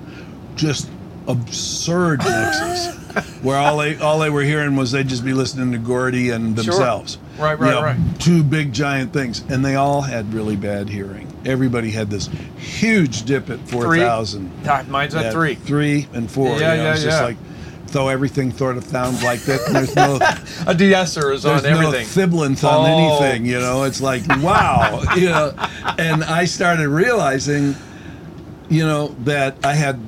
just 0.57 0.89
absurd 1.29 2.19
mixes 2.25 2.95
where 3.43 3.57
all 3.57 3.77
they 3.79 3.97
all 3.99 4.19
they 4.19 4.31
were 4.31 4.43
hearing 4.43 4.75
was 4.75 4.91
they'd 4.91 5.07
just 5.07 5.25
be 5.25 5.33
listening 5.33 5.71
to 5.71 5.79
gordy 5.79 6.31
and 6.31 6.57
Sure. 6.57 6.65
themselves 6.75 7.19
Right, 7.39 7.57
You 7.59 7.65
right, 7.65 7.71
know, 7.71 7.83
right. 7.83 7.97
two 8.21 8.43
big 8.43 8.73
giant 8.73 9.13
things 9.13 9.45
and 9.49 9.65
they 9.65 9.77
all 9.77 10.03
had 10.03 10.35
really 10.35 10.57
bad 10.57 10.89
hearing 10.89 11.32
everybody 11.45 11.91
had 11.91 12.09
this 12.11 12.29
huge 12.57 13.23
dip 13.25 13.51
at 13.51 13.59
4000 13.69 14.51
Ah, 14.67 14.85
Mine's 14.89 15.15
at 15.15 15.25
Yeah, 15.27 15.31
three. 15.33 15.55
three 15.55 16.09
and 16.13 16.31
four 16.31 16.49
Yeah, 16.59 16.73
you 16.73 16.79
know, 16.79 16.85
yeah, 16.85 16.93
it's 16.95 17.03
just 17.03 17.19
yeah. 17.21 17.25
like 17.27 17.37
though 17.89 18.09
everything 18.09 18.51
sort 18.53 18.77
of 18.79 18.85
sounds 18.85 19.23
like 19.23 19.41
that 19.43 19.61
and 19.67 19.77
there's 19.77 19.95
no 19.97 20.19
A 20.67 20.75
de-esser 20.75 21.31
is 21.33 21.45
on 21.45 21.65
everything. 21.67 21.93
no 21.93 22.07
thiblance 22.07 22.65
on 22.65 22.89
Oh. 22.91 23.21
anything, 23.25 23.45
you 23.45 23.59
know. 23.61 23.83
It's 23.85 24.01
like 24.01 24.23
wow, 24.43 25.03
you 25.17 25.27
know. 25.29 25.53
And 25.99 26.25
I 26.25 26.47
started 26.47 26.89
realizing, 26.89 27.75
you 28.71 28.87
know, 28.87 29.09
that 29.25 29.57
I 29.63 29.75
had 29.75 29.99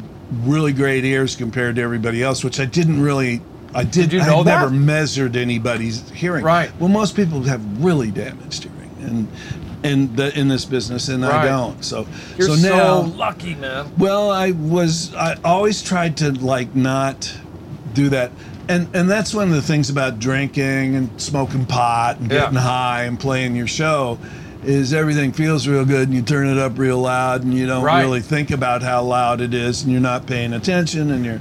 really 0.45 0.73
great 0.73 1.05
ears 1.05 1.37
compared 1.37 1.77
to 1.77 1.83
everybody 1.83 2.23
else, 2.23 2.43
which 2.43 2.59
I 2.59 2.65
didn't 2.65 3.03
really. 3.03 3.43
I 3.75 3.85
did. 3.85 4.13
you 4.15 4.21
I 4.21 4.27
know 4.29 4.43
that? 4.45 4.61
never 4.61 4.71
measured 4.71 5.37
anybody's 5.37 6.09
hearing. 6.11 6.43
Right. 6.45 6.71
Well, 6.81 6.89
most 6.89 7.15
people 7.17 7.43
have 7.43 7.61
really 7.85 8.11
damaged 8.11 8.63
hearing, 8.65 8.91
and 9.03 9.29
and 9.85 10.17
the, 10.17 10.37
in 10.37 10.49
this 10.49 10.65
business, 10.65 11.09
and 11.09 11.25
I 11.25 11.45
don't. 11.45 11.85
So 11.85 12.07
You're 12.37 12.49
so 12.49 12.57
so, 12.57 13.01
lucky, 13.17 13.55
man. 13.55 13.93
Well, 13.99 14.31
I 14.31 14.51
was. 14.53 15.15
I 15.15 15.37
always 15.45 15.83
tried 15.83 16.17
to 16.17 16.33
like 16.33 16.75
not 16.75 17.33
do 17.93 18.09
that, 18.09 18.33
and 18.69 18.89
and 18.95 19.09
that's 19.09 19.35
one 19.35 19.49
of 19.49 19.55
the 19.55 19.63
things 19.63 19.91
about 19.91 20.19
drinking 20.19 20.97
and 20.97 21.21
smoking 21.21 21.67
pot 21.67 22.19
and 22.19 22.31
Yeah. 22.33 22.41
getting 22.41 22.57
high 22.57 23.05
and 23.05 23.21
playing 23.21 23.55
your 23.55 23.67
show, 23.69 24.19
is 24.65 24.95
everything 24.95 25.33
feels 25.33 25.69
real 25.69 25.85
good 25.85 26.09
and 26.09 26.17
you 26.17 26.23
turn 26.23 26.49
it 26.49 26.59
up 26.59 26.79
real 26.79 26.99
loud 26.99 27.45
and 27.45 27.53
you 27.53 27.67
don't 27.67 27.85
Right. 27.85 28.01
really 28.01 28.23
think 28.23 28.51
about 28.51 28.83
how 28.83 29.03
loud 29.03 29.43
it 29.43 29.53
is 29.53 29.83
and 29.83 29.93
you're 29.93 30.01
not 30.01 30.27
paying 30.27 30.55
attention 30.55 31.11
and 31.11 31.25
you're. 31.25 31.41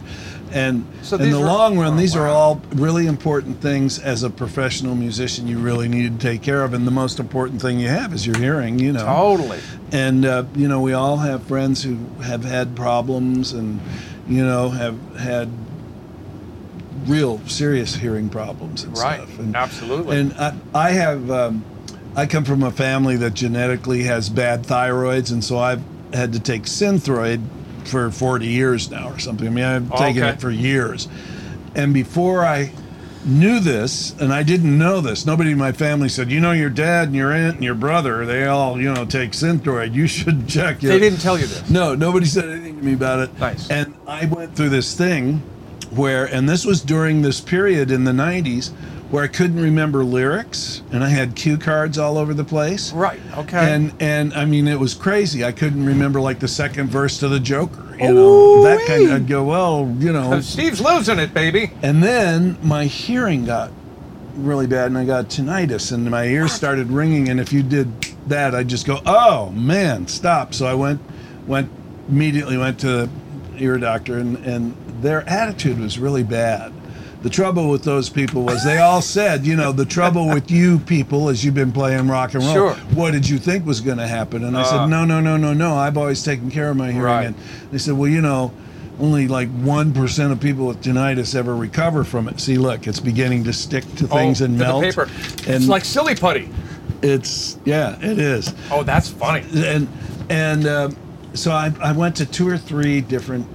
And 0.53 0.85
So 1.01 1.17
in 1.17 1.31
the 1.31 1.37
are- 1.41 1.45
long 1.45 1.79
run, 1.79 1.95
oh, 1.95 1.97
these 1.97 2.15
are 2.15 2.27
all 2.27 2.61
really 2.75 3.07
important 3.07 3.59
things 3.59 3.97
as 3.97 4.21
a 4.21 4.29
professional 4.29 4.93
musician 4.95 5.47
you 5.47 5.57
really 5.57 5.87
need 5.89 6.19
to 6.19 6.27
take 6.27 6.43
care 6.43 6.63
of. 6.63 6.73
And 6.75 6.85
the 6.85 6.91
most 6.91 7.19
important 7.19 7.59
thing 7.61 7.79
you 7.79 7.87
have 7.89 8.13
is 8.13 8.25
your 8.27 8.37
hearing, 8.37 8.77
you 8.77 8.93
know 8.93 9.03
Totally. 9.03 9.59
and 9.91 10.25
uh, 10.25 10.43
you 10.55 10.67
know 10.67 10.79
we 10.79 10.93
all 10.93 11.17
have 11.17 11.43
friends 11.43 11.81
who 11.83 11.97
have 12.21 12.43
had 12.43 12.75
problems 12.75 13.51
and 13.51 13.79
you 14.27 14.45
know 14.45 14.69
have 14.69 14.95
had 15.17 15.49
real 17.07 17.39
serious 17.47 17.95
hearing 17.95 18.29
problems 18.29 18.83
and 18.83 18.97
Right. 18.97 19.17
stuff 19.21 19.39
and, 19.39 19.55
Absolutely. 19.55 20.19
and 20.19 20.33
I, 20.33 20.53
I 20.73 20.91
have 20.91 21.29
um, 21.31 21.65
i 22.15 22.25
come 22.25 22.45
from 22.45 22.63
a 22.63 22.71
family 22.71 23.17
that 23.17 23.33
genetically 23.33 24.03
has 24.03 24.29
bad 24.29 24.63
thyroids 24.63 25.31
and 25.31 25.43
so 25.43 25.57
i've 25.57 25.81
had 26.13 26.31
to 26.33 26.39
take 26.39 26.63
synthroid 26.63 27.41
for 27.87 28.09
40 28.11 28.45
years 28.47 28.89
now 28.89 29.09
or 29.09 29.19
something 29.19 29.47
i 29.47 29.49
mean 29.49 29.63
i've 29.63 29.91
oh, 29.91 29.97
taken 29.97 30.23
Okay. 30.23 30.31
it 30.33 30.41
for 30.41 30.51
years 30.51 31.07
and 31.75 31.93
before 31.93 32.45
i 32.45 32.71
knew 33.25 33.59
this 33.61 34.13
and 34.19 34.33
i 34.33 34.43
didn't 34.43 34.77
know 34.77 34.99
this 34.99 35.25
nobody 35.25 35.51
in 35.51 35.57
my 35.57 35.71
family 35.71 36.09
said 36.09 36.29
you 36.29 36.39
know 36.41 36.51
your 36.51 36.69
dad 36.69 37.07
and 37.07 37.15
your 37.15 37.31
aunt 37.31 37.55
and 37.55 37.63
your 37.63 37.75
brother 37.75 38.25
they 38.25 38.45
all 38.45 38.79
you 38.81 38.93
know 38.93 39.05
take 39.05 39.31
synthroid 39.31 39.93
you 39.93 40.07
should 40.07 40.47
check 40.49 40.83
it. 40.83 40.87
they 40.87 40.99
didn't 40.99 41.19
tell 41.19 41.39
you 41.39 41.45
this. 41.47 41.69
no, 41.69 41.95
nobody 41.95 42.25
said 42.25 42.49
anything 42.49 42.77
to 42.77 42.83
me 42.83 42.93
about 42.93 43.19
it. 43.19 43.39
Nice. 43.39 43.69
And 43.69 43.93
I 44.07 44.25
went 44.25 44.55
through 44.55 44.69
this 44.69 44.97
thing 44.97 45.41
where, 45.91 46.25
and 46.25 46.49
this 46.49 46.65
was 46.65 46.81
during 46.81 47.21
this 47.21 47.39
period 47.39 47.91
in 47.91 48.03
the 48.03 48.11
90s 48.11 48.71
where 49.13 49.23
I 49.23 49.27
couldn't 49.27 49.61
remember 49.61 50.03
lyrics 50.03 50.81
and 50.91 51.03
I 51.03 51.09
had 51.09 51.35
cue 51.35 51.59
cards 51.59 51.99
all 51.99 52.17
over 52.17 52.33
the 52.33 52.43
place. 52.43 52.91
Right. 52.91 53.19
Okay. 53.37 53.71
And 53.71 53.93
and 53.99 54.33
I 54.33 54.45
mean 54.45 54.67
it 54.67 54.79
was 54.79 54.95
crazy. 54.95 55.45
I 55.45 55.51
couldn't 55.51 55.85
remember 55.85 56.19
like 56.19 56.39
the 56.39 56.47
second 56.47 56.89
verse 56.89 57.19
to 57.19 57.27
the 57.27 57.39
Joker, 57.39 57.95
you 57.95 58.11
know. 58.11 58.63
That 58.63 58.87
kind 58.87 59.03
of 59.03 59.11
I'd 59.11 59.27
go, 59.27 59.43
well, 59.43 59.95
you 59.99 60.11
know. 60.11 60.41
Steve's 60.41 60.81
losing 60.81 61.19
it, 61.19 61.31
baby. 61.31 61.69
And 61.83 62.01
then 62.01 62.57
my 62.63 62.85
hearing 62.85 63.45
got 63.45 63.71
really 64.33 64.65
bad 64.65 64.87
and 64.87 64.97
I 64.97 65.05
got 65.05 65.25
tinnitus 65.25 65.91
and 65.91 66.09
my 66.09 66.25
ears 66.25 66.51
started 66.51 66.87
ringing 66.87 67.29
and 67.29 67.39
if 67.39 67.53
you 67.53 67.61
did 67.61 68.01
that 68.25 68.55
I'd 68.55 68.67
just 68.67 68.87
go, 68.87 68.99
"Oh, 69.05 69.51
man, 69.51 70.07
stop." 70.07 70.55
So 70.55 70.65
I 70.65 70.73
went 70.73 70.99
went 71.45 71.69
immediately 72.09 72.57
went 72.57 72.79
to 72.79 72.87
the 72.87 73.09
ear 73.59 73.77
doctor 73.77 74.17
and 74.17 74.37
and 74.37 74.75
their 75.03 75.21
attitude 75.29 75.77
was 75.77 75.99
really 75.99 76.23
bad. 76.23 76.73
The 77.23 77.29
trouble 77.29 77.69
with 77.69 77.83
those 77.83 78.09
people 78.09 78.43
was 78.43 78.63
they 78.65 78.79
all 78.79 79.01
said, 79.01 79.45
you 79.45 79.55
know, 79.55 79.71
the 79.71 79.85
trouble 79.85 80.27
with 80.27 80.51
you 80.51 80.77
people 80.79 81.29
is 81.29 81.43
you've 81.43 81.55
been 81.55 81.71
playing 81.71 82.07
rock 82.09 82.33
and 82.33 82.43
roll. 82.43 82.53
Sure. 82.53 82.73
What 82.93 83.11
did 83.11 83.27
you 83.27 83.37
think 83.39 83.65
was 83.65 83.79
going 83.79 83.97
to 83.97 84.07
happen? 84.07 84.43
And 84.43 84.57
I 84.57 84.61
Uh. 84.61 84.65
said, 84.65 84.85
no, 84.87 85.05
no, 85.05 85.21
no, 85.21 85.37
no, 85.37 85.53
no. 85.53 85.75
I've 85.75 85.97
always 85.97 86.21
taken 86.21 86.51
care 86.51 86.69
of 86.69 86.75
my 86.77 86.87
hearing. 86.91 87.01
Right. 87.01 87.25
And 87.27 87.35
they 87.71 87.77
said, 87.77 87.93
well, 87.93 88.09
you 88.09 88.21
know, 88.21 88.51
only 88.99 89.29
like 89.29 89.49
1% 89.63 90.31
of 90.33 90.39
people 90.41 90.67
with 90.67 90.83
tinnitus 90.83 91.33
ever 91.33 91.55
recover 91.55 92.03
from 92.03 92.27
it. 92.27 92.41
See, 92.41 92.57
look, 92.57 92.87
it's 92.87 92.99
beginning 92.99 93.45
to 93.45 93.53
stick 93.53 93.83
to 93.95 94.05
things 94.07 94.41
oh, 94.41 94.45
and 94.45 94.57
to 94.59 94.63
melt. 94.65 94.83
paper. 94.83 95.03
And 95.47 95.55
it's 95.55 95.67
like 95.67 95.85
silly 95.85 96.15
putty. 96.15 96.49
it's, 97.01 97.57
yeah, 97.63 97.97
it 98.01 98.19
is. 98.19 98.53
Oh, 98.69 98.83
that's 98.83 99.07
funny. 99.09 99.45
And, 99.55 99.87
and 100.29 100.67
um, 100.67 100.97
so 101.33 101.51
I, 101.51 101.73
I 101.81 101.93
went 101.93 102.17
to 102.17 102.25
two 102.25 102.47
or 102.49 102.57
three 102.57 102.99
different 103.01 103.47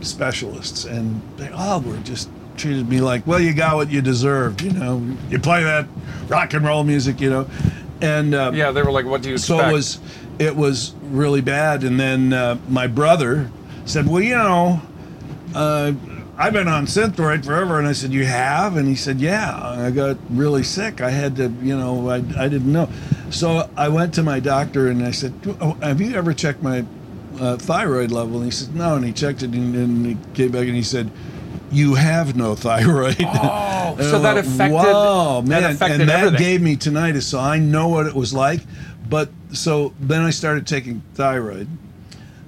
specialists, 0.00 0.84
and 0.84 1.20
they 1.36 1.48
all 1.48 1.80
were 1.80 1.96
just 1.98 2.28
treated 2.56 2.88
me 2.88 3.00
like, 3.00 3.26
well, 3.26 3.40
you 3.40 3.52
got 3.52 3.76
what 3.76 3.90
you 3.90 4.00
deserved, 4.00 4.62
you 4.62 4.72
know, 4.72 5.02
you 5.28 5.38
play 5.38 5.62
that 5.62 5.86
rock 6.28 6.54
and 6.54 6.64
roll 6.64 6.84
music, 6.84 7.20
you 7.20 7.30
know. 7.30 7.46
And 8.00 8.34
uh, 8.34 8.50
Yeah, 8.54 8.72
they 8.72 8.82
were 8.82 8.90
like, 8.90 9.06
"What 9.06 9.22
do 9.22 9.30
you 9.30 9.34
expect?" 9.36 9.60
so 9.60 9.68
it 9.68 9.72
was 9.72 10.00
it 10.38 10.54
was 10.54 10.94
really 11.02 11.40
bad 11.40 11.82
and 11.82 11.98
then 11.98 12.32
uh, 12.32 12.58
my 12.68 12.86
brother 12.86 13.50
said 13.86 14.06
well 14.06 14.20
you 14.20 14.34
know 14.34 14.82
uh, 15.54 15.90
i've 16.36 16.52
been 16.52 16.68
on 16.68 16.84
synthroid 16.84 17.42
forever 17.42 17.78
and 17.78 17.88
i 17.88 17.92
said 17.92 18.12
you 18.12 18.26
have? 18.26 18.76
And 18.76 18.86
he 18.86 18.94
said 18.96 19.18
yeah. 19.18 19.58
I 19.58 19.90
got 19.90 20.18
really 20.28 20.62
sick. 20.62 21.00
I 21.00 21.08
had 21.08 21.36
to 21.36 21.48
you 21.62 21.74
know 21.76 22.10
i, 22.10 22.16
I 22.16 22.48
didn't 22.48 22.70
know. 22.70 22.88
So 23.30 23.68
i 23.76 23.88
went 23.88 24.12
to 24.14 24.22
my 24.22 24.40
doctor 24.40 24.88
and 24.88 25.02
i 25.02 25.10
said 25.10 25.32
oh, 25.60 25.72
have 25.80 26.00
you 26.00 26.14
ever 26.14 26.34
checked 26.34 26.62
my 26.62 26.84
uh, 27.40 27.56
thyroid 27.56 28.10
level?" 28.10 28.36
And 28.36 28.44
he 28.46 28.50
said, 28.50 28.74
"No." 28.74 28.94
And 28.96 29.04
he 29.04 29.12
checked 29.12 29.42
it, 29.42 29.50
and, 29.52 29.74
and 29.74 30.06
he 30.06 30.16
came 30.34 30.50
back 30.52 30.66
and 30.66 30.74
he 30.76 30.82
said, 30.82 31.10
"You 31.70 31.94
have 31.94 32.36
no 32.36 32.54
thyroid." 32.54 33.16
Oh, 33.24 33.96
And 33.98 34.04
so 34.04 34.18
that 34.20 34.36
affected- 34.36 34.74
Wow, 34.74 35.40
that 35.42 35.48
man! 35.48 35.70
affected 35.72 36.00
and 36.02 36.10
that 36.10 36.18
everything. 36.26 36.38
gave 36.38 36.62
me 36.62 36.76
tinnitus, 36.76 37.22
so 37.22 37.38
I 37.40 37.58
know 37.58 37.88
what 37.88 38.06
it 38.06 38.14
was 38.14 38.34
like. 38.34 38.60
But 39.08 39.30
so 39.52 39.92
then 40.00 40.22
I 40.22 40.30
started 40.30 40.66
taking 40.66 41.00
thyroid, 41.14 41.68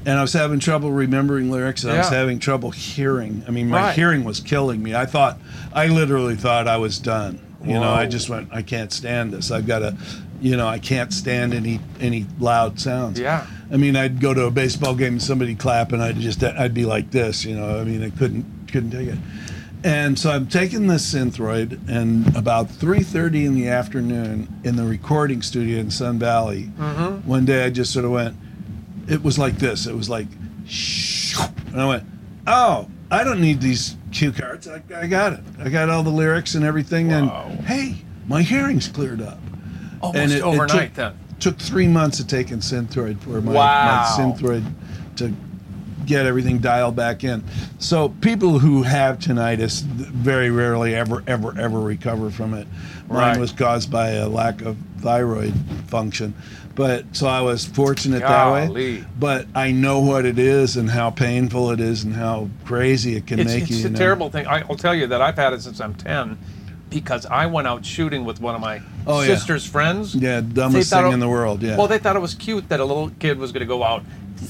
and 0.05 0.19
I 0.19 0.23
was 0.23 0.33
having 0.33 0.59
trouble 0.59 0.91
remembering 0.91 1.51
lyrics. 1.51 1.85
And 1.85 1.93
I 1.93 1.99
was 1.99 2.09
having 2.09 2.39
trouble 2.41 2.71
hearing. 2.73 3.45
I 3.47 3.51
mean, 3.53 3.69
my 3.69 3.81
Right. 3.83 3.95
hearing 3.95 4.25
was 4.25 4.41
killing 4.41 4.83
me. 4.83 4.95
I 4.95 5.07
thought, 5.07 5.39
I 5.73 5.87
literally 5.87 6.35
thought 6.37 6.67
I 6.67 6.77
was 6.79 6.99
done. 6.99 7.39
You 7.65 7.75
know, 7.75 7.91
I 7.93 8.07
just 8.07 8.29
went, 8.29 8.49
I 8.53 8.63
can't 8.63 8.93
stand 8.93 9.33
this. 9.33 9.51
I've 9.51 9.67
got 9.67 9.81
to, 9.81 9.97
you 10.41 10.57
know, 10.57 10.67
I 10.69 10.79
can't 10.79 11.13
stand 11.13 11.53
any 11.55 11.81
any 12.01 12.27
loud 12.39 12.79
sounds. 12.81 13.19
Yeah. 13.19 13.47
I 13.71 13.77
mean, 13.77 13.97
I'd 13.97 14.21
go 14.21 14.33
to 14.33 14.45
a 14.45 14.51
baseball 14.51 14.95
game 14.95 15.15
and 15.15 15.23
somebody 15.23 15.55
clap, 15.55 15.93
and 15.93 16.03
I'd 16.03 16.17
just, 16.17 16.43
I'd 16.43 16.73
be 16.75 16.85
like 16.87 17.11
this. 17.11 17.45
You 17.45 17.57
know, 17.57 17.79
I 17.81 17.85
mean, 17.85 18.03
I 18.03 18.11
couldn't 18.11 18.69
couldn't 18.73 18.91
take 18.93 19.09
it. 19.09 19.19
And 19.85 20.19
so 20.19 20.31
I'm 20.31 20.49
taking 20.49 20.89
this 20.89 21.15
Synthroid, 21.15 21.79
and 21.89 22.35
about 22.37 22.69
3:30 22.69 23.45
in 23.47 23.55
the 23.55 23.69
afternoon 23.69 24.49
in 24.65 24.75
the 24.77 24.85
recording 24.85 25.41
studio 25.43 25.79
in 25.79 25.91
Sun 25.91 26.19
Valley, 26.19 26.65
Mm-hmm. 26.79 27.29
one 27.29 27.45
day 27.45 27.65
I 27.65 27.71
just 27.71 27.93
sort 27.93 28.05
of 28.05 28.11
went. 28.11 28.37
It 29.09 29.23
was 29.23 29.39
like 29.39 29.59
this. 29.59 29.87
It 29.87 29.95
was 29.95 30.11
like, 30.11 30.27
shoo, 30.67 31.43
and 31.69 31.81
I 31.81 31.87
went, 31.89 32.05
oh, 32.47 32.89
I 33.11 33.25
don't 33.25 33.41
need 33.41 33.61
these 33.61 33.97
cue 34.13 34.33
cards. 34.33 34.67
I, 34.69 34.83
I 34.95 35.07
got 35.07 35.33
it. 35.35 35.41
I 35.59 35.69
got 35.69 35.89
all 35.91 36.03
the 36.03 36.11
lyrics 36.11 36.55
and 36.55 36.65
everything. 36.65 37.09
Wow. 37.09 37.47
And 37.49 37.61
hey, 37.61 37.97
my 38.27 38.43
hearing's 38.43 38.89
cleared 38.89 39.23
up. 39.23 39.39
Almost 40.01 40.19
and 40.23 40.33
it, 40.33 40.43
it 40.45 40.69
took, 40.69 40.95
then. 40.95 41.19
took 41.41 41.59
three 41.59 41.89
months 41.89 42.21
of 42.21 42.27
taking 42.29 42.59
Synthroid 42.59 43.21
for 43.21 43.41
my, 43.41 43.53
Wow. 43.53 44.15
my 44.17 44.23
Synthroid 44.23 44.65
to 45.17 45.33
get 46.07 46.25
everything 46.25 46.59
dialed 46.59 46.97
back 46.97 47.23
in. 47.25 47.45
So 47.79 48.09
people 48.09 48.59
who 48.59 48.83
have 48.83 49.19
tinnitus 49.19 49.83
very 49.83 50.49
rarely 50.51 50.95
ever, 50.95 51.23
ever, 51.27 51.55
ever 51.59 51.81
recover 51.81 52.31
from 52.31 52.55
it. 52.55 52.67
Mine 53.09 53.17
Right. 53.19 53.39
was 53.39 53.53
caused 53.53 53.91
by 53.91 54.11
a 54.13 54.29
lack 54.29 54.63
of 54.63 54.77
thyroid 55.01 55.53
function. 55.89 56.33
But 56.75 57.05
so 57.13 57.27
I 57.27 57.41
was 57.41 57.65
fortunate 57.67 58.21
that 58.21 58.73
way. 58.73 59.05
But 59.19 59.49
I 59.55 59.73
know 59.73 59.99
what 60.01 60.25
it 60.25 60.39
is 60.39 60.77
and 60.77 60.89
how 60.89 61.11
painful 61.11 61.73
it 61.73 61.81
is 61.81 62.05
and 62.05 62.15
how 62.15 62.49
crazy 62.65 63.17
it 63.17 63.27
can 63.27 63.41
It's, 63.41 63.53
make 63.53 63.63
it's 63.65 63.71
you. 63.73 63.77
a 63.79 63.81
you 63.83 63.89
know. 63.91 63.99
terrible 63.99 64.31
thing. 64.31 64.47
I'll 64.47 64.77
tell 64.77 64.95
you 64.95 65.09
that 65.09 65.21
I've 65.21 65.35
had 65.37 65.53
it 65.53 65.61
since 65.61 65.81
I'm 65.81 65.95
10 65.95 66.39
because 66.91 67.27
I 67.27 67.47
went 67.47 67.67
out 67.67 67.85
shooting 67.85 68.25
with 68.25 68.41
one 68.41 68.55
of 68.55 68.61
my 68.61 68.81
Oh, 69.07 69.21
yeah. 69.21 69.35
sister's 69.37 69.65
friends. 69.67 70.15
Yeah, 70.15 70.41
dumbest 70.41 70.91
thing 70.91 71.07
it- 71.07 71.15
in 71.15 71.21
the 71.21 71.29
world. 71.29 71.63
Yeah. 71.63 71.77
Well, 71.77 71.87
they 71.89 71.99
thought 71.99 72.17
it 72.17 72.21
was 72.23 72.35
cute 72.35 72.69
that 72.69 72.81
a 72.81 72.85
little 72.85 73.11
kid 73.19 73.39
was 73.39 73.53
going 73.53 73.61
to 73.61 73.67
go 73.67 73.83
out. 73.83 74.05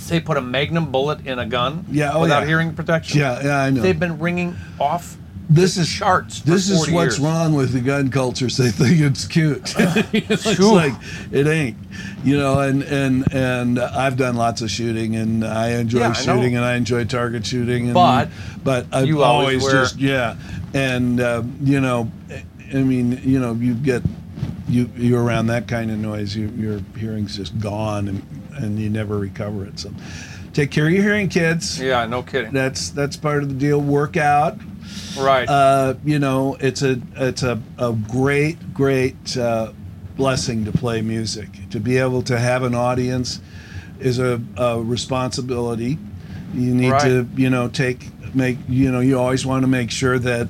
They 0.09 0.20
put 0.20 0.36
a 0.36 0.43
magnum 0.43 0.91
bullet 0.93 1.26
in 1.26 1.39
a 1.39 1.47
gun 1.47 1.84
Yeah, 1.91 2.12
oh, 2.12 2.20
without 2.22 2.41
yeah. 2.41 2.47
hearing 2.49 2.74
protection. 2.74 3.20
yeah, 3.20 3.43
yeah, 3.43 3.62
I 3.62 3.70
know. 3.70 3.80
They've 3.80 3.99
been 3.99 4.18
ringing 4.18 4.55
off 4.78 5.16
this 5.51 5.78
is 5.78 5.89
charts 5.89 6.41
This 6.41 6.68
is 6.68 6.91
what's 6.91 7.16
years. 7.16 7.20
wrong 7.20 7.55
with 7.55 7.72
the 7.72 7.80
gun 7.80 8.11
cultures. 8.11 8.59
They 8.59 8.68
think 8.70 9.01
it's 9.01 9.26
cute. 9.26 9.74
it's 9.78 10.59
like 10.61 10.93
it 11.32 11.47
ain't, 11.47 11.78
you 12.22 12.36
know. 12.36 12.61
And 12.61 12.82
and 12.82 13.32
and 13.32 13.78
I've 13.78 14.18
done 14.18 14.36
lots 14.36 14.61
of 14.61 14.70
shooting, 14.70 15.16
and 15.16 15.43
I 15.47 15.70
enjoy 15.70 16.01
Yeah, 16.01 16.11
I 16.11 16.12
shooting, 16.12 16.55
and 16.55 16.66
I 16.66 16.74
enjoy 16.74 17.07
target 17.07 17.47
shooting. 17.47 17.86
And, 17.86 17.95
But 17.95 18.28
but 18.62 18.89
I've 18.93 19.07
you 19.07 19.22
always 19.22 19.62
always, 19.62 19.72
just 19.72 19.99
yeah, 19.99 20.36
and 20.75 21.21
um, 21.21 21.57
you 21.61 21.81
know, 21.81 22.11
I 22.73 22.83
mean, 22.83 23.21
you 23.25 23.39
know, 23.39 23.55
you 23.55 23.75
get 23.75 24.03
you 24.69 24.91
you're 24.97 25.23
around 25.23 25.47
that 25.49 25.69
kind 25.69 25.91
of 25.91 25.99
noise, 25.99 26.37
you, 26.37 26.49
your 26.49 26.81
hearing's 26.97 27.37
just 27.37 27.59
gone, 27.59 28.09
and 28.09 28.23
and 28.57 28.79
you 28.79 28.91
never 28.91 29.19
recover 29.19 29.64
it. 29.64 29.79
So. 29.79 29.91
Take 30.55 30.73
care 30.73 30.87
of 30.87 30.93
your 30.93 31.03
hearing, 31.05 31.29
kids. 31.29 31.79
Yeah, 31.81 32.05
no 32.07 32.23
kidding. 32.23 32.53
That's 32.53 32.89
that's 32.91 33.16
part 33.16 33.45
of 33.45 33.49
the 33.49 33.55
deal. 33.55 33.81
Work 33.81 34.16
out 34.16 34.59
right. 35.19 35.49
uh, 35.49 35.95
you 36.05 36.19
know, 36.19 36.57
it's 36.61 36.83
a 36.83 37.01
it's 37.16 37.43
a, 37.43 37.61
a 37.79 37.93
great 37.93 38.75
great 38.75 39.37
uh, 39.37 39.73
blessing 40.16 40.64
to 40.64 40.73
play 40.73 41.01
music. 41.03 41.49
To 41.71 41.81
be 41.81 41.99
able 41.99 42.23
to 42.23 42.39
have 42.39 42.62
an 42.62 42.75
audience 42.75 43.41
is 44.01 44.19
a, 44.19 44.41
a 44.57 44.81
responsibility. 44.81 45.99
You 46.55 46.75
need 46.75 46.93
Right. 46.93 47.03
to 47.03 47.29
you 47.37 47.51
know 47.51 47.69
take 47.69 48.09
make 48.35 48.59
you 48.68 48.91
know 48.91 49.01
you 49.01 49.18
always 49.18 49.45
want 49.45 49.62
to 49.62 49.68
make 49.68 49.91
sure 49.91 50.18
that 50.18 50.49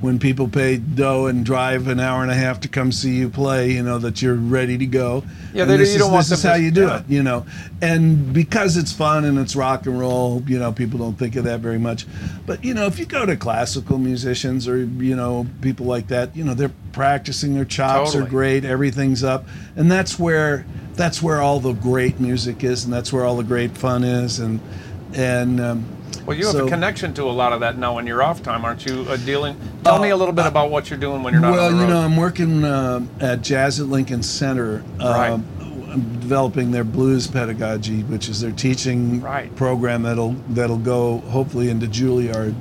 when 0.00 0.18
people 0.18 0.48
pay 0.48 0.78
dough 0.78 1.26
and 1.26 1.44
drive 1.44 1.86
an 1.86 2.00
hour 2.00 2.22
and 2.22 2.30
a 2.30 2.34
half 2.34 2.60
to 2.60 2.68
come 2.68 2.90
see 2.90 3.16
you 3.16 3.28
play, 3.28 3.72
you 3.72 3.82
know 3.82 3.98
that 3.98 4.22
you're 4.22 4.34
ready 4.34 4.78
to 4.78 4.86
go. 4.86 5.22
Yeah, 5.52 5.66
they- 5.66 5.76
this 5.76 5.90
you 5.90 5.96
is, 5.96 6.00
don't 6.00 6.12
want 6.12 6.26
this 6.26 6.38
is 6.38 6.44
how 6.44 6.54
you 6.54 6.70
do 6.70 6.86
yeah. 6.86 7.00
it 7.00 7.04
you 7.08 7.22
know. 7.22 7.44
And 7.82 8.32
because 8.32 8.76
it's 8.76 8.92
fun 8.92 9.24
and 9.24 9.38
it's 9.38 9.54
rock 9.54 9.86
and 9.86 9.98
roll 9.98 10.42
you 10.46 10.58
know 10.58 10.72
people 10.72 10.98
don't 10.98 11.18
think 11.18 11.36
of 11.36 11.44
that 11.44 11.60
very 11.60 11.78
much. 11.78 12.06
But 12.46 12.64
you 12.64 12.72
know 12.72 12.86
if 12.86 12.98
you 12.98 13.04
go 13.04 13.26
to 13.26 13.36
classical 13.36 13.98
musicians 13.98 14.66
or 14.66 14.78
you 14.78 15.16
know 15.16 15.46
people 15.60 15.86
like 15.86 16.08
that 16.08 16.34
you 16.34 16.44
know 16.44 16.54
they're 16.54 16.72
practicing 16.92 17.54
their 17.54 17.64
chops 17.64 18.14
are 18.14 18.24
great 18.24 18.64
everything's 18.64 19.22
up. 19.22 19.44
And 19.76 19.90
that's 19.90 20.18
where 20.18 20.64
that's 20.94 21.22
where 21.22 21.40
all 21.40 21.60
the 21.60 21.72
great 21.72 22.20
music 22.20 22.64
is 22.64 22.84
and 22.84 22.92
that's 22.92 23.12
where 23.12 23.24
all 23.24 23.36
the 23.36 23.42
great 23.42 23.76
fun 23.76 24.02
is. 24.02 24.38
And 24.38 24.60
and 25.14 25.60
um, 25.60 25.84
well, 26.30 26.38
you 26.38 26.46
have 26.46 26.52
so- 26.54 26.66
a 26.66 26.68
connection 26.68 27.12
to 27.14 27.24
a 27.24 27.32
lot 27.32 27.52
of 27.52 27.58
that 27.58 27.76
now 27.76 27.98
in 27.98 28.06
your 28.06 28.22
off 28.22 28.40
time, 28.40 28.64
aren't 28.64 28.86
you? 28.86 29.04
Uh, 29.08 29.16
dealing. 29.16 29.56
Tell 29.82 29.98
me 29.98 30.10
a 30.10 30.16
little 30.16 30.32
bit 30.32 30.46
about 30.46 30.70
what 30.70 30.88
you're 30.88 30.98
doing 30.98 31.24
when 31.24 31.32
you're 31.32 31.42
not 31.42 31.52
well, 31.52 31.66
on 31.66 31.72
the 31.72 31.78
road. 31.78 31.88
you 31.88 31.94
know, 31.94 32.00
I'm 32.02 32.16
working 32.16 32.62
uh, 32.62 33.04
at 33.18 33.42
Jazz 33.42 33.80
at 33.80 33.86
Lincoln 33.86 34.22
Center. 34.22 34.84
Right. 35.00 35.30
Um, 35.30 35.44
I'm 35.90 36.20
developing 36.20 36.70
their 36.70 36.84
blues 36.84 37.26
pedagogy, 37.26 38.04
which 38.04 38.28
is 38.28 38.40
their 38.40 38.52
teaching 38.52 39.20
Right. 39.20 39.52
program 39.56 40.02
that'll 40.04 40.36
that'll 40.50 40.78
go 40.78 41.18
hopefully 41.18 41.68
into 41.68 41.86
Juilliard. 41.88 42.54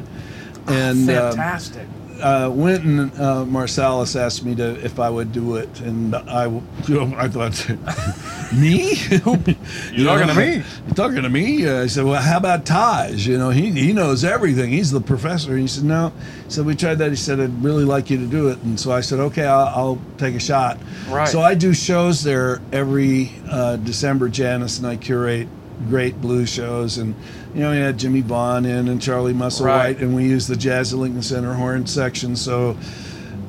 And 0.65 1.07
uh, 1.07 1.30
Fantastic. 1.30 1.88
Uh, 2.22 2.49
Wynton 2.53 2.99
uh, 2.99 3.45
Marsalis 3.45 4.20
asked 4.20 4.43
me 4.43 4.55
to 4.55 4.84
if 4.84 4.99
I 4.99 5.09
would 5.09 5.32
do 5.32 5.55
it, 5.55 5.82
and 5.82 6.15
I, 6.15 6.45
you 6.47 6.63
know, 6.89 7.13
I 7.17 7.28
thought, 7.28 7.70
me? 8.53 8.93
you 9.93 10.05
talking 10.05 10.28
to 10.28 10.34
me? 10.36 10.55
You 10.55 10.93
talking 10.95 11.24
to 11.24 11.30
me? 11.30 11.67
Uh, 11.67 11.84
I 11.84 11.88
said, 11.88 12.05
well, 12.05 12.22
how 12.22 12.38
about 12.38 12.65
Taj? 12.65 13.28
You 13.28 13.38
know, 13.38 13.49
he 13.49 13.72
he 13.72 13.93
knows 13.93 14.24
everything. 14.24 14.72
He's 14.72 14.91
the 14.91 15.01
professor. 15.01 15.51
And 15.51 15.61
he 15.61 15.67
said, 15.67 15.84
no. 15.84 16.11
So 16.47 16.63
we 16.63 16.76
tried 16.76 16.95
that. 16.95 17.09
He 17.09 17.15
said, 17.15 17.39
I'd 17.39 17.63
really 17.63 17.86
like 17.86 18.09
you 18.09 18.17
to 18.17 18.28
do 18.28 18.49
it. 18.49 18.59
And 18.63 18.80
so 18.80 18.91
I 18.91 19.01
said, 19.01 19.20
okay, 19.20 19.45
I'll, 19.45 19.67
I'll 19.67 20.01
take 20.17 20.36
a 20.36 20.39
shot. 20.39 20.80
Right. 21.09 21.28
So 21.28 21.41
I 21.41 21.55
do 21.55 21.74
shows 21.74 22.24
there 22.24 22.61
every 22.72 23.32
uh, 23.49 23.78
December. 23.78 24.30
Janice 24.30 24.78
and 24.78 24.88
I 24.88 24.95
curate 24.95 25.47
great 25.88 26.19
blues 26.21 26.49
shows, 26.49 26.97
and 26.97 27.15
you 27.55 27.61
know, 27.61 27.71
we 27.71 27.77
had 27.77 27.97
Jimmie 27.97 28.21
Vaughan 28.21 28.65
in 28.65 28.88
and 28.89 29.01
Charlie 29.01 29.34
Musselwhite, 29.34 29.65
Right. 29.65 29.99
and 29.99 30.13
we 30.15 30.25
used 30.25 30.47
the 30.49 30.55
Jazz 30.55 30.93
at 30.93 30.99
Lincoln 30.99 31.21
Center 31.23 31.53
horn 31.53 31.88
section. 31.88 32.36
So 32.36 32.77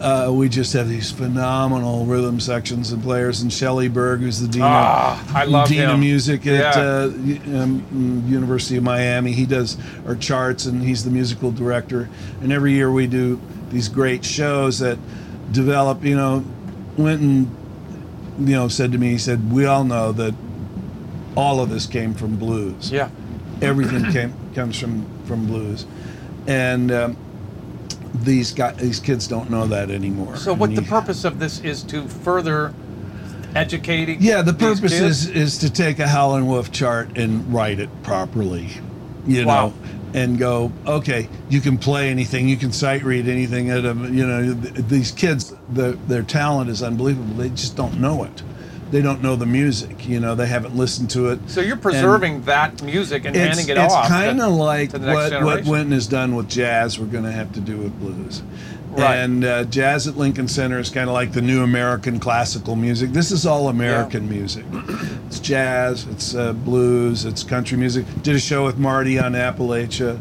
uh, 0.01 0.31
we 0.33 0.49
just 0.49 0.73
have 0.73 0.89
these 0.89 1.11
phenomenal 1.11 2.07
rhythm 2.07 2.41
sections 2.41 2.93
and 2.93 3.03
players. 3.03 3.43
And 3.43 3.53
Shelly 3.53 3.89
Berg, 3.89 4.21
who's 4.21 4.41
the 4.41 4.49
dean, 4.49 4.63
Ah, 4.65 5.21
of, 5.23 5.37
I 5.37 5.45
love 5.45 5.69
dean 5.69 5.83
of 5.83 5.99
music 5.99 6.47
at 6.47 6.77
Yeah. 6.77 6.83
uh, 6.83 7.63
um, 7.63 8.25
University 8.27 8.77
of 8.79 8.83
Miami, 8.85 9.33
he 9.33 9.45
does 9.45 9.77
our 10.07 10.15
charts, 10.15 10.65
and 10.67 10.83
he's 10.83 11.05
the 11.05 11.11
musical 11.11 11.51
director. 11.51 12.09
And 12.43 12.53
every 12.53 12.73
year 12.73 12.91
we 12.91 13.07
do 13.07 13.39
these 13.71 13.89
great 13.89 14.25
shows 14.25 14.79
that 14.79 14.99
develop. 15.53 16.03
You 16.05 16.17
know, 16.17 16.45
Wynton, 16.97 17.51
you 18.39 18.55
know, 18.55 18.69
said 18.69 18.93
to 18.93 18.99
me, 18.99 19.11
he 19.11 19.19
said, 19.19 19.53
"We 19.53 19.67
all 19.67 19.85
know 19.85 20.13
that 20.13 20.35
all 21.37 21.61
of 21.61 21.71
this 21.71 21.87
came 21.87 22.15
from 22.15 22.37
blues." 22.37 22.91
Yeah. 22.91 23.09
everything 23.63 24.05
came 24.13 24.33
comes 24.55 24.79
from 24.79 25.07
from 25.27 25.47
blues, 25.47 25.87
and 26.47 26.91
um, 26.93 27.17
these 28.23 28.53
guys, 28.53 28.77
these 28.77 28.99
kids 29.01 29.29
don't 29.29 29.51
know 29.51 29.67
that 29.67 29.91
anymore. 29.91 30.37
So, 30.37 30.53
what 30.53 30.71
And 30.71 30.79
the 30.79 30.83
you- 30.83 30.89
purpose 30.89 31.25
of 31.25 31.39
this 31.39 31.61
is 31.61 31.83
to 31.85 32.09
further 32.09 32.75
educating? 33.55 34.19
Yeah, 34.21 34.43
the 34.43 34.53
purpose 34.53 34.93
kids? 34.99 35.27
is 35.27 35.29
is 35.29 35.59
to 35.59 35.71
take 35.71 35.99
a 35.99 36.09
Howlin' 36.09 36.47
Wolf 36.47 36.73
chart 36.73 37.17
and 37.17 37.53
write 37.53 37.81
it 37.81 37.89
properly, 38.03 38.69
you 39.27 39.45
Wow. 39.47 39.69
know, 39.69 39.75
and 40.15 40.39
go, 40.39 40.73
okay, 40.87 41.29
you 41.49 41.61
can 41.61 41.79
play 41.79 42.11
anything, 42.11 42.49
you 42.49 42.57
can 42.57 42.73
sight 42.73 43.05
read 43.05 43.29
anything. 43.29 43.71
At 43.71 43.85
a, 43.85 43.95
you 44.11 44.27
know, 44.27 44.55
th- 44.55 44.75
these 44.89 45.11
kids, 45.13 45.55
the, 45.73 45.97
their 46.09 46.23
talent 46.23 46.69
is 46.71 46.83
unbelievable. 46.83 47.35
They 47.35 47.51
just 47.51 47.77
don't 47.77 48.01
know 48.01 48.25
it. 48.25 48.43
They 48.91 49.01
don't 49.03 49.23
know 49.23 49.37
the 49.37 49.47
music. 49.47 50.09
You 50.09 50.19
know, 50.21 50.35
they 50.35 50.47
haven't 50.47 50.75
listened 50.77 51.11
to 51.11 51.29
it. 51.31 51.39
So 51.47 51.61
you're 51.61 51.75
And- 51.75 51.83
preserving 51.83 52.43
that 52.43 52.83
music 52.83 53.25
and 53.25 53.37
it's, 53.37 53.57
handing 53.57 53.69
it 53.69 53.81
it's 53.81 53.93
off. 53.95 54.07
to- 54.07 54.13
kind 54.13 54.41
of 54.41 54.53
like 54.53 54.91
to 54.91 54.99
the 54.99 55.07
next 55.07 55.17
what, 55.17 55.23
what 55.23 55.41
generation. 55.41 55.71
Wynton 55.73 55.93
has 55.93 56.07
done 56.07 56.35
with 56.35 56.49
jazz, 56.49 56.99
we're 56.99 57.07
going 57.07 57.25
to 57.25 57.33
have 57.33 57.53
to 57.53 57.61
do 57.61 57.77
with 57.77 57.99
blues. 58.01 58.43
Right. 58.93 59.15
And 59.19 59.45
uh, 59.45 59.65
jazz 59.65 60.09
at 60.09 60.17
Lincoln 60.17 60.49
Center 60.49 60.81
is 60.81 60.91
kind 60.91 61.09
of 61.09 61.15
like 61.15 61.31
the 61.33 61.41
new 61.41 61.63
American 61.63 62.19
classical 62.19 62.75
music. 62.75 63.11
This 63.13 63.31
is 63.31 63.47
all 63.47 63.69
American 63.69 64.29
music. 64.29 64.65
It's 65.29 65.39
jazz, 65.39 66.09
it's 66.09 66.35
uh, 66.35 66.53
blues, 66.53 67.25
it's 67.25 67.45
country 67.45 67.79
music. 67.79 68.05
Did 68.25 68.35
a 68.35 68.41
show 68.41 68.65
with 68.65 68.79
Marty 68.79 69.17
on 69.21 69.35
Appalachia. 69.35 70.19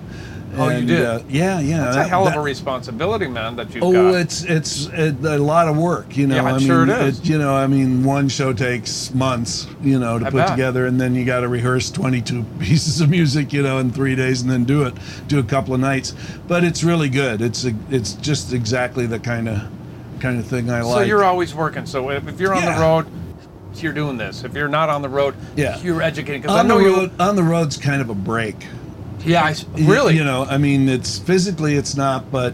Oh, 0.58 0.70
you 0.70 0.86
did? 0.86 1.06
Uh, 1.06 1.20
yeah, 1.30 1.60
yeah. 1.60 1.88
It's 1.88 1.96
a 1.96 2.00
that- 2.00 2.10
hell 2.10 2.28
of 2.28 2.36
a 2.36 2.40
responsibility, 2.42 3.28
man. 3.28 3.56
That 3.56 3.74
you've 3.74 3.84
Oh, 3.84 3.92
got. 3.92 4.16
it's 4.22 4.44
it's 4.44 4.88
a, 4.88 5.10
a 5.24 5.38
lot 5.38 5.68
of 5.68 5.78
work, 5.78 6.18
you 6.18 6.28
know. 6.28 6.36
Yeah, 6.36 6.42
I'm 6.44 6.56
I 6.56 6.58
mean, 6.58 6.68
sure 6.68 6.84
it 6.84 6.90
is. 6.90 7.28
you 7.30 7.38
know, 7.38 7.54
I 7.56 7.68
mean, 7.68 8.04
one 8.04 8.30
show 8.30 8.52
takes 8.54 9.14
months, 9.14 9.68
you 9.82 10.00
know, 10.00 10.18
to 10.20 10.26
I 10.26 10.30
put 10.32 10.38
bet. 10.38 10.50
together, 10.50 10.86
and 10.88 11.00
then 11.00 11.14
you 11.16 11.24
got 11.26 11.42
to 11.42 11.48
rehearse 11.48 11.92
22 11.92 12.44
pieces 12.60 13.00
of 13.02 13.10
music, 13.10 13.54
you 13.54 13.62
know, 13.62 13.78
in 13.78 13.92
three 13.92 14.16
days, 14.16 14.42
and 14.42 14.50
then 14.50 14.64
do 14.64 14.84
it, 14.84 14.94
do 15.28 15.40
a 15.40 15.44
couple 15.44 15.74
of 15.74 15.80
nights. 15.80 16.14
But 16.48 16.64
it's 16.64 16.84
really 16.84 17.10
good. 17.10 17.42
It's 17.42 17.66
a, 17.66 17.74
it's 17.90 18.14
just 18.14 18.52
exactly 18.54 19.06
the 19.06 19.20
kind 19.20 19.48
of 19.50 19.62
kind 20.20 20.40
of 20.40 20.46
thing 20.48 20.70
I 20.70 20.82
so 20.82 20.88
like. 20.90 20.96
So 20.98 21.02
you're 21.04 21.24
always 21.24 21.54
working. 21.56 21.86
So 21.86 22.10
if, 22.10 22.28
if 22.28 22.40
you're 22.40 22.54
on 22.56 22.64
Yeah. 22.64 22.76
the 22.76 22.82
road, 22.82 23.06
you're 23.76 23.94
doing 23.94 24.18
this. 24.18 24.44
If 24.44 24.54
you're 24.56 24.68
not 24.68 24.90
on 24.90 25.02
the 25.02 25.08
road, 25.10 25.36
Yeah. 25.56 25.80
you're 25.82 26.02
educating. 26.02 26.42
Because 26.42 26.58
I 26.58 26.64
know 26.64 26.80
you. 26.80 26.94
road. 26.96 27.12
On 27.22 27.36
the 27.38 27.44
road's 27.44 27.78
kind 27.78 28.02
of 28.02 28.10
a 28.10 28.16
break. 28.16 28.56
Yeah, 29.26 29.44
I, 29.44 29.56
really. 29.82 30.16
You 30.16 30.24
know, 30.24 30.46
I 30.46 30.58
mean, 30.58 30.88
it's 30.88 31.20
physically 31.20 31.76
it's 31.76 31.96
not, 31.96 32.32
but 32.32 32.54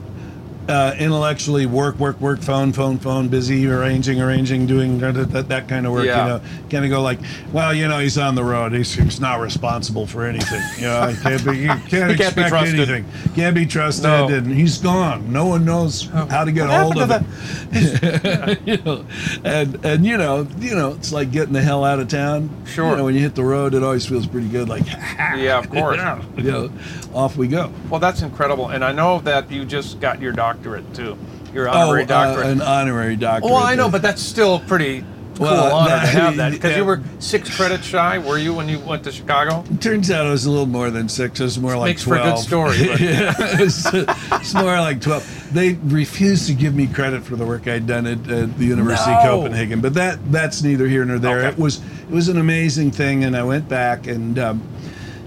uh, 0.67 0.95
intellectually, 0.97 1.65
work, 1.65 1.97
work, 1.99 2.19
work, 2.19 2.41
phone, 2.41 2.73
phone, 2.73 2.97
phone, 2.97 3.27
busy, 3.27 3.67
arranging, 3.67 4.19
arranging, 4.21 4.65
doing 4.65 4.97
that, 4.99 5.13
that, 5.31 5.47
that 5.49 5.67
kind 5.67 5.85
of 5.85 5.93
work. 5.93 6.05
Yeah. 6.05 6.23
You 6.23 6.29
know, 6.29 6.41
kind 6.69 6.85
of 6.85 6.89
go 6.91 7.01
like, 7.01 7.19
well, 7.53 7.73
you 7.73 7.87
know, 7.87 7.99
he's 7.99 8.17
on 8.17 8.35
the 8.35 8.43
road. 8.43 8.73
He's, 8.73 8.93
he's 8.93 9.19
not 9.19 9.39
responsible 9.39 10.07
for 10.07 10.25
anything. 10.25 10.61
You 10.77 10.85
know, 10.87 11.07
he 11.07 11.21
can't 11.21 11.45
be, 11.45 11.53
he 11.61 11.67
can't, 11.67 11.81
He 11.81 11.89
can't 11.89 12.17
be 12.17 12.23
expect 12.23 12.49
trusted. 12.49 12.89
anything. 12.89 13.05
Can't 13.35 13.55
be 13.55 13.65
trusted, 13.65 14.03
No. 14.05 14.27
and 14.27 14.47
he's 14.47 14.77
gone. 14.79 15.31
No 15.31 15.45
one 15.45 15.65
knows 15.65 16.07
how 16.09 16.43
to 16.43 16.51
get 16.51 16.67
What 16.67 16.79
a 16.79 16.83
hold 16.83 16.97
of 16.97 17.09
him. 17.11 17.25
you 18.65 18.77
know, 18.77 19.05
and 19.43 19.85
and 19.85 20.05
you 20.05 20.17
know, 20.17 20.47
you 20.59 20.75
know, 20.75 20.93
it's 20.93 21.11
like 21.11 21.31
getting 21.31 21.53
the 21.53 21.61
hell 21.61 21.83
out 21.83 21.99
of 21.99 22.07
town. 22.07 22.49
Sure. 22.65 22.91
You 22.91 22.95
know, 22.97 23.05
when 23.05 23.15
you 23.15 23.21
hit 23.21 23.35
the 23.35 23.43
road, 23.43 23.73
it 23.73 23.83
always 23.83 24.05
feels 24.05 24.25
pretty 24.27 24.47
good. 24.47 24.69
Like, 24.69 24.85
Yeah, 25.35 25.59
of 25.59 25.69
course. 25.69 25.97
yeah, 25.97 26.23
you 26.37 26.51
know, 26.51 26.71
off 27.15 27.37
we 27.37 27.47
go. 27.47 27.71
Well, 27.89 27.99
that's 27.99 28.21
incredible, 28.21 28.69
and 28.69 28.83
I 28.83 28.91
know 28.91 29.19
that 29.19 29.49
you 29.49 29.65
just 29.65 29.99
got 29.99 30.21
your 30.21 30.33
doctorate 30.33 30.93
too. 30.93 31.17
Your 31.53 31.69
honorary 31.69 32.03
oh, 32.03 32.07
doctorate. 32.07 32.47
Uh, 32.47 32.49
an 32.51 32.61
honorary 32.61 33.15
doctorate. 33.15 33.51
well, 33.51 33.63
I 33.63 33.75
know, 33.75 33.89
but 33.89 34.01
that's 34.01 34.21
still 34.21 34.59
pretty 34.59 34.99
cool 35.35 35.47
Well, 35.47 35.75
honor 35.75 35.89
that- 35.91 36.11
to 36.11 36.19
have 36.19 36.35
that 36.37 36.51
because 36.51 36.71
yeah. 36.71 36.77
you 36.77 36.85
were 36.85 37.01
six 37.19 37.55
credits 37.55 37.85
shy. 37.85 38.17
Were 38.17 38.37
you 38.37 38.53
when 38.53 38.67
you 38.67 38.79
went 38.79 39.05
to 39.05 39.11
Chicago? 39.13 39.63
It 39.71 39.81
Turns 39.81 40.11
out 40.11 40.25
it 40.27 40.29
was 40.29 40.45
a 40.45 40.49
little 40.51 40.65
more 40.65 40.89
than 40.89 41.07
six. 41.07 41.39
It 41.39 41.43
was 41.43 41.57
more 41.57 41.77
like 41.77 41.91
Makes 41.91 42.03
for 42.03 42.15
a 42.15 42.19
twelve. 42.19 42.35
good 42.35 42.43
story, 42.43 42.77
yeah, 42.99 43.33
it's, 43.37 43.85
it's 43.93 44.53
more 44.53 44.77
like 44.79 44.99
twelve. 44.99 45.25
They 45.53 45.73
refused 45.73 46.47
to 46.47 46.53
give 46.53 46.75
me 46.75 46.87
credit 46.87 47.23
for 47.23 47.37
the 47.37 47.45
work 47.45 47.65
I'd 47.67 47.87
done 47.87 48.05
at, 48.05 48.29
at 48.29 48.57
the 48.57 48.65
University 48.65 49.11
No. 49.11 49.17
of 49.17 49.23
Copenhagen, 49.23 49.79
but 49.79 49.93
that 49.93 50.19
that's 50.33 50.61
neither 50.61 50.87
here 50.87 51.05
nor 51.05 51.19
there. 51.19 51.39
Okay. 51.39 51.47
It 51.49 51.57
was 51.57 51.77
it 51.77 52.11
was 52.11 52.27
an 52.27 52.37
amazing 52.37 52.91
thing, 52.91 53.23
and 53.23 53.37
I 53.37 53.43
went 53.43 53.69
back, 53.69 54.07
and 54.07 54.37
um, 54.37 54.61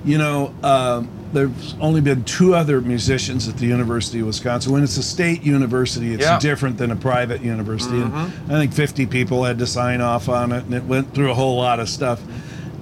you 0.04 0.18
know. 0.18 0.54
Um, 0.62 1.08
there's 1.32 1.74
only 1.80 2.00
been 2.00 2.24
two 2.24 2.54
other 2.54 2.80
musicians 2.80 3.48
at 3.48 3.56
the 3.58 3.66
University 3.66 4.20
of 4.20 4.26
Wisconsin. 4.26 4.72
When 4.72 4.82
it's 4.82 4.96
a 4.96 5.02
state 5.02 5.42
university, 5.42 6.14
it's 6.14 6.22
Yeah. 6.22 6.30
Mm-hmm. 6.38 6.48
different 6.48 6.78
than 6.78 6.90
a 6.90 6.96
private 6.96 7.42
university. 7.42 8.00
And 8.00 8.14
I 8.48 8.58
think 8.58 8.72
50 8.72 9.06
people 9.06 9.44
had 9.44 9.58
to 9.58 9.66
sign 9.66 10.00
off 10.00 10.28
on 10.28 10.52
it, 10.52 10.64
and 10.64 10.74
it 10.74 10.84
went 10.84 11.14
through 11.14 11.30
a 11.30 11.34
whole 11.34 11.56
lot 11.56 11.80
of 11.80 11.88
stuff. 11.88 12.20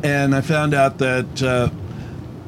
And 0.03 0.35
I 0.35 0.41
found 0.43 0.75
out 0.75 0.99
that 0.99 1.43
uh, 1.43 1.71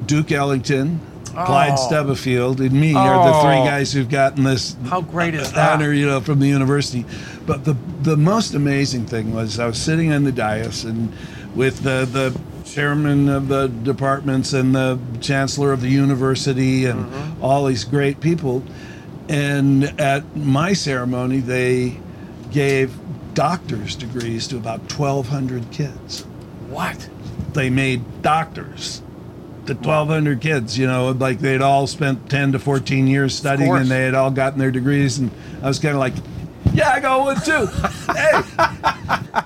Duke 0.06 0.30
Ellington, 0.32 1.00
Clyde 1.26 1.72
Oh. 1.74 1.86
Stubblefield, 1.88 2.60
and 2.60 2.72
me 2.72 2.94
are 2.94 3.24
the 3.26 3.34
Oh. 3.36 3.42
three 3.42 3.68
guys 3.68 3.92
who've 3.92 4.08
gotten 4.08 4.44
this 4.44 4.76
How 4.88 5.00
great 5.00 5.34
is 5.34 5.52
that? 5.52 5.72
honor, 5.74 5.92
you 5.92 6.06
know, 6.06 6.20
from 6.20 6.40
the 6.40 6.48
university. 6.48 7.04
But 7.46 7.64
the 7.64 7.76
the 8.02 8.16
most 8.16 8.54
amazing 8.54 9.06
thing 9.06 9.32
was 9.34 9.58
I 9.58 9.66
was 9.66 9.78
sitting 9.78 10.12
on 10.12 10.24
the 10.24 10.32
dais 10.32 10.84
and 10.84 11.12
with 11.54 11.82
the 11.82 12.08
the 12.10 12.36
chairman 12.74 13.28
of 13.28 13.48
the 13.48 13.68
departments 13.68 14.52
and 14.52 14.74
the 14.74 14.98
chancellor 15.20 15.72
of 15.72 15.80
the 15.80 15.88
university 15.88 16.84
and 16.86 17.06
Mm-hmm. 17.06 17.42
all 17.44 17.66
these 17.66 17.84
great 17.84 18.20
people. 18.20 18.62
And 19.28 19.84
at 20.00 20.36
my 20.36 20.72
ceremony, 20.72 21.38
they 21.40 21.98
gave 22.50 22.92
doctor's 23.34 23.94
degrees 23.94 24.46
to 24.48 24.56
about 24.56 24.80
1,200 24.92 25.70
kids 25.70 26.22
What? 26.70 27.08
they 27.52 27.70
made 27.70 28.02
doctors 28.22 29.00
to 29.66 29.74
1200 29.74 30.40
kids 30.40 30.78
you 30.78 30.86
know 30.86 31.10
like 31.12 31.38
they'd 31.40 31.60
all 31.62 31.86
spent 31.86 32.28
10 32.30 32.52
to 32.52 32.58
14 32.58 33.06
years 33.06 33.34
studying 33.34 33.74
and 33.74 33.86
they 33.88 34.02
had 34.02 34.14
all 34.14 34.30
gotten 34.30 34.58
their 34.58 34.70
degrees 34.70 35.18
and 35.18 35.30
i 35.62 35.68
was 35.68 35.78
kind 35.78 35.94
of 35.94 36.00
like 36.00 36.14
yeah 36.72 36.90
i 36.90 37.00
got 37.00 37.20
one 37.20 37.40
too 37.42 37.66
hey 38.14 39.37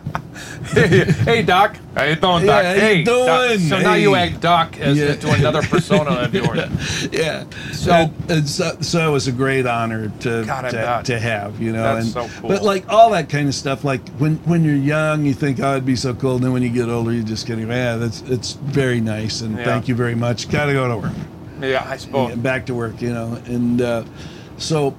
hey, 1.25 1.43
Doc. 1.43 1.77
How 1.95 2.05
you 2.05 2.15
doing, 2.17 2.47
Doc? 2.47 2.63
Yeah, 2.65 2.75
hey, 2.75 3.03
Doc. 3.05 3.49
doing? 3.49 3.59
So 3.61 3.79
now 3.81 3.95
you 3.95 4.15
Hey. 4.15 4.29
act 4.31 4.41
Doc 4.41 4.79
as 4.81 4.97
Yeah. 4.99 5.15
to 5.17 5.31
another 5.33 5.63
persona 5.63 6.11
of 6.13 6.35
yours. 6.35 7.09
yeah 7.13 7.45
So- 7.73 7.93
and, 7.93 8.31
and 8.31 8.49
so, 8.49 8.77
so 8.81 9.09
it 9.09 9.13
was 9.13 9.29
a 9.29 9.33
great 9.33 9.67
honor 9.67 10.11
to 10.21 10.45
God, 10.47 10.71
to, 10.71 11.03
to 11.13 11.19
have 11.21 11.61
you 11.61 11.73
know 11.73 11.83
That's 11.83 12.05
and 12.07 12.13
so 12.15 12.41
cool. 12.41 12.49
but 12.49 12.63
like 12.63 12.89
all 12.91 13.11
that 13.11 13.29
kind 13.29 13.49
of 13.49 13.55
stuff 13.55 13.85
like 13.85 14.07
when 14.19 14.37
when 14.45 14.65
you're 14.65 14.75
young 14.77 15.27
you 15.27 15.35
think 15.35 15.61
oh 15.61 15.73
it'd 15.73 15.85
be 15.87 15.97
so 15.97 16.15
cool 16.15 16.37
and 16.37 16.45
then 16.45 16.53
when 16.53 16.63
you 16.63 16.71
get 16.71 16.89
older 16.89 17.13
you 17.13 17.23
just 17.23 17.47
getting 17.47 17.69
yeah 17.69 17.97
that's 17.97 18.23
it's 18.23 18.53
very 18.55 19.01
nice 19.01 19.41
and 19.43 19.59
Yeah. 19.59 19.65
thank 19.65 19.89
you 19.89 19.95
very 19.95 20.15
much 20.15 20.49
gotta 20.51 20.73
go 20.73 20.89
to 20.89 20.97
work 20.97 21.13
Yeah, 21.61 21.85
I 21.89 21.97
suppose. 21.97 22.35
Back 22.37 22.67
to 22.67 22.75
work, 22.75 23.01
you 23.01 23.13
know. 23.13 23.39
And 23.47 23.81
uh, 23.81 24.03
so 24.59 24.97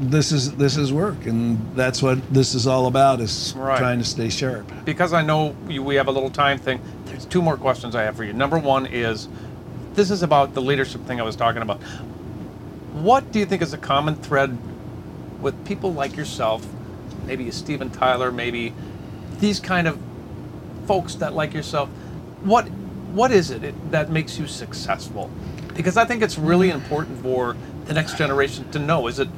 this 0.00 0.32
is 0.32 0.52
this 0.52 0.76
is 0.76 0.92
work, 0.92 1.26
and 1.26 1.58
that's 1.76 2.02
what 2.02 2.18
this 2.32 2.54
is 2.54 2.66
all 2.66 2.86
about: 2.86 3.20
is 3.20 3.54
Right. 3.56 3.78
trying 3.78 3.98
to 3.98 4.04
stay 4.04 4.30
sharp. 4.30 4.70
because 4.84 5.12
I 5.12 5.22
know 5.22 5.54
you, 5.68 5.82
we 5.82 5.94
have 5.96 6.08
a 6.08 6.10
little 6.10 6.30
time 6.30 6.58
thing, 6.58 6.80
there's 7.06 7.26
two 7.26 7.42
more 7.42 7.56
questions 7.56 7.94
I 7.94 8.02
have 8.02 8.16
for 8.16 8.24
you. 8.24 8.32
Number 8.32 8.58
one 8.58 8.86
is 8.86 9.28
this 9.94 10.10
is 10.10 10.22
about 10.22 10.54
the 10.54 10.62
leadership 10.62 11.04
thing 11.06 11.20
I 11.20 11.22
was 11.22 11.36
talking 11.36 11.62
about. 11.62 11.80
What 12.92 13.30
do 13.30 13.38
you 13.38 13.46
think 13.46 13.62
is 13.62 13.72
a 13.72 13.78
common 13.78 14.14
thread 14.16 14.56
with 15.40 15.64
people 15.66 15.92
like 15.92 16.16
yourself, 16.16 16.66
maybe 17.26 17.48
a 17.48 17.52
Steven 17.52 17.90
Tyler, 17.90 18.32
maybe 18.32 18.72
these 19.38 19.60
kind 19.60 19.86
of 19.86 19.98
folks 20.86 21.14
that 21.16 21.34
like 21.34 21.52
yourself? 21.52 21.88
What 22.42 22.68
what 23.12 23.32
is 23.32 23.50
it, 23.50 23.64
it 23.64 23.90
that 23.90 24.10
makes 24.10 24.38
you 24.38 24.46
successful? 24.46 25.30
Because 25.74 25.96
I 25.96 26.04
think 26.04 26.22
it's 26.22 26.38
really 26.38 26.70
important 26.70 27.20
for 27.22 27.56
the 27.84 27.92
next 27.94 28.16
generation 28.16 28.70
to 28.70 28.78
know. 28.78 29.06
Is 29.06 29.18
it 29.18 29.28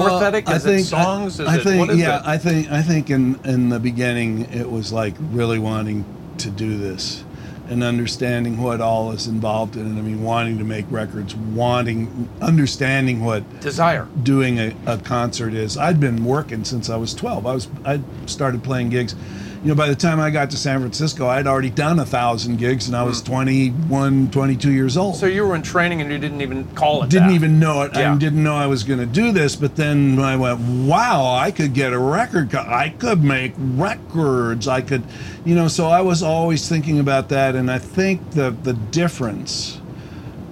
work 0.00 0.22
ethic? 0.22 0.48
Is 0.48 0.66
it 0.66 0.84
songs? 0.84 1.40
I, 1.40 1.44
is 1.44 1.48
I 1.48 1.56
it 1.56 1.62
think, 1.62 1.78
what 1.80 1.90
is 1.90 1.98
yeah, 1.98 2.20
it? 2.20 2.26
I 2.26 2.38
think 2.38 2.70
I 2.70 2.82
think 2.82 3.10
in 3.10 3.38
in 3.44 3.68
the 3.68 3.80
beginning 3.80 4.52
it 4.52 4.70
was 4.70 4.92
like 4.92 5.14
really 5.18 5.58
wanting 5.58 6.04
to 6.38 6.50
do 6.50 6.78
this 6.78 7.24
and 7.68 7.82
understanding 7.82 8.60
what 8.60 8.80
all 8.80 9.12
is 9.12 9.26
involved 9.26 9.76
in 9.76 9.86
it. 9.86 9.98
I 9.98 10.02
mean, 10.02 10.22
wanting 10.22 10.58
to 10.58 10.64
make 10.64 10.84
records, 10.90 11.34
wanting 11.34 12.28
understanding 12.40 13.24
what 13.24 13.60
Desire. 13.60 14.06
doing 14.22 14.58
a, 14.58 14.74
a 14.86 14.98
concert 14.98 15.54
is. 15.54 15.78
I'd 15.78 16.00
been 16.00 16.24
working 16.24 16.64
since 16.64 16.90
I 16.90 16.96
was 16.96 17.14
12. 17.14 17.46
I 17.46 17.54
was 17.54 17.68
I 17.84 18.00
started 18.26 18.62
playing 18.62 18.90
gigs. 18.90 19.14
You 19.62 19.68
know, 19.68 19.74
by 19.76 19.88
the 19.88 19.94
time 19.94 20.18
I 20.18 20.30
got 20.30 20.50
to 20.50 20.56
San 20.56 20.80
Francisco, 20.80 21.28
I'd 21.28 21.46
already 21.46 21.70
done 21.70 22.00
a 22.00 22.04
thousand 22.04 22.56
gigs, 22.58 22.88
and 22.88 22.96
I 22.96 23.04
was 23.04 23.22
21, 23.22 24.32
22 24.32 24.72
years 24.72 24.96
old. 24.96 25.14
Hmm. 25.14 25.20
So 25.20 25.26
you 25.26 25.46
were 25.46 25.54
in 25.54 25.62
training 25.62 26.00
and 26.00 26.10
you 26.10 26.18
didn't 26.18 26.40
even 26.40 26.64
call 26.74 27.04
it 27.04 27.10
didn't 27.10 27.28
that. 27.28 27.34
even 27.34 27.60
know 27.60 27.82
it. 27.82 27.92
Yeah. 27.94 28.12
I 28.12 28.18
didn't 28.18 28.42
know 28.42 28.56
I 28.56 28.66
was 28.66 28.82
going 28.82 28.98
to 28.98 29.06
do 29.06 29.30
this. 29.30 29.54
But 29.54 29.76
then 29.76 30.18
I 30.18 30.34
went, 30.34 30.58
wow, 30.58 31.36
I 31.36 31.52
could 31.52 31.74
get 31.74 31.92
a 31.92 31.98
record. 31.98 32.50
co- 32.50 32.58
I 32.58 32.88
could 32.98 33.22
make 33.22 33.52
records. 33.56 34.66
I 34.66 34.80
could, 34.80 35.04
you 35.44 35.54
know. 35.54 35.68
So 35.68 35.86
I 35.86 36.00
was 36.00 36.24
always 36.24 36.68
thinking 36.68 36.98
about 36.98 37.28
that, 37.28 37.54
and 37.54 37.70
I 37.70 37.78
think 37.78 38.32
the 38.32 38.50
the 38.50 38.72
difference, 38.72 39.80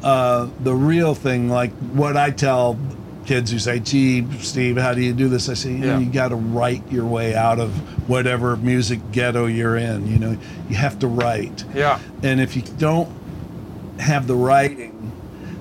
uh, 0.04 0.48
the 0.60 0.74
real 0.74 1.16
thing, 1.16 1.48
like 1.48 1.72
what 1.92 2.16
I 2.16 2.30
tell 2.30 2.78
kids 3.26 3.50
who 3.50 3.58
say, 3.58 3.78
"Gee, 3.80 4.26
Steve, 4.40 4.76
how 4.76 4.94
do 4.94 5.00
you 5.02 5.12
do 5.12 5.28
this?" 5.28 5.48
I 5.48 5.54
say, 5.54 5.70
"You 5.72 5.78
know, 5.78 5.86
Yeah. 5.86 5.98
you 5.98 6.06
got 6.10 6.28
to 6.28 6.36
write 6.36 6.82
your 6.90 7.04
way 7.04 7.34
out 7.34 7.58
of 7.60 7.70
whatever 8.08 8.56
music 8.56 9.00
ghetto 9.12 9.46
you're 9.46 9.76
in. 9.76 10.06
You 10.10 10.18
know, 10.18 10.36
you 10.68 10.76
have 10.76 10.98
to 11.00 11.06
write." 11.06 11.64
Yeah. 11.74 11.98
And 12.22 12.40
if 12.40 12.56
you 12.56 12.62
don't 12.78 13.08
have 13.98 14.26
the 14.26 14.34
writing, 14.34 15.12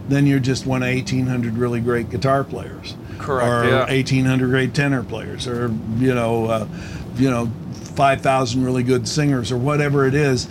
then 0.08 0.26
you're 0.26 0.40
just 0.40 0.66
one 0.66 0.82
of 0.82 0.90
1,800 0.90 1.58
really 1.58 1.80
great 1.82 2.10
guitar 2.10 2.44
players. 2.44 2.96
Correct, 3.18 3.48
Or 3.48 3.70
yeah. 3.70 3.86
1,800 3.90 4.50
great 4.50 4.74
tenor 4.74 5.04
players, 5.04 5.46
or 5.48 5.72
you 6.00 6.16
know, 6.16 6.46
uh, 6.46 6.66
you 7.18 7.30
know, 7.30 7.50
5,000 7.96 8.64
really 8.64 8.82
good 8.84 9.08
singers, 9.08 9.52
or 9.52 9.58
whatever 9.58 10.08
it 10.08 10.14
is. 10.16 10.48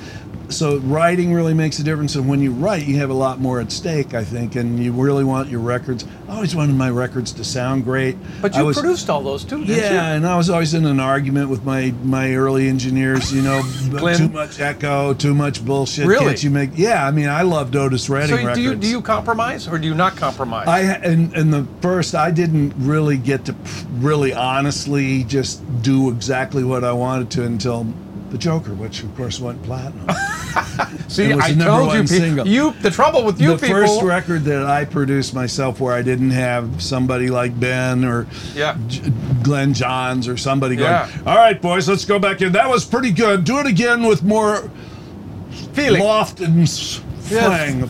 So 0.51 0.79
writing 0.79 1.35
really 1.35 1.55
makes 1.55 1.79
a 1.79 1.83
difference, 1.83 2.15
and 2.15 2.29
when 2.29 2.41
you 2.41 2.53
write, 2.53 2.87
you 2.87 2.97
have 2.99 3.11
a 3.11 3.15
lot 3.15 3.39
more 3.39 3.61
at 3.61 3.71
stake, 3.71 4.15
I 4.15 4.25
think, 4.25 4.57
and 4.57 4.83
you 4.83 4.93
really 4.93 5.25
want 5.25 5.51
your 5.51 5.61
records. 5.61 6.07
I 6.29 6.35
always 6.35 6.57
wanted 6.57 6.75
my 6.75 6.91
records 6.91 7.33
to 7.33 7.45
sound 7.45 7.85
great. 7.85 8.17
But 8.41 8.55
you 8.57 8.65
was, 8.65 8.79
produced 8.79 9.11
all 9.11 9.23
those 9.23 9.45
too, 9.45 9.59
didn't 9.59 9.77
you? 9.77 9.83
yeah, 9.83 10.11
you? 10.11 10.17
and 10.17 10.27
I 10.27 10.37
was 10.37 10.49
always 10.49 10.75
in 10.75 10.87
an 10.87 11.01
argument 11.01 11.51
with 11.51 11.65
my 11.65 11.93
my 12.03 12.35
early 12.35 12.69
engineers. 12.69 13.33
You 13.33 13.43
know, 13.43 13.63
too 14.17 14.29
much 14.29 14.59
echo, 14.61 15.13
too 15.15 15.35
much 15.35 15.65
bullshit. 15.65 16.07
Really? 16.07 16.27
Can't 16.27 16.43
you 16.43 16.51
make? 16.51 16.71
Yeah, 16.75 17.07
I 17.07 17.11
mean, 17.11 17.29
I 17.29 17.43
loved 17.43 17.77
Otis 17.77 18.09
Redding 18.09 18.31
So 18.31 18.37
records. 18.37 18.57
do 18.57 18.63
you 18.63 18.75
do 18.75 18.89
you 18.89 19.03
compromise 19.03 19.69
or 19.69 19.79
do 19.79 19.87
you 19.87 19.95
not 19.95 20.17
compromise? 20.17 20.67
I 20.67 20.97
in, 21.05 21.35
in 21.35 21.51
the 21.51 21.67
first, 21.81 22.15
I 22.15 22.31
didn't 22.31 22.73
really 22.77 23.19
get 23.19 23.45
to 23.47 23.55
really 23.95 24.33
honestly 24.33 25.25
just 25.25 25.63
do 25.83 26.11
exactly 26.11 26.65
what 26.65 26.85
I 26.85 26.93
wanted 26.93 27.31
to 27.33 27.45
until 27.45 27.87
The 28.31 28.37
Joker, 28.39 28.75
which 28.75 29.03
of 29.03 29.17
course 29.17 29.41
went 29.41 29.63
platinum. 29.63 30.07
See, 31.09 31.33
I 31.33 31.53
the 31.53 31.65
told 31.65 31.93
you, 31.95 31.99
one 32.37 32.45
pe- 32.45 32.51
you. 32.51 32.73
The 32.83 32.91
trouble 32.91 33.25
with 33.25 33.41
you 33.41 33.55
people. 33.57 33.69
the 33.69 33.87
first 33.87 34.03
record 34.03 34.45
that 34.45 34.67
I 34.67 34.85
produced 34.85 35.33
myself, 35.33 35.81
where 35.81 35.95
I 35.95 36.03
didn't 36.03 36.33
have 36.33 36.83
somebody 36.83 37.29
like 37.31 37.59
Ben 37.59 38.05
or 38.05 38.27
Yeah. 38.55 38.77
J- 38.87 39.11
Glyn 39.43 39.73
Johns 39.73 40.29
or 40.29 40.37
somebody 40.37 40.77
going, 40.77 40.91
Yeah. 40.91 41.09
"All 41.27 41.37
right, 41.37 41.61
boys, 41.61 41.89
let's 41.89 42.05
go 42.05 42.19
back 42.19 42.43
in." 42.43 42.53
That 42.53 42.69
was 42.69 42.85
pretty 42.85 43.13
good. 43.13 43.45
Do 43.45 43.59
it 43.61 43.67
again 43.67 44.03
with 44.05 44.23
more 44.23 44.71
feeling. 45.73 46.03
loft 46.03 46.41
and 46.41 46.63
s- 46.65 47.01
Yes. 47.31 47.45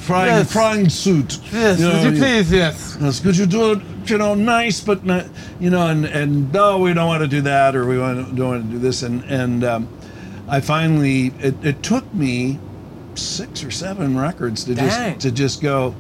flying, 0.05 0.29
Yes. 0.31 0.53
flying 0.53 0.89
suit. 0.89 1.39
Yes, 1.53 1.79
You 1.81 1.89
know, 1.89 1.95
would 1.95 2.05
you 2.05 2.11
you- 2.13 2.19
please? 2.19 2.51
Yes. 2.53 2.97
Yes, 3.01 3.21
could 3.21 3.37
you 3.37 3.47
do 3.47 3.73
it, 3.73 3.79
you 4.07 4.19
know, 4.19 4.35
nice, 4.35 4.81
but 4.81 5.05
not, 5.05 5.27
you 5.61 5.71
know, 5.71 5.87
and 5.89 6.05
and 6.05 6.53
no, 6.53 6.79
we 6.79 6.93
don't 6.93 7.07
want 7.07 7.23
to 7.23 7.29
do 7.29 7.41
that, 7.43 7.75
or 7.77 7.87
we 7.87 7.99
want 7.99 8.35
don't 8.37 8.49
want 8.49 8.67
to 8.67 8.73
do 8.73 8.79
this, 8.81 9.03
and 9.03 9.23
and 9.29 9.63
um, 9.65 9.89
I 10.49 10.61
finally, 10.61 11.33
it, 11.41 11.55
it 11.65 11.83
took 11.83 12.13
me 12.15 12.59
six 13.15 13.63
or 13.65 13.71
seven 13.71 14.17
records 14.19 14.65
to 14.65 14.75
Dang. 14.75 14.89
just 14.89 15.21
to 15.21 15.31
just 15.33 15.61
go. 15.63 15.95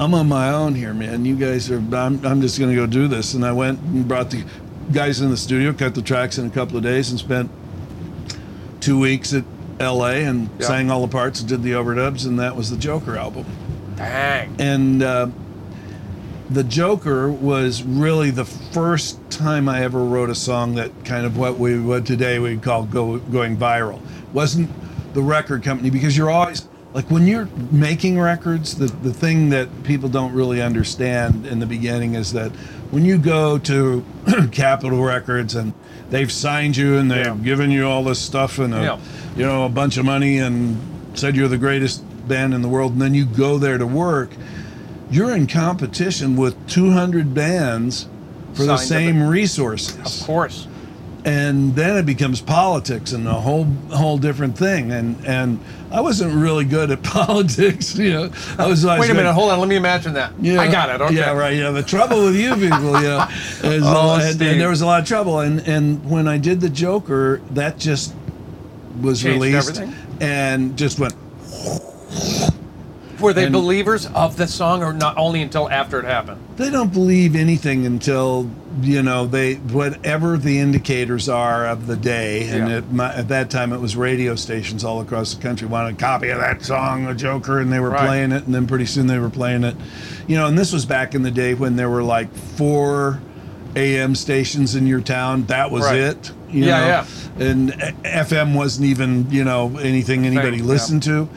I'm 0.00 0.14
on 0.14 0.28
my 0.28 0.50
own 0.50 0.74
here, 0.76 0.94
man. 0.94 1.24
You 1.24 1.34
guys 1.36 1.70
are. 1.70 1.78
I'm, 1.78 2.24
I'm 2.24 2.40
just 2.40 2.58
gonna 2.60 2.74
go 2.76 2.86
do 2.86 3.08
this, 3.08 3.34
and 3.34 3.44
I 3.44 3.52
went 3.52 3.80
and 3.80 4.06
brought 4.06 4.30
the 4.30 4.44
guys 4.92 5.20
in 5.20 5.30
the 5.30 5.36
studio, 5.36 5.72
cut 5.72 5.94
the 5.94 6.02
tracks 6.02 6.38
in 6.38 6.46
a 6.46 6.50
couple 6.50 6.76
of 6.76 6.82
days, 6.82 7.10
and 7.10 7.18
spent 7.18 7.50
two 8.80 8.98
weeks 8.98 9.32
at 9.34 9.44
L.A. 9.80 10.24
and 10.24 10.48
Yeah. 10.58 10.66
sang 10.66 10.90
all 10.90 11.02
the 11.02 11.08
parts 11.12 11.40
and 11.40 11.48
did 11.48 11.62
the 11.62 11.72
overdubs, 11.72 12.26
and 12.26 12.38
that 12.38 12.56
was 12.56 12.70
the 12.70 12.76
Joker 12.76 13.16
album 13.16 13.44
Dang. 13.96 14.54
and 14.60 15.02
uh, 15.02 15.26
the 16.50 16.64
Joker 16.64 17.30
was 17.30 17.82
really 17.82 18.30
the 18.30 18.44
first 18.44 19.18
time 19.30 19.68
I 19.68 19.82
ever 19.82 20.02
wrote 20.04 20.30
a 20.30 20.34
song 20.34 20.74
that 20.76 20.90
kind 21.04 21.26
of 21.26 21.36
what 21.36 21.58
we 21.58 21.78
would 21.78 22.06
today 22.06 22.38
we'd 22.38 22.62
call 22.62 22.84
go, 22.84 23.18
going 23.18 23.56
viral. 23.56 24.00
wasn't 24.32 24.70
the 25.14 25.22
record 25.22 25.62
company 25.62 25.90
because 25.90 26.16
you're 26.16 26.30
always 26.30 26.66
like 26.94 27.10
when 27.10 27.26
you're 27.26 27.46
making 27.70 28.18
records, 28.18 28.76
the 28.76 28.86
the 28.86 29.12
thing 29.12 29.50
that 29.50 29.68
people 29.84 30.08
don't 30.08 30.32
really 30.32 30.62
understand 30.62 31.46
in 31.46 31.58
the 31.58 31.66
beginning 31.66 32.14
is 32.14 32.32
that 32.32 32.50
when 32.90 33.04
you 33.04 33.18
go 33.18 33.58
to 33.58 34.02
Capitol 34.52 35.02
Records 35.02 35.54
and 35.54 35.74
they've 36.08 36.32
signed 36.32 36.76
you 36.78 36.96
and 36.96 37.10
they've 37.10 37.26
Yeah. 37.26 37.34
given 37.36 37.70
you 37.70 37.86
all 37.86 38.02
this 38.04 38.18
stuff 38.18 38.58
and 38.58 38.72
a, 38.74 38.82
Yeah. 38.82 38.98
you 39.36 39.44
know 39.44 39.66
a 39.66 39.68
bunch 39.68 39.98
of 39.98 40.06
money 40.06 40.38
and 40.38 40.78
said 41.12 41.36
you're 41.36 41.48
the 41.48 41.58
greatest 41.58 42.02
band 42.26 42.54
in 42.54 42.62
the 42.62 42.68
world 42.68 42.92
and 42.92 43.02
then 43.02 43.12
you 43.14 43.26
go 43.26 43.58
there 43.58 43.76
to 43.76 43.86
work 43.86 44.30
you're 45.10 45.34
in 45.34 45.46
competition 45.46 46.36
with 46.36 46.54
200 46.68 47.34
bands 47.34 48.08
for 48.54 48.64
the 48.64 48.76
Signed 48.76 48.80
to 48.80 48.86
same 48.86 49.22
Of 49.22 49.28
resources 49.28 50.20
Of 50.20 50.26
course. 50.26 50.66
and 51.24 51.74
then 51.76 51.96
it 51.96 52.06
becomes 52.06 52.40
politics 52.40 53.12
and 53.12 53.26
a 53.26 53.32
whole 53.34 53.64
whole 53.90 54.18
different 54.18 54.56
thing 54.58 54.92
and 54.92 55.16
and 55.26 55.60
I 55.90 56.00
wasn't 56.00 56.34
really 56.34 56.64
good 56.64 56.90
at 56.90 57.02
politics 57.18 57.96
you 57.96 58.12
know 58.12 58.30
I 58.58 58.66
was 58.66 58.84
like, 58.84 59.00
Wait 59.00 59.10
a 59.10 59.14
minute. 59.14 59.32
Hold 59.32 59.50
on. 59.50 59.58
Let 59.60 59.68
me 59.68 59.76
imagine 59.76 60.12
that. 60.14 60.32
yeah, 60.40 60.60
I 60.60 60.70
got 60.70 60.90
it. 60.90 61.00
Okay. 61.00 61.14
Yeah, 61.16 61.32
right. 61.32 61.56
Yeah, 61.56 61.70
the 61.70 61.82
trouble 61.82 62.24
with 62.24 62.36
you 62.36 62.54
people, 62.54 63.00
yeah, 63.02 63.28
is 63.62 63.82
Oh, 63.86 64.18
and, 64.20 64.40
and 64.42 64.60
there 64.60 64.68
was 64.68 64.80
a 64.82 64.86
lot 64.86 65.00
of 65.00 65.06
trouble. 65.08 65.40
And 65.40 65.60
and 65.66 66.04
when 66.08 66.28
I 66.28 66.36
did 66.38 66.60
the 66.60 66.68
Joker, 66.68 67.40
that 67.52 67.78
just 67.78 68.14
was 69.00 69.22
Changed 69.22 69.42
released 69.42 69.70
everything? 69.80 69.94
and 70.20 70.76
just 70.76 70.98
went. 70.98 71.14
Were 73.20 73.32
they 73.32 73.44
And- 73.44 73.52
believers 73.52 74.06
of 74.14 74.36
the 74.36 74.46
song, 74.46 74.82
or 74.82 74.92
not 74.92 75.16
only 75.16 75.42
until 75.42 75.68
after 75.70 75.98
it 75.98 76.04
happened? 76.04 76.38
They 76.56 76.70
don't 76.70 76.92
believe 76.92 77.34
anything 77.36 77.84
until 77.86 78.48
you 78.80 79.02
know 79.02 79.26
they 79.26 79.54
whatever 79.54 80.36
the 80.38 80.58
indicators 80.60 81.28
are 81.28 81.66
of 81.66 81.86
the 81.88 81.96
day. 81.96 82.48
And 82.48 82.68
Yeah. 82.68 82.76
at, 82.76 82.92
my, 82.92 83.12
at 83.14 83.28
that 83.28 83.50
time, 83.50 83.72
it 83.72 83.80
was 83.80 83.96
radio 83.96 84.34
stations 84.36 84.84
all 84.84 85.00
across 85.00 85.34
the 85.34 85.42
country 85.42 85.66
wanted 85.66 85.94
a 85.94 85.98
copy 85.98 86.28
of 86.28 86.38
that 86.38 86.64
song, 86.64 87.06
The 87.06 87.14
Joker, 87.14 87.58
and 87.58 87.72
they 87.72 87.80
were 87.80 87.90
Right. 87.90 88.06
playing 88.06 88.32
it. 88.32 88.44
And 88.46 88.54
then 88.54 88.66
pretty 88.66 88.86
soon 88.86 89.06
they 89.08 89.18
were 89.18 89.30
playing 89.30 89.64
it. 89.64 89.74
You 90.28 90.36
know, 90.36 90.46
and 90.46 90.56
this 90.56 90.72
was 90.72 90.84
back 90.84 91.14
in 91.14 91.22
the 91.22 91.30
day 91.32 91.54
when 91.54 91.74
there 91.76 91.90
were 91.90 92.02
like 92.04 92.32
four 92.36 93.18
AM 93.76 94.14
stations 94.14 94.74
in 94.74 94.86
your 94.86 95.00
town. 95.00 95.44
That 95.48 95.70
was 95.70 95.84
Right. 95.84 95.96
it. 95.98 96.30
You 96.50 96.64
Yeah, 96.66 96.80
know? 96.80 96.86
yeah. 96.86 97.04
And 97.50 97.70
uh, 97.72 97.90
FM 98.04 98.54
wasn't 98.54 98.86
even 98.86 99.26
you 99.30 99.44
know 99.44 99.72
anything 99.82 100.24
anybody 100.26 100.58
yeah. 100.58 100.64
listened 100.64 101.02
to. 101.04 101.28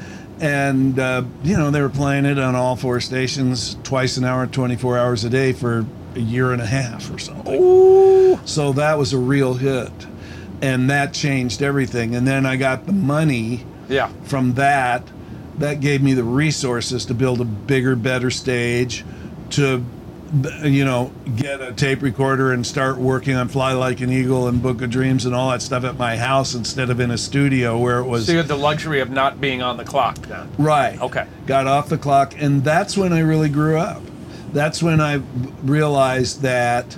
And 0.42 0.98
uh, 0.98 1.24
you 1.44 1.56
know 1.56 1.70
they 1.70 1.82
were 1.82 1.90
playing 1.90 2.26
it 2.26 2.40
on 2.40 2.56
all 2.56 2.76
four 2.76 3.00
stations 3.00 3.78
twice 3.84 4.18
an 4.18 4.26
hour, 4.26 4.48
24 4.48 4.98
hours 4.98 5.24
a 5.24 5.30
day 5.30 5.54
for 5.54 5.86
a 6.16 6.20
year 6.20 6.52
and 6.52 6.62
a 6.62 6.66
half 6.66 7.14
or 7.14 7.20
something. 7.20 8.40
So 8.48 8.74
that 8.74 8.98
was 8.98 9.14
a 9.14 9.20
real 9.20 9.54
hit, 9.54 9.92
and 10.62 10.90
that 10.90 11.14
changed 11.14 11.62
everything. 11.62 12.16
And 12.16 12.28
then 12.28 12.46
I 12.48 12.56
got 12.56 12.88
the 12.88 12.92
money 12.92 13.66
Yeah. 13.88 14.10
from 14.24 14.56
that. 14.56 15.04
That 15.60 15.80
gave 15.80 16.02
me 16.02 16.14
the 16.14 16.24
resources 16.24 17.06
to 17.06 17.14
build 17.14 17.40
a 17.40 17.46
bigger, 17.46 17.96
better 17.96 18.32
stage, 18.32 19.06
to 19.52 19.84
you 20.64 20.86
know 20.86 21.12
get 21.36 21.60
a 21.60 21.74
tape 21.74 22.02
recorder 22.02 22.54
and 22.54 22.66
start 22.66 22.98
working 22.98 23.36
on 23.36 23.50
Fly 23.50 23.74
Like 23.74 24.00
an 24.00 24.10
Eagle 24.10 24.48
and 24.48 24.62
Book 24.62 24.82
of 24.82 24.90
Dreams 24.90 25.26
and 25.26 25.36
all 25.36 25.52
that 25.52 25.62
stuff 25.62 25.84
at 25.84 25.98
my 25.98 26.16
house 26.16 26.54
instead 26.56 26.90
of 26.90 27.00
in 27.02 27.12
a 27.12 27.18
studio 27.18 27.78
where 27.78 28.00
it 28.00 28.06
was 28.06 28.28
So 28.28 28.32
you 28.32 28.38
had 28.38 28.48
the 28.48 28.56
luxury 28.56 29.02
of 29.02 29.10
not 29.10 29.42
being 29.42 29.62
on 29.62 29.76
the 29.78 29.84
clock 29.84 30.16
then. 30.28 30.50
Right. 30.58 31.00
Okay. 31.02 31.26
Got 31.48 31.68
off 31.68 31.90
the 31.90 31.98
clock, 31.98 32.34
and 32.40 32.64
that's 32.64 32.96
when 32.98 33.12
I 33.12 33.20
really 33.20 33.50
grew 33.50 33.78
up. 33.78 34.02
That's 34.54 34.82
when 34.82 35.02
I 35.02 35.16
realized 35.64 36.42
that, 36.44 36.98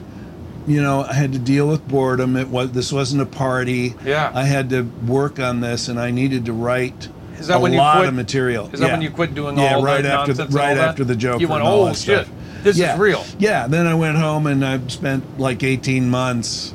you 0.67 0.81
know, 0.81 1.01
I 1.03 1.13
had 1.13 1.33
to 1.33 1.39
deal 1.39 1.67
with 1.67 1.87
boredom. 1.87 2.35
It 2.35 2.49
was 2.49 2.71
this 2.71 2.91
wasn't 2.93 3.21
a 3.23 3.25
party. 3.25 3.95
Yeah. 4.05 4.31
I 4.33 4.43
had 4.43 4.69
to 4.71 4.83
work 5.07 5.39
on 5.39 5.61
this, 5.61 5.87
and 5.87 5.99
I 5.99 6.11
needed 6.11 6.45
to 6.45 6.53
write 6.53 7.09
Is 7.39 7.47
that 7.47 7.57
a 7.57 7.59
when 7.59 7.73
you 7.73 7.79
lot 7.79 7.97
quit- 7.97 8.09
of 8.09 8.13
material. 8.15 8.69
Is 8.71 8.79
that 8.79 8.87
Yeah. 8.87 8.91
when 8.93 9.01
you 9.01 9.09
quit 9.09 9.33
doing 9.33 9.57
yeah, 9.57 9.75
all 9.75 9.83
right 9.83 10.03
the 10.03 10.11
after 10.13 10.33
nonsense 10.33 10.53
right 10.53 10.77
after 10.77 11.03
the 11.03 11.15
joke. 11.15 11.41
You 11.41 11.47
went, 11.47 11.63
oh 11.65 11.87
shit, 11.93 12.25
stuff." 12.25 12.29
This 12.63 12.77
yeah. 12.77 12.93
is 12.93 12.99
real. 12.99 13.23
Yeah. 13.39 13.67
Then 13.67 13.87
I 13.87 13.95
went 13.95 14.17
home 14.17 14.47
and 14.47 14.65
I 14.65 14.85
spent 14.87 15.39
like 15.39 15.63
18 15.63 16.09
months 16.09 16.73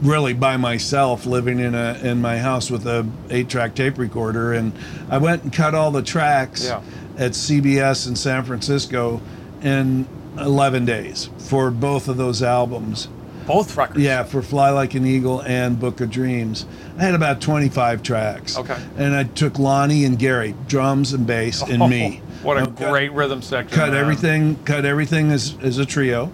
really 0.00 0.32
by 0.32 0.56
myself 0.56 1.26
living 1.26 1.58
in 1.58 1.74
a 1.74 1.98
in 2.02 2.20
my 2.20 2.38
house 2.38 2.70
with 2.70 2.86
a 2.86 3.06
eight 3.28 3.48
track 3.50 3.74
tape 3.74 3.98
recorder 3.98 4.52
and 4.54 4.72
I 5.10 5.18
went 5.18 5.42
and 5.42 5.52
cut 5.52 5.74
all 5.74 5.90
the 5.90 6.02
tracks 6.02 6.64
Yeah. 6.64 6.80
at 7.18 7.32
CBS 7.32 8.08
in 8.08 8.16
San 8.16 8.44
Francisco 8.44 9.20
in 9.62 10.06
11 10.38 10.84
days 10.86 11.28
for 11.38 11.70
both 11.70 12.08
of 12.08 12.16
those 12.16 12.42
albums. 12.42 13.08
Both 13.46 13.76
records. 13.76 14.00
Yeah, 14.00 14.22
for 14.24 14.42
Fly 14.42 14.70
Like 14.70 14.94
an 14.94 15.06
Eagle 15.06 15.40
and 15.42 15.78
Book 15.78 16.00
of 16.00 16.10
Dreams. 16.10 16.66
I 16.98 17.02
had 17.02 17.14
about 17.14 17.40
25 17.40 18.02
tracks. 18.02 18.56
Okay. 18.56 18.76
And 18.96 19.14
I 19.14 19.24
took 19.24 19.58
Lonnie 19.58 20.04
and 20.04 20.18
Gary, 20.18 20.54
drums 20.66 21.12
and 21.12 21.26
bass, 21.26 21.60
and 21.62 21.78
me. 21.90 22.22
What 22.42 22.56
a 22.56 22.60
You 22.60 22.66
know, 22.66 22.72
cut- 22.72 22.90
great 22.90 23.12
rhythm 23.12 23.42
section. 23.42 23.74
cut 23.76 23.90
man. 23.92 24.00
everything 24.00 24.56
cut 24.64 24.84
everything 24.84 25.30
as, 25.30 25.56
as 25.62 25.78
a 25.78 25.86
trio 25.86 26.30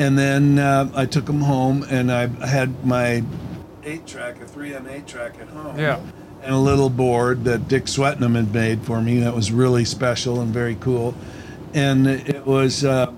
and 0.00 0.18
then 0.18 0.58
uh, 0.58 0.90
i 0.94 1.06
took 1.06 1.26
them 1.26 1.40
home 1.42 1.84
and 1.90 2.10
i 2.10 2.26
had 2.46 2.84
my 2.84 3.22
eight 3.84 4.04
track 4.06 4.40
a 4.40 4.44
3m 4.44 4.90
eight 4.90 5.06
track 5.06 5.34
at 5.40 5.46
home 5.48 5.78
Yeah. 5.78 6.00
and 6.42 6.54
a 6.54 6.58
little 6.58 6.90
board 6.90 7.44
that 7.44 7.68
dick 7.68 7.84
swetnam 7.84 8.34
had 8.34 8.52
made 8.52 8.82
for 8.82 9.00
me 9.00 9.20
that 9.20 9.32
was 9.34 9.52
really 9.52 9.84
special 9.84 10.40
and 10.40 10.52
very 10.52 10.74
cool 10.80 11.14
and 11.72 12.06
it 12.08 12.44
was 12.44 12.84
uh, 12.84 13.12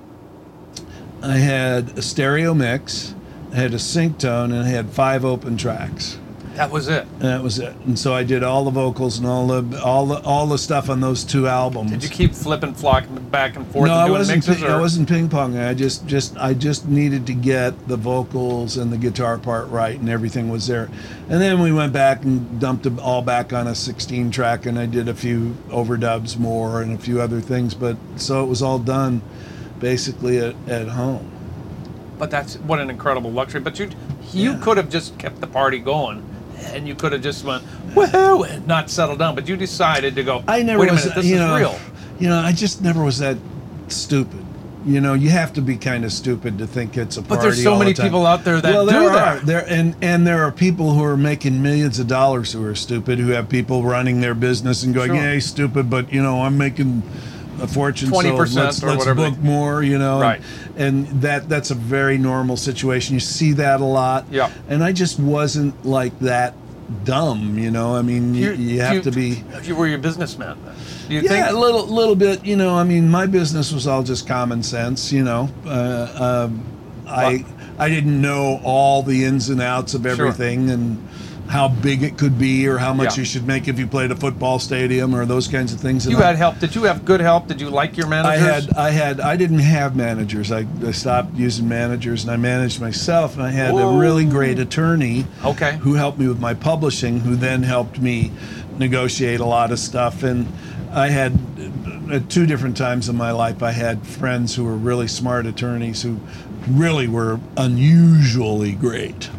i 1.22 1.36
had 1.36 1.96
a 1.98 2.02
stereo 2.02 2.54
mix 2.54 3.14
i 3.52 3.56
had 3.56 3.74
a 3.74 3.78
sync 3.78 4.18
tone 4.18 4.52
and 4.52 4.64
i 4.64 4.68
had 4.68 4.88
five 4.90 5.24
open 5.24 5.56
tracks 5.56 6.18
That 6.54 6.70
was 6.70 6.88
it. 6.88 7.06
and 7.14 7.22
that 7.22 7.42
was 7.42 7.58
it 7.58 7.74
and 7.86 7.98
so 7.98 8.14
i 8.14 8.22
did 8.24 8.42
all 8.42 8.64
the 8.64 8.70
vocals 8.70 9.18
and 9.18 9.26
all 9.26 9.46
the 9.46 9.82
all 9.82 10.06
the 10.06 10.20
all 10.22 10.46
the 10.46 10.58
stuff 10.58 10.88
on 10.90 11.00
those 11.00 11.24
two 11.24 11.46
albums 11.46 11.90
Did 11.90 12.02
you 12.04 12.08
keep 12.10 12.32
flipping, 12.34 12.74
flocking 12.74 13.16
back 13.30 13.56
and 13.56 13.66
forth 13.66 13.86
no, 13.88 13.92
and 13.94 14.02
I 14.02 14.10
wasn't. 14.10 14.46
mixes? 14.46 14.62
I 14.64 14.78
wasn't 14.78 15.08
ping 15.08 15.28
ponging. 15.28 15.66
I 15.66 15.74
just, 15.74 16.06
just, 16.06 16.36
I 16.36 16.52
just 16.54 16.88
needed 16.88 17.26
to 17.28 17.32
get 17.32 17.86
the 17.88 17.96
vocals 17.96 18.76
and 18.76 18.92
the 18.92 18.98
guitar 18.98 19.38
part 19.38 19.68
right, 19.68 19.96
and 19.98 20.08
everything 20.08 20.48
was 20.50 20.66
there. 20.66 20.90
And 21.28 21.40
then 21.40 21.60
we 21.60 21.72
went 21.72 21.92
back 21.92 22.24
and 22.24 22.58
dumped 22.60 22.86
it 22.86 22.98
all 22.98 23.22
back 23.22 23.52
on 23.52 23.68
a 23.68 23.74
16 23.76 24.32
track, 24.32 24.66
and 24.66 24.76
I 24.78 24.86
did 24.86 25.08
a 25.08 25.14
few 25.14 25.56
overdubs 25.68 26.36
more 26.38 26.82
and 26.82 26.92
a 26.92 26.98
few 26.98 27.20
other 27.20 27.40
things. 27.40 27.72
But 27.74 27.96
so 28.16 28.42
it 28.42 28.48
was 28.48 28.62
all 28.62 28.80
done, 28.80 29.22
basically 29.80 30.38
at, 30.38 30.54
at 30.68 30.88
home. 30.88 31.28
But 32.18 32.30
that's 32.30 32.56
what 32.56 32.78
an 32.80 32.90
incredible 32.90 33.32
luxury. 33.32 33.60
But 33.60 33.78
you 33.78 33.90
you 34.32 34.52
Yeah. 34.52 34.58
could 34.60 34.76
have 34.76 34.90
just 34.90 35.18
kept 35.18 35.40
the 35.40 35.46
party 35.46 35.78
going, 35.78 36.22
and 36.66 36.86
you 36.86 36.94
could 36.94 37.12
have 37.12 37.22
just 37.22 37.44
went 37.44 37.64
woohoo 37.94 38.48
and 38.48 38.66
not 38.66 38.90
settled 38.90 39.18
down. 39.18 39.34
But 39.34 39.48
you 39.48 39.56
decided 39.56 40.14
to 40.16 40.22
go. 40.22 40.44
I 40.46 40.62
never 40.62 40.80
Wait 40.80 40.90
a 40.90 40.92
was. 40.92 41.02
minute, 41.04 41.16
this 41.16 41.26
you 41.26 41.34
is 41.36 41.40
know, 41.40 41.56
real. 41.56 41.76
You 42.20 42.28
know, 42.28 42.38
I 42.38 42.52
just 42.52 42.82
never 42.82 43.02
was 43.02 43.18
that 43.18 43.38
stupid. 43.88 44.44
You 44.86 45.00
know, 45.00 45.12
you 45.12 45.28
have 45.30 45.52
to 45.54 45.60
be 45.62 45.76
kind 45.76 46.04
of 46.06 46.12
stupid 46.12 46.56
to 46.58 46.66
think 46.66 46.96
it's 46.96 47.16
a 47.18 47.22
party. 47.22 47.36
But 47.36 47.42
there's 47.42 47.62
so 47.62 47.72
the 47.74 47.78
many 47.80 47.92
time. 47.94 48.06
people 48.06 48.24
out 48.26 48.44
there 48.44 48.60
that 48.62 48.72
well, 48.72 48.86
do 48.86 48.92
there 48.92 49.10
that. 49.10 49.36
are 49.36 49.40
there 49.44 49.64
and 49.68 49.94
and 50.00 50.26
there 50.26 50.42
are 50.42 50.50
people 50.52 50.94
who 50.94 51.04
are 51.04 51.16
making 51.18 51.60
millions 51.62 51.98
of 51.98 52.06
dollars 52.06 52.52
who 52.52 52.64
are 52.64 52.74
stupid. 52.74 53.18
Who 53.18 53.28
have 53.30 53.48
people 53.48 53.82
running 53.82 54.20
their 54.22 54.34
business 54.34 54.82
and 54.82 54.94
going, 54.94 55.08
Sure. 55.14 55.32
"Yeah, 55.34 55.38
stupid," 55.40 55.90
but 55.90 56.10
you 56.12 56.22
know, 56.22 56.42
I'm 56.42 56.56
making 56.56 57.02
a 57.60 57.66
fortune. 57.66 58.10
20% 58.10 58.48
so 58.48 58.60
let's, 58.60 58.82
or 58.82 58.86
let's 58.88 58.98
whatever 58.98 59.14
book 59.30 59.38
more. 59.38 59.82
You 59.82 59.98
know, 59.98 60.20
Right. 60.20 60.40
And 60.76 61.06
that 61.22 61.48
that's 61.48 61.70
a 61.70 61.74
very 61.74 62.18
normal 62.18 62.56
situation. 62.56 63.14
You 63.14 63.20
see 63.20 63.52
that 63.52 63.80
a 63.80 63.84
lot. 63.84 64.26
Yeah. 64.30 64.50
And 64.68 64.82
I 64.82 64.92
just 64.92 65.18
wasn't 65.18 65.84
like 65.84 66.18
that 66.20 66.54
dumb. 67.04 67.58
You 67.58 67.70
know, 67.70 67.94
I 67.94 68.02
mean, 68.02 68.34
you, 68.34 68.52
You- 68.52 68.80
have 68.80 68.94
you- 68.96 69.02
to 69.02 69.10
be. 69.12 69.44
You 69.62 69.76
were 69.76 69.86
your 69.86 69.98
businessman. 69.98 70.56
Then. 70.64 70.74
Do 71.08 71.14
you 71.14 71.20
Yeah, 71.22 71.50
a 71.50 71.52
little, 71.52 71.86
little 71.86 72.14
bit. 72.16 72.44
You 72.44 72.56
know, 72.56 72.76
I 72.76 72.84
mean, 72.84 73.08
my 73.10 73.26
business 73.26 73.72
was 73.72 73.86
all 73.86 74.02
just 74.02 74.26
common 74.26 74.62
sense. 74.62 75.12
You 75.12 75.24
know, 75.24 75.48
uh, 75.66 76.46
um, 76.48 76.62
I 77.08 77.44
I 77.78 77.88
didn't 77.88 78.20
know 78.20 78.60
all 78.62 79.02
the 79.02 79.24
ins 79.24 79.48
and 79.48 79.60
outs 79.60 79.94
of 79.94 80.04
everything 80.06 80.70
and 80.70 80.98
how 81.50 81.66
big 81.66 82.04
it 82.04 82.16
could 82.16 82.38
be 82.38 82.68
or 82.68 82.78
how 82.78 82.94
much 82.94 83.16
Yeah. 83.16 83.22
you 83.22 83.24
should 83.24 83.44
make 83.44 83.66
if 83.66 83.76
you 83.76 83.84
played 83.88 84.12
a 84.12 84.14
football 84.14 84.60
stadium 84.60 85.12
or 85.16 85.26
those 85.26 85.48
kinds 85.48 85.72
of 85.72 85.80
things. 85.80 86.06
And 86.06 86.14
You 86.14 86.22
I- 86.22 86.26
had 86.26 86.36
help. 86.36 86.60
Did 86.60 86.76
you 86.76 86.84
have 86.84 87.04
good 87.04 87.20
help? 87.20 87.48
Did 87.48 87.60
you 87.60 87.70
like 87.70 87.96
your 87.96 88.06
managers? 88.06 88.40
I 88.40 88.52
had, 88.52 88.70
I 88.76 88.90
had, 88.90 89.20
I 89.20 89.34
didn't 89.34 89.58
have 89.58 89.96
managers. 89.96 90.52
I, 90.52 90.64
I 90.86 90.92
stopped 90.92 91.34
using 91.34 91.68
managers 91.68 92.22
and 92.22 92.30
I 92.30 92.36
managed 92.36 92.80
myself. 92.80 93.34
And 93.34 93.42
I 93.42 93.50
had 93.50 93.74
a 93.74 93.86
really 93.98 94.24
great 94.24 94.60
attorney 94.60 95.26
Okay. 95.44 95.76
who 95.80 95.94
helped 95.94 96.20
me 96.20 96.28
with 96.28 96.38
my 96.38 96.54
publishing, 96.54 97.18
who 97.18 97.34
then 97.34 97.64
helped 97.64 97.98
me 98.00 98.30
negotiate 98.78 99.40
a 99.40 99.44
lot 99.44 99.72
of 99.72 99.80
stuff. 99.80 100.22
And 100.22 100.46
I 100.92 101.08
had, 101.08 101.36
at 102.12 102.30
two 102.30 102.46
different 102.46 102.76
times 102.76 103.08
in 103.08 103.16
my 103.16 103.32
life, 103.32 103.60
I 103.60 103.72
had 103.72 104.06
friends 104.06 104.54
who 104.54 104.62
were 104.62 104.76
really 104.76 105.08
smart 105.08 105.46
attorneys 105.46 106.02
who 106.02 106.20
really 106.68 107.08
were 107.08 107.40
unusually 107.56 108.70
great. 108.72 109.30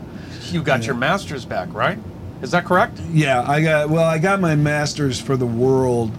You 0.51 0.61
got 0.61 0.85
your 0.85 0.95
master's 0.95 1.45
back, 1.45 1.73
right? 1.73 1.97
Is 2.41 2.51
that 2.51 2.65
correct? 2.65 2.99
Yeah, 3.11 3.43
I 3.47 3.61
got 3.61 3.89
well. 3.89 4.03
I 4.03 4.17
got 4.17 4.39
my 4.39 4.55
master's 4.55 5.19
for 5.19 5.37
the 5.37 5.45
world, 5.45 6.11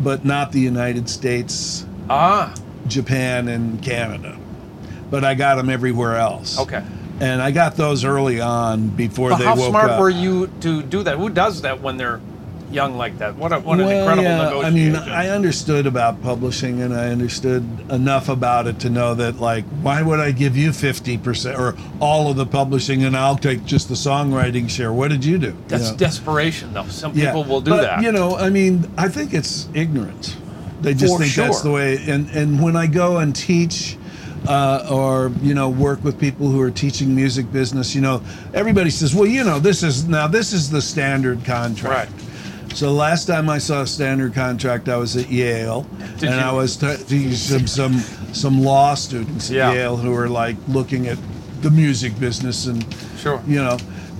but 0.00 0.24
not 0.24 0.52
the 0.52 0.60
United 0.60 1.08
States. 1.08 1.84
Ah, 2.08 2.54
Japan 2.86 3.48
and 3.48 3.82
Canada, 3.82 4.38
but 5.10 5.24
I 5.24 5.34
got 5.34 5.56
them 5.56 5.70
everywhere 5.70 6.16
else. 6.16 6.58
okay. 6.58 6.82
And 7.20 7.42
I 7.42 7.50
got 7.50 7.76
those 7.76 8.02
early 8.04 8.40
on 8.40 8.88
before 8.88 9.28
But 9.30 9.38
they 9.40 9.44
how 9.44 9.54
woke 9.56 9.68
smart 9.70 9.90
up. 9.90 10.00
were 10.00 10.08
you 10.08 10.46
to 10.62 10.82
do 10.82 11.02
that? 11.02 11.18
Who 11.18 11.28
does 11.28 11.60
that 11.62 11.82
when 11.82 11.98
they're 11.98 12.18
young 12.70 12.96
like 12.96 13.18
that? 13.18 13.36
What, 13.36 13.52
a, 13.52 13.60
what 13.60 13.80
an 13.80 13.88
incredible 13.88 14.22
yeah, 14.22 14.66
I 14.66 14.70
mean. 14.70 14.96
I 14.96 15.28
understood 15.28 15.86
about 15.86 16.22
publishing, 16.22 16.82
and 16.82 16.94
I 16.94 17.08
understood 17.08 17.64
enough 17.90 18.28
about 18.28 18.66
it 18.66 18.78
to 18.80 18.90
know 18.90 19.14
that, 19.14 19.40
like, 19.40 19.64
why 19.82 20.02
would 20.02 20.20
I 20.20 20.32
give 20.32 20.56
you 20.56 20.72
fifty 20.72 21.18
percent 21.18 21.58
or 21.58 21.76
all 22.00 22.30
of 22.30 22.36
the 22.36 22.46
publishing, 22.46 23.04
and 23.04 23.16
I'll 23.16 23.36
take 23.36 23.64
just 23.64 23.88
the 23.88 23.94
songwriting 23.94 24.68
share? 24.70 24.92
What 24.92 25.08
did 25.08 25.24
you 25.24 25.38
do? 25.38 25.46
You 25.48 25.56
That's 25.68 25.90
know? 25.90 25.96
desperation, 25.96 26.72
though. 26.72 26.86
Some 26.86 27.12
Yeah, 27.14 27.26
people 27.26 27.44
will 27.44 27.60
do 27.60 27.72
but, 27.72 27.82
that. 27.82 28.02
You 28.02 28.12
know, 28.12 28.36
I 28.36 28.50
mean, 28.50 28.90
I 28.96 29.08
think 29.08 29.34
it's 29.34 29.68
ignorance. 29.74 30.36
They 30.80 30.94
just 30.94 31.12
For 31.12 31.22
think 31.22 31.34
that's 31.34 31.60
the 31.62 31.70
way. 31.70 31.98
And 32.08 32.30
and 32.30 32.62
when 32.62 32.76
I 32.76 32.86
go 32.86 33.18
and 33.18 33.36
teach, 33.36 33.98
uh, 34.48 34.88
or 34.90 35.30
you 35.42 35.54
know, 35.54 35.68
work 35.68 36.02
with 36.02 36.18
people 36.18 36.48
who 36.48 36.60
are 36.62 36.70
teaching 36.70 37.14
music 37.14 37.52
business, 37.52 37.94
you 37.94 38.00
know, 38.00 38.22
everybody 38.54 38.88
says, 38.88 39.14
well, 39.14 39.26
you 39.26 39.44
know, 39.44 39.58
this 39.58 39.82
is 39.82 40.08
now 40.08 40.26
this 40.26 40.52
is 40.52 40.70
the 40.70 40.80
standard 40.80 41.44
contract. 41.44 42.12
So 42.74 42.86
the 42.86 42.92
last 42.92 43.26
time 43.26 43.48
I 43.50 43.58
saw 43.58 43.82
a 43.82 43.86
standard 43.86 44.32
contract, 44.32 44.88
I 44.88 44.96
was 44.96 45.16
at 45.16 45.30
Yale, 45.30 45.82
Did 46.18 46.30
and 46.30 46.40
you- 46.40 46.46
I 46.46 46.52
was 46.52 46.76
t- 46.76 46.96
teaching 47.08 47.32
some 47.34 47.66
some 47.66 48.00
some 48.32 48.62
law 48.62 48.94
students 48.94 49.50
at 49.50 49.56
Yeah. 49.56 49.72
Yale 49.72 49.96
who 49.96 50.10
were 50.12 50.28
like 50.28 50.56
looking 50.68 51.06
at 51.08 51.18
the 51.62 51.70
music 51.70 52.18
business 52.18 52.66
and 52.66 52.84
Sure. 53.20 53.40
you 53.46 53.56
know, 53.62 53.76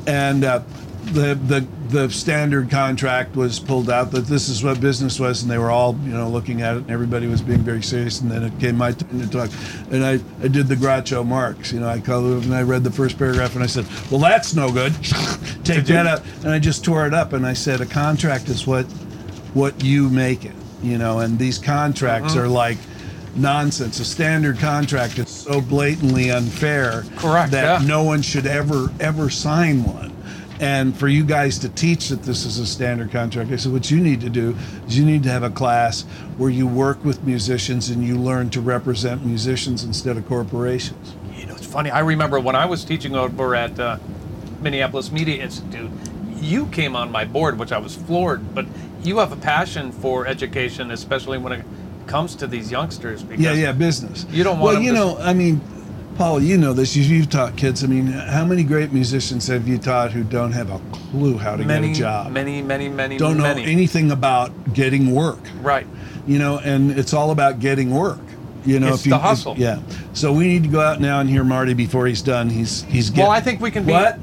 and 0.07 0.45
uh, 0.45 0.61
the 1.07 1.35
the 1.35 1.67
the 1.89 2.11
standard 2.11 2.71
contract 2.71 3.35
was 3.35 3.59
pulled 3.59 3.91
out 3.91 4.13
that 4.13 4.27
this 4.27 4.49
is 4.49 4.63
what 4.63 4.81
business 4.81 5.19
was, 5.19 5.43
and 5.43 5.51
they 5.51 5.59
were 5.59 5.71
all 5.71 5.97
you 6.05 6.13
know 6.13 6.29
looking 6.29 6.63
at 6.63 6.77
it, 6.77 6.83
and 6.83 6.91
everybody 6.91 7.27
was 7.27 7.43
being 7.43 7.61
very 7.61 7.83
serious. 7.83 8.21
And 8.21 8.31
then 8.31 8.43
it 8.45 8.59
came 8.61 8.77
my 8.77 8.93
turn 8.93 9.21
to 9.21 9.29
talk, 9.29 9.51
and 9.91 10.05
I, 10.05 10.21
I 10.43 10.49
did 10.49 10.69
the 10.69 10.77
Groucho 10.77 11.27
Marx. 11.27 11.73
You 11.73 11.81
know, 11.81 11.89
I 11.89 12.01
called 12.01 12.27
it, 12.33 12.45
and 12.45 12.55
I 12.55 12.63
read 12.63 12.85
the 12.85 12.91
first 12.93 13.19
paragraph, 13.19 13.55
and 13.55 13.65
I 13.65 13.67
said, 13.67 13.87
"Well, 14.11 14.21
that's 14.21 14.55
no 14.55 14.71
good. 14.71 14.93
Take 15.65 15.85
that 15.87 16.07
out." 16.07 16.23
And 16.45 16.51
I 16.51 16.59
just 16.59 16.85
tore 16.85 17.07
it 17.07 17.15
up, 17.15 17.33
and 17.33 17.47
I 17.47 17.55
said, 17.55 17.81
"A 17.81 17.87
contract 17.87 18.49
is 18.49 18.67
what 18.67 18.85
what 19.55 19.83
you 19.83 20.09
make 20.09 20.45
it." 20.45 20.55
You 20.83 20.99
know, 20.99 21.19
and 21.21 21.39
these 21.39 21.59
contracts 21.59 22.33
Mm-hmm. 22.35 22.41
are 22.45 22.49
like. 22.49 22.79
Nonsense. 23.37 24.01
A 24.01 24.05
standard 24.05 24.59
contract 24.59 25.17
is 25.21 25.29
so 25.29 25.61
blatantly 25.61 26.33
unfair 26.33 27.05
Correct, 27.17 27.53
that 27.53 27.81
yeah. 27.81 27.87
no 27.87 28.03
one 28.03 28.23
should 28.23 28.45
ever 28.45 28.91
ever 28.99 29.31
sign 29.31 29.85
one 29.85 30.10
and 30.61 30.97
for 30.97 31.09
you 31.09 31.25
guys 31.25 31.59
to 31.59 31.69
teach 31.71 32.09
that 32.11 32.23
this 32.23 32.45
is 32.45 32.59
a 32.59 32.67
standard 32.67 33.11
contract 33.11 33.51
i 33.51 33.57
said 33.57 33.73
what 33.73 33.91
you 33.91 33.99
need 33.99 34.21
to 34.21 34.29
do 34.31 34.55
is 34.87 34.97
you 34.99 35.05
need 35.05 35.23
to 35.23 35.31
have 35.31 35.43
a 35.43 35.51
class 35.51 36.03
where 36.37 36.51
you 36.51 36.67
work 36.67 37.03
with 37.05 37.25
musicians 37.25 37.89
and 37.89 38.05
you 38.07 38.17
learn 38.17 38.51
to 38.51 38.61
represent 38.61 39.25
musicians 39.25 39.83
instead 39.85 40.17
of 40.17 40.27
corporations 40.29 41.15
You 41.37 41.47
know, 41.47 41.55
it's 41.55 41.67
funny. 41.67 41.91
I 41.91 42.01
remember 42.01 42.39
when 42.39 42.55
I 42.55 42.67
was 42.67 42.85
teaching 42.85 43.17
over 43.17 43.55
at 43.55 43.79
uh, 43.81 43.97
Minneapolis 44.61 45.11
Media 45.11 45.43
Institute, 45.43 45.91
you 46.37 46.67
came 46.67 46.95
on 46.95 47.11
my 47.11 47.25
board, 47.25 47.59
which 47.59 47.73
I 47.73 47.79
was 47.79 47.97
floored. 47.97 48.55
But 48.55 48.67
you 49.03 49.19
have 49.19 49.33
a 49.33 49.37
passion 49.37 49.91
for 49.91 50.27
education, 50.27 50.91
especially 50.91 51.39
when 51.39 51.53
it 51.53 51.65
comes 52.07 52.35
to 52.37 52.47
these 52.47 52.71
youngsters. 52.71 53.23
Because 53.23 53.43
yeah 53.43 53.55
yeah 53.55 53.73
business 53.73 54.27
You 54.31 54.45
don't 54.45 54.59
want 54.59 54.75
well 54.75 54.83
you 54.83 54.93
know 54.93 55.17
i 55.19 55.33
mean 55.33 55.61
paul 56.21 56.43
you 56.43 56.59
know 56.59 56.75
this 56.75 56.95
you- 56.95 57.03
you've 57.03 57.31
taught 57.31 57.57
kids 57.57 57.83
i 57.83 57.87
mean 57.87 58.07
how 58.09 58.45
many 58.45 58.63
great 58.63 58.93
musicians 58.93 59.47
have 59.47 59.67
you 59.67 59.79
taught 59.79 60.13
who 60.13 60.23
don't 60.23 60.53
have 60.53 60.71
a 60.71 60.79
clue 60.93 61.39
how 61.39 61.57
to 61.57 61.65
many, 61.65 61.89
get 61.89 61.97
a 61.97 62.01
job 62.01 62.31
many, 62.31 62.61
many, 62.61 62.91
many, 62.91 63.17
don't 63.17 63.39
know 63.39 63.43
many. 63.45 63.65
anything 63.65 64.11
about 64.11 64.53
getting 64.75 65.13
work 65.15 65.39
Right. 65.63 65.87
you 66.27 66.39
know, 66.39 66.59
and 66.59 66.91
it's 66.91 67.15
all 67.15 67.31
about 67.31 67.59
getting 67.61 67.91
work. 67.91 68.19
You 68.67 68.79
know, 68.79 68.89
It's 68.89 69.01
if 69.01 69.07
you 69.07 69.11
the 69.13 69.19
hustle. 69.19 69.55
yeah. 69.57 69.79
So 70.13 70.31
we 70.35 70.47
need 70.47 70.63
to 70.65 70.69
go 70.69 70.81
out 70.83 71.01
now 71.01 71.21
and 71.21 71.31
hear 71.31 71.43
Marty 71.43 71.73
before 71.73 72.07
he's 72.07 72.21
done. 72.21 72.51
He's 72.51 72.83
he's 72.83 73.09
getting. 73.09 73.23
Well, 73.25 73.31
I 73.33 73.41
think 73.41 73.63
we 73.63 73.71
can 73.71 73.85
be. 73.87 73.93
what? 73.93 74.19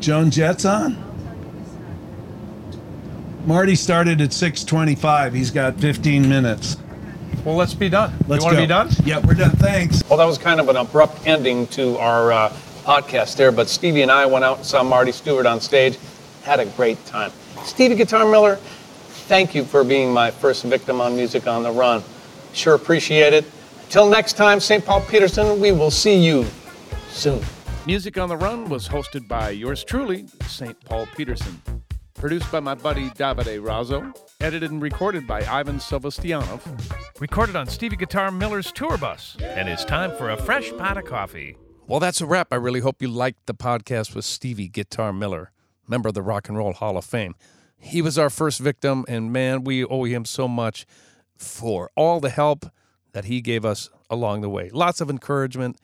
Joan 0.00 0.30
Jett's 0.32 0.64
on. 0.64 0.96
I'll 0.96 1.00
tell 1.22 1.36
you 1.36 1.52
this 1.60 1.72
now. 2.74 3.46
Marty 3.46 3.76
started 3.76 4.20
at 4.20 4.32
six 4.32 4.64
twenty-five. 4.64 5.32
He's 5.32 5.52
got 5.52 5.78
fifteen 5.78 6.28
minutes. 6.28 6.76
Well, 7.44 7.56
let's 7.56 7.74
be 7.74 7.88
done. 7.88 8.12
Let's 8.26 8.42
you 8.42 8.46
want 8.46 8.56
to 8.56 8.62
be 8.62 8.66
done? 8.66 8.90
Yeah, 9.04 9.18
we're 9.18 9.34
done. 9.34 9.50
Thanks. 9.52 10.02
Well, 10.08 10.18
that 10.18 10.24
was 10.24 10.38
kind 10.38 10.60
of 10.60 10.68
an 10.68 10.76
abrupt 10.76 11.26
ending 11.26 11.66
to 11.68 11.96
our 11.98 12.32
uh, 12.32 12.52
podcast 12.84 13.36
there, 13.36 13.52
but 13.52 13.68
Stevie 13.68 14.02
and 14.02 14.10
I 14.10 14.26
went 14.26 14.44
out 14.44 14.58
and 14.58 14.66
saw 14.66 14.82
Marty 14.82 15.12
Stuart 15.12 15.46
on 15.46 15.60
stage, 15.60 15.98
had 16.42 16.60
a 16.60 16.66
great 16.66 17.04
time. 17.06 17.32
Stevie 17.64 17.94
Guitar 17.94 18.24
Miller, 18.30 18.56
thank 19.26 19.54
you 19.54 19.64
for 19.64 19.84
being 19.84 20.12
my 20.12 20.30
first 20.30 20.64
victim 20.64 21.00
on 21.00 21.16
Music 21.16 21.46
on 21.46 21.62
the 21.62 21.72
Run. 21.72 22.02
Sure 22.52 22.74
appreciate 22.74 23.32
it. 23.32 23.44
Till 23.88 24.08
next 24.08 24.34
time, 24.34 24.60
St. 24.60 24.84
Paul 24.84 25.00
Peterson, 25.02 25.60
we 25.60 25.72
will 25.72 25.90
see 25.90 26.16
you 26.16 26.46
soon. 27.08 27.42
Music 27.86 28.18
on 28.18 28.28
the 28.28 28.36
Run 28.36 28.68
was 28.68 28.88
hosted 28.88 29.28
by 29.28 29.50
yours 29.50 29.84
truly, 29.84 30.26
St. 30.46 30.78
Paul 30.84 31.06
Peterson. 31.14 31.60
Produced 32.24 32.50
by 32.50 32.60
my 32.60 32.74
buddy 32.74 33.10
Davide 33.10 33.60
Razzo. 33.60 34.16
Edited 34.40 34.70
and 34.70 34.80
recorded 34.80 35.26
by 35.26 35.44
Ivan 35.44 35.76
Silvastianov. 35.76 36.62
Recorded 37.20 37.54
on 37.54 37.66
Stevie 37.66 37.96
Guitar 37.96 38.30
Miller's 38.30 38.72
tour 38.72 38.96
bus. 38.96 39.36
And 39.42 39.68
it's 39.68 39.84
time 39.84 40.10
for 40.16 40.30
a 40.30 40.36
fresh 40.38 40.70
pot 40.78 40.96
of 40.96 41.04
coffee. 41.04 41.58
Well, 41.86 42.00
that's 42.00 42.22
a 42.22 42.26
wrap. 42.26 42.48
I 42.50 42.54
really 42.56 42.80
hope 42.80 43.02
you 43.02 43.08
liked 43.08 43.44
the 43.44 43.52
podcast 43.52 44.14
with 44.14 44.24
Stevie 44.24 44.68
Guitar 44.68 45.12
Miller, 45.12 45.52
member 45.86 46.08
of 46.08 46.14
the 46.14 46.22
Rock 46.22 46.48
and 46.48 46.56
Roll 46.56 46.72
Hall 46.72 46.96
of 46.96 47.04
Fame. 47.04 47.34
He 47.76 48.00
was 48.00 48.18
our 48.18 48.30
first 48.30 48.58
victim, 48.58 49.04
and 49.06 49.30
man, 49.30 49.62
we 49.62 49.84
owe 49.84 50.04
him 50.04 50.24
so 50.24 50.48
much 50.48 50.86
for 51.36 51.90
all 51.94 52.20
the 52.20 52.30
help 52.30 52.64
that 53.12 53.26
he 53.26 53.42
gave 53.42 53.66
us 53.66 53.90
along 54.08 54.40
the 54.40 54.48
way. 54.48 54.70
Lots 54.72 55.02
of 55.02 55.10
encouragement. 55.10 55.78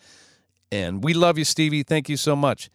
And 0.72 1.04
we 1.04 1.12
love 1.12 1.36
you, 1.36 1.44
Stevie. 1.44 1.82
Thank 1.82 2.08
you 2.08 2.16
so 2.16 2.34
much. 2.34 2.70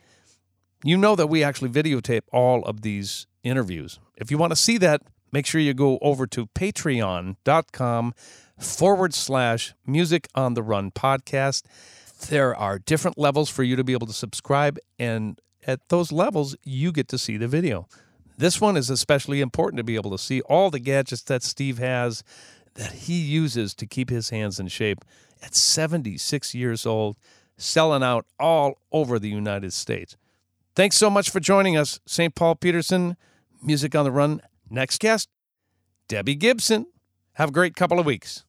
You 0.84 0.98
know 0.98 1.16
that 1.16 1.30
we 1.30 1.44
actually 1.44 1.70
videotape 1.70 2.28
all 2.32 2.64
of 2.66 2.84
these 2.84 3.26
interviews. 3.46 4.00
If 4.18 4.32
you 4.32 4.38
want 4.38 4.52
to 4.52 4.56
see 4.56 4.78
that, 4.80 5.02
make 5.32 5.46
sure 5.46 5.62
you 5.62 5.74
go 5.74 5.98
over 6.02 6.28
to 6.28 6.48
patreon.com 6.48 8.14
forward 8.60 9.14
slash 9.14 9.74
music 9.86 10.28
on 10.36 10.54
the 10.54 10.64
run 10.64 10.92
podcast. 10.92 11.64
There 12.30 12.56
are 12.56 12.80
different 12.80 13.18
levels 13.18 13.50
for 13.50 13.64
you 13.64 13.76
to 13.76 13.84
be 13.84 13.94
able 13.94 14.08
to 14.08 14.14
subscribe, 14.14 14.78
and 14.98 15.40
at 15.68 15.88
those 15.90 16.12
levels, 16.12 16.56
you 16.64 16.92
get 16.92 17.08
to 17.10 17.18
see 17.18 17.38
the 17.38 17.48
video. 17.48 17.88
This 18.38 18.60
one 18.60 18.76
is 18.76 18.90
especially 18.90 19.42
important 19.42 19.78
to 19.78 19.84
be 19.84 19.96
able 19.96 20.12
to 20.12 20.18
see 20.18 20.42
all 20.42 20.70
the 20.70 20.80
gadgets 20.80 21.22
that 21.24 21.44
Steve 21.44 21.78
has 21.78 22.24
that 22.76 22.92
he 22.92 23.14
uses 23.14 23.74
to 23.76 23.86
keep 23.86 24.10
his 24.10 24.30
hands 24.30 24.60
in 24.60 24.68
shape 24.68 25.06
at 25.42 25.56
76 25.56 26.54
years 26.54 26.86
old, 26.86 27.18
selling 27.58 28.04
out 28.04 28.26
all 28.40 28.78
over 28.92 29.18
the 29.18 29.30
United 29.30 29.72
States. 29.74 30.18
Thanks 30.76 30.98
so 30.98 31.10
much 31.10 31.30
for 31.30 31.40
joining 31.40 31.78
us, 31.78 32.00
St. 32.06 32.36
Paul 32.36 32.56
Peterson, 32.56 33.16
Music 33.66 33.96
on 33.96 34.06
the 34.06 34.12
Run. 34.12 34.42
Next 34.70 35.00
guest, 35.00 35.28
Debbie 36.08 36.36
Gibson. 36.36 36.86
Have 37.34 37.50
a 37.50 37.52
great 37.52 37.76
couple 37.76 38.00
of 38.00 38.06
weeks. 38.06 38.45